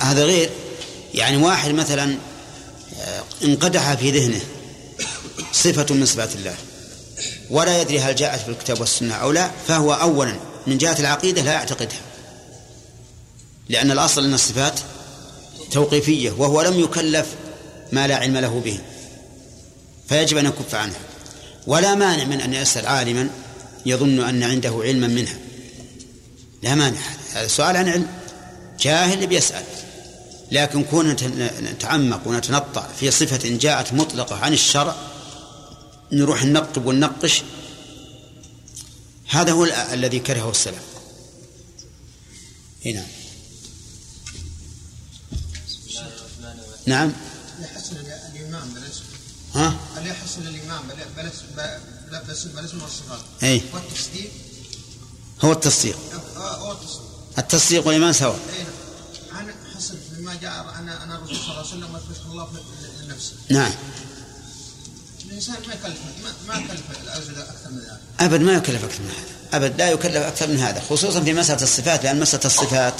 هذا 0.00 0.24
غير. 0.24 0.50
يعني 1.14 1.36
واحد 1.36 1.70
مثلا 1.70 2.18
آه، 3.00 3.22
انقدح 3.44 3.94
في 3.94 4.10
ذهنه. 4.10 4.40
صفة 5.52 5.94
من 5.94 6.06
صفات 6.06 6.34
الله. 6.34 6.54
ولا 7.50 7.80
يدري 7.80 8.00
هل 8.00 8.14
جاءت 8.14 8.40
في 8.40 8.48
الكتاب 8.48 8.80
والسنة 8.80 9.14
أو 9.14 9.32
لا 9.32 9.50
فهو 9.68 9.92
أولا 9.92 10.36
من 10.66 10.78
جهة 10.78 11.00
العقيدة 11.00 11.42
لا 11.42 11.52
يعتقدها 11.52 12.00
لأن 13.68 13.90
الأصل 13.90 14.24
أن 14.24 14.34
الصفات 14.34 14.80
توقيفية 15.72 16.30
وهو 16.30 16.62
لم 16.62 16.80
يكلف 16.80 17.26
ما 17.92 18.06
لا 18.06 18.16
علم 18.16 18.36
له 18.36 18.60
به. 18.64 18.78
فيجب 20.08 20.36
أن 20.36 20.46
يكف 20.46 20.74
عنها 20.74 21.00
ولا 21.66 21.94
مانع 21.94 22.24
من 22.24 22.40
أن 22.40 22.54
يسأل 22.54 22.86
عالما 22.86 23.28
يظن 23.86 24.20
أن 24.20 24.42
عنده 24.42 24.80
علما 24.82 25.06
منها. 25.06 25.36
لا 26.62 26.74
مانع. 26.74 27.00
هذا 27.32 27.48
سؤال 27.48 27.76
عن 27.76 27.88
علم. 27.88 28.06
جاهل 28.80 29.26
بيسأل. 29.26 29.62
لكن 30.52 30.84
كون 30.84 31.16
نتعمق 31.62 32.20
ونتنطع 32.26 32.86
في 33.00 33.10
صفة 33.10 33.48
جاءت 33.48 33.92
مطلقة 33.92 34.36
عن 34.36 34.52
الشرع 34.52 34.94
نروح 36.12 36.44
ننقب 36.44 36.86
وننقش. 36.86 37.42
هذا 39.28 39.52
هو 39.52 39.64
ال- 39.64 39.72
الذي 39.72 40.18
كرهه 40.18 40.50
السلف. 40.50 40.82
هنا 42.86 43.06
نعم. 46.86 47.12
اللي 47.56 47.66
يحسن 47.66 47.96
الإمام 47.96 48.68
بالاسم 48.74 49.02
ها؟ 49.54 49.76
اللي 49.98 50.10
يحسن 50.10 50.46
الإمام 50.46 50.82
بال- 50.88 51.06
بالاسم 52.26 52.48
بالاسم 52.54 52.82
والصفات 52.82 53.20
أي 53.42 53.62
والتصديق 53.74 54.30
هو 55.44 55.52
التصديق. 55.52 55.96
هو 56.36 56.72
التصديق 56.72 57.00
التصديق 57.38 57.86
والإيمان 57.86 58.12
سواء. 58.12 58.40
أي 58.58 58.62
نعم. 58.62 59.40
أنا 59.44 59.54
حسن 59.76 59.94
مما 60.18 60.34
جاء 60.34 60.74
أنا 60.78 61.04
أنا 61.04 61.16
الرسول 61.16 61.36
صلى 61.36 61.44
الله 61.50 61.56
عليه 61.58 61.68
وسلم 61.68 61.94
وأثبت 61.94 62.20
الله 62.30 62.44
في- 62.46 63.04
لنفسه 63.04 63.32
نعم. 63.48 63.72
الإنسان 65.40 65.54
ما 66.48 66.54
يكلف 66.54 66.80
أكثر 67.38 67.70
من 67.70 67.78
ذلك 67.78 68.00
أبد 68.20 68.40
ما 68.40 68.52
يكلف 68.52 68.84
أكثر 68.84 69.00
من 69.02 69.10
هذا. 69.10 69.56
أبد 69.66 69.78
لا 69.78 69.90
يكلف 69.90 70.16
أكثر 70.16 70.46
من 70.46 70.58
هذا 70.60 70.80
خصوصا 70.90 71.20
في 71.20 71.32
مسألة 71.32 71.62
الصفات 71.62 72.04
لأن 72.04 72.20
مسألة 72.20 72.44
الصفات 72.44 72.94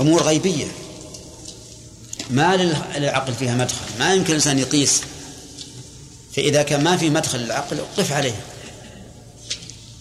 أمور 0.00 0.22
غيبية. 0.22 0.66
ما 2.30 2.56
لل- 2.56 2.76
للعقل 2.96 3.34
فيها 3.34 3.54
مدخل 3.54 3.76
ما 3.98 4.14
يمكن 4.14 4.30
الإنسان 4.30 4.58
يقيس. 4.58 5.00
فإذا 6.36 6.62
كان 6.62 6.84
ما 6.84 6.96
في 6.96 7.10
مدخل 7.10 7.38
للعقل 7.38 7.80
قف 7.96 8.12
عليه. 8.12 8.34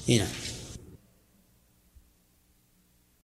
هنا. 0.09 0.27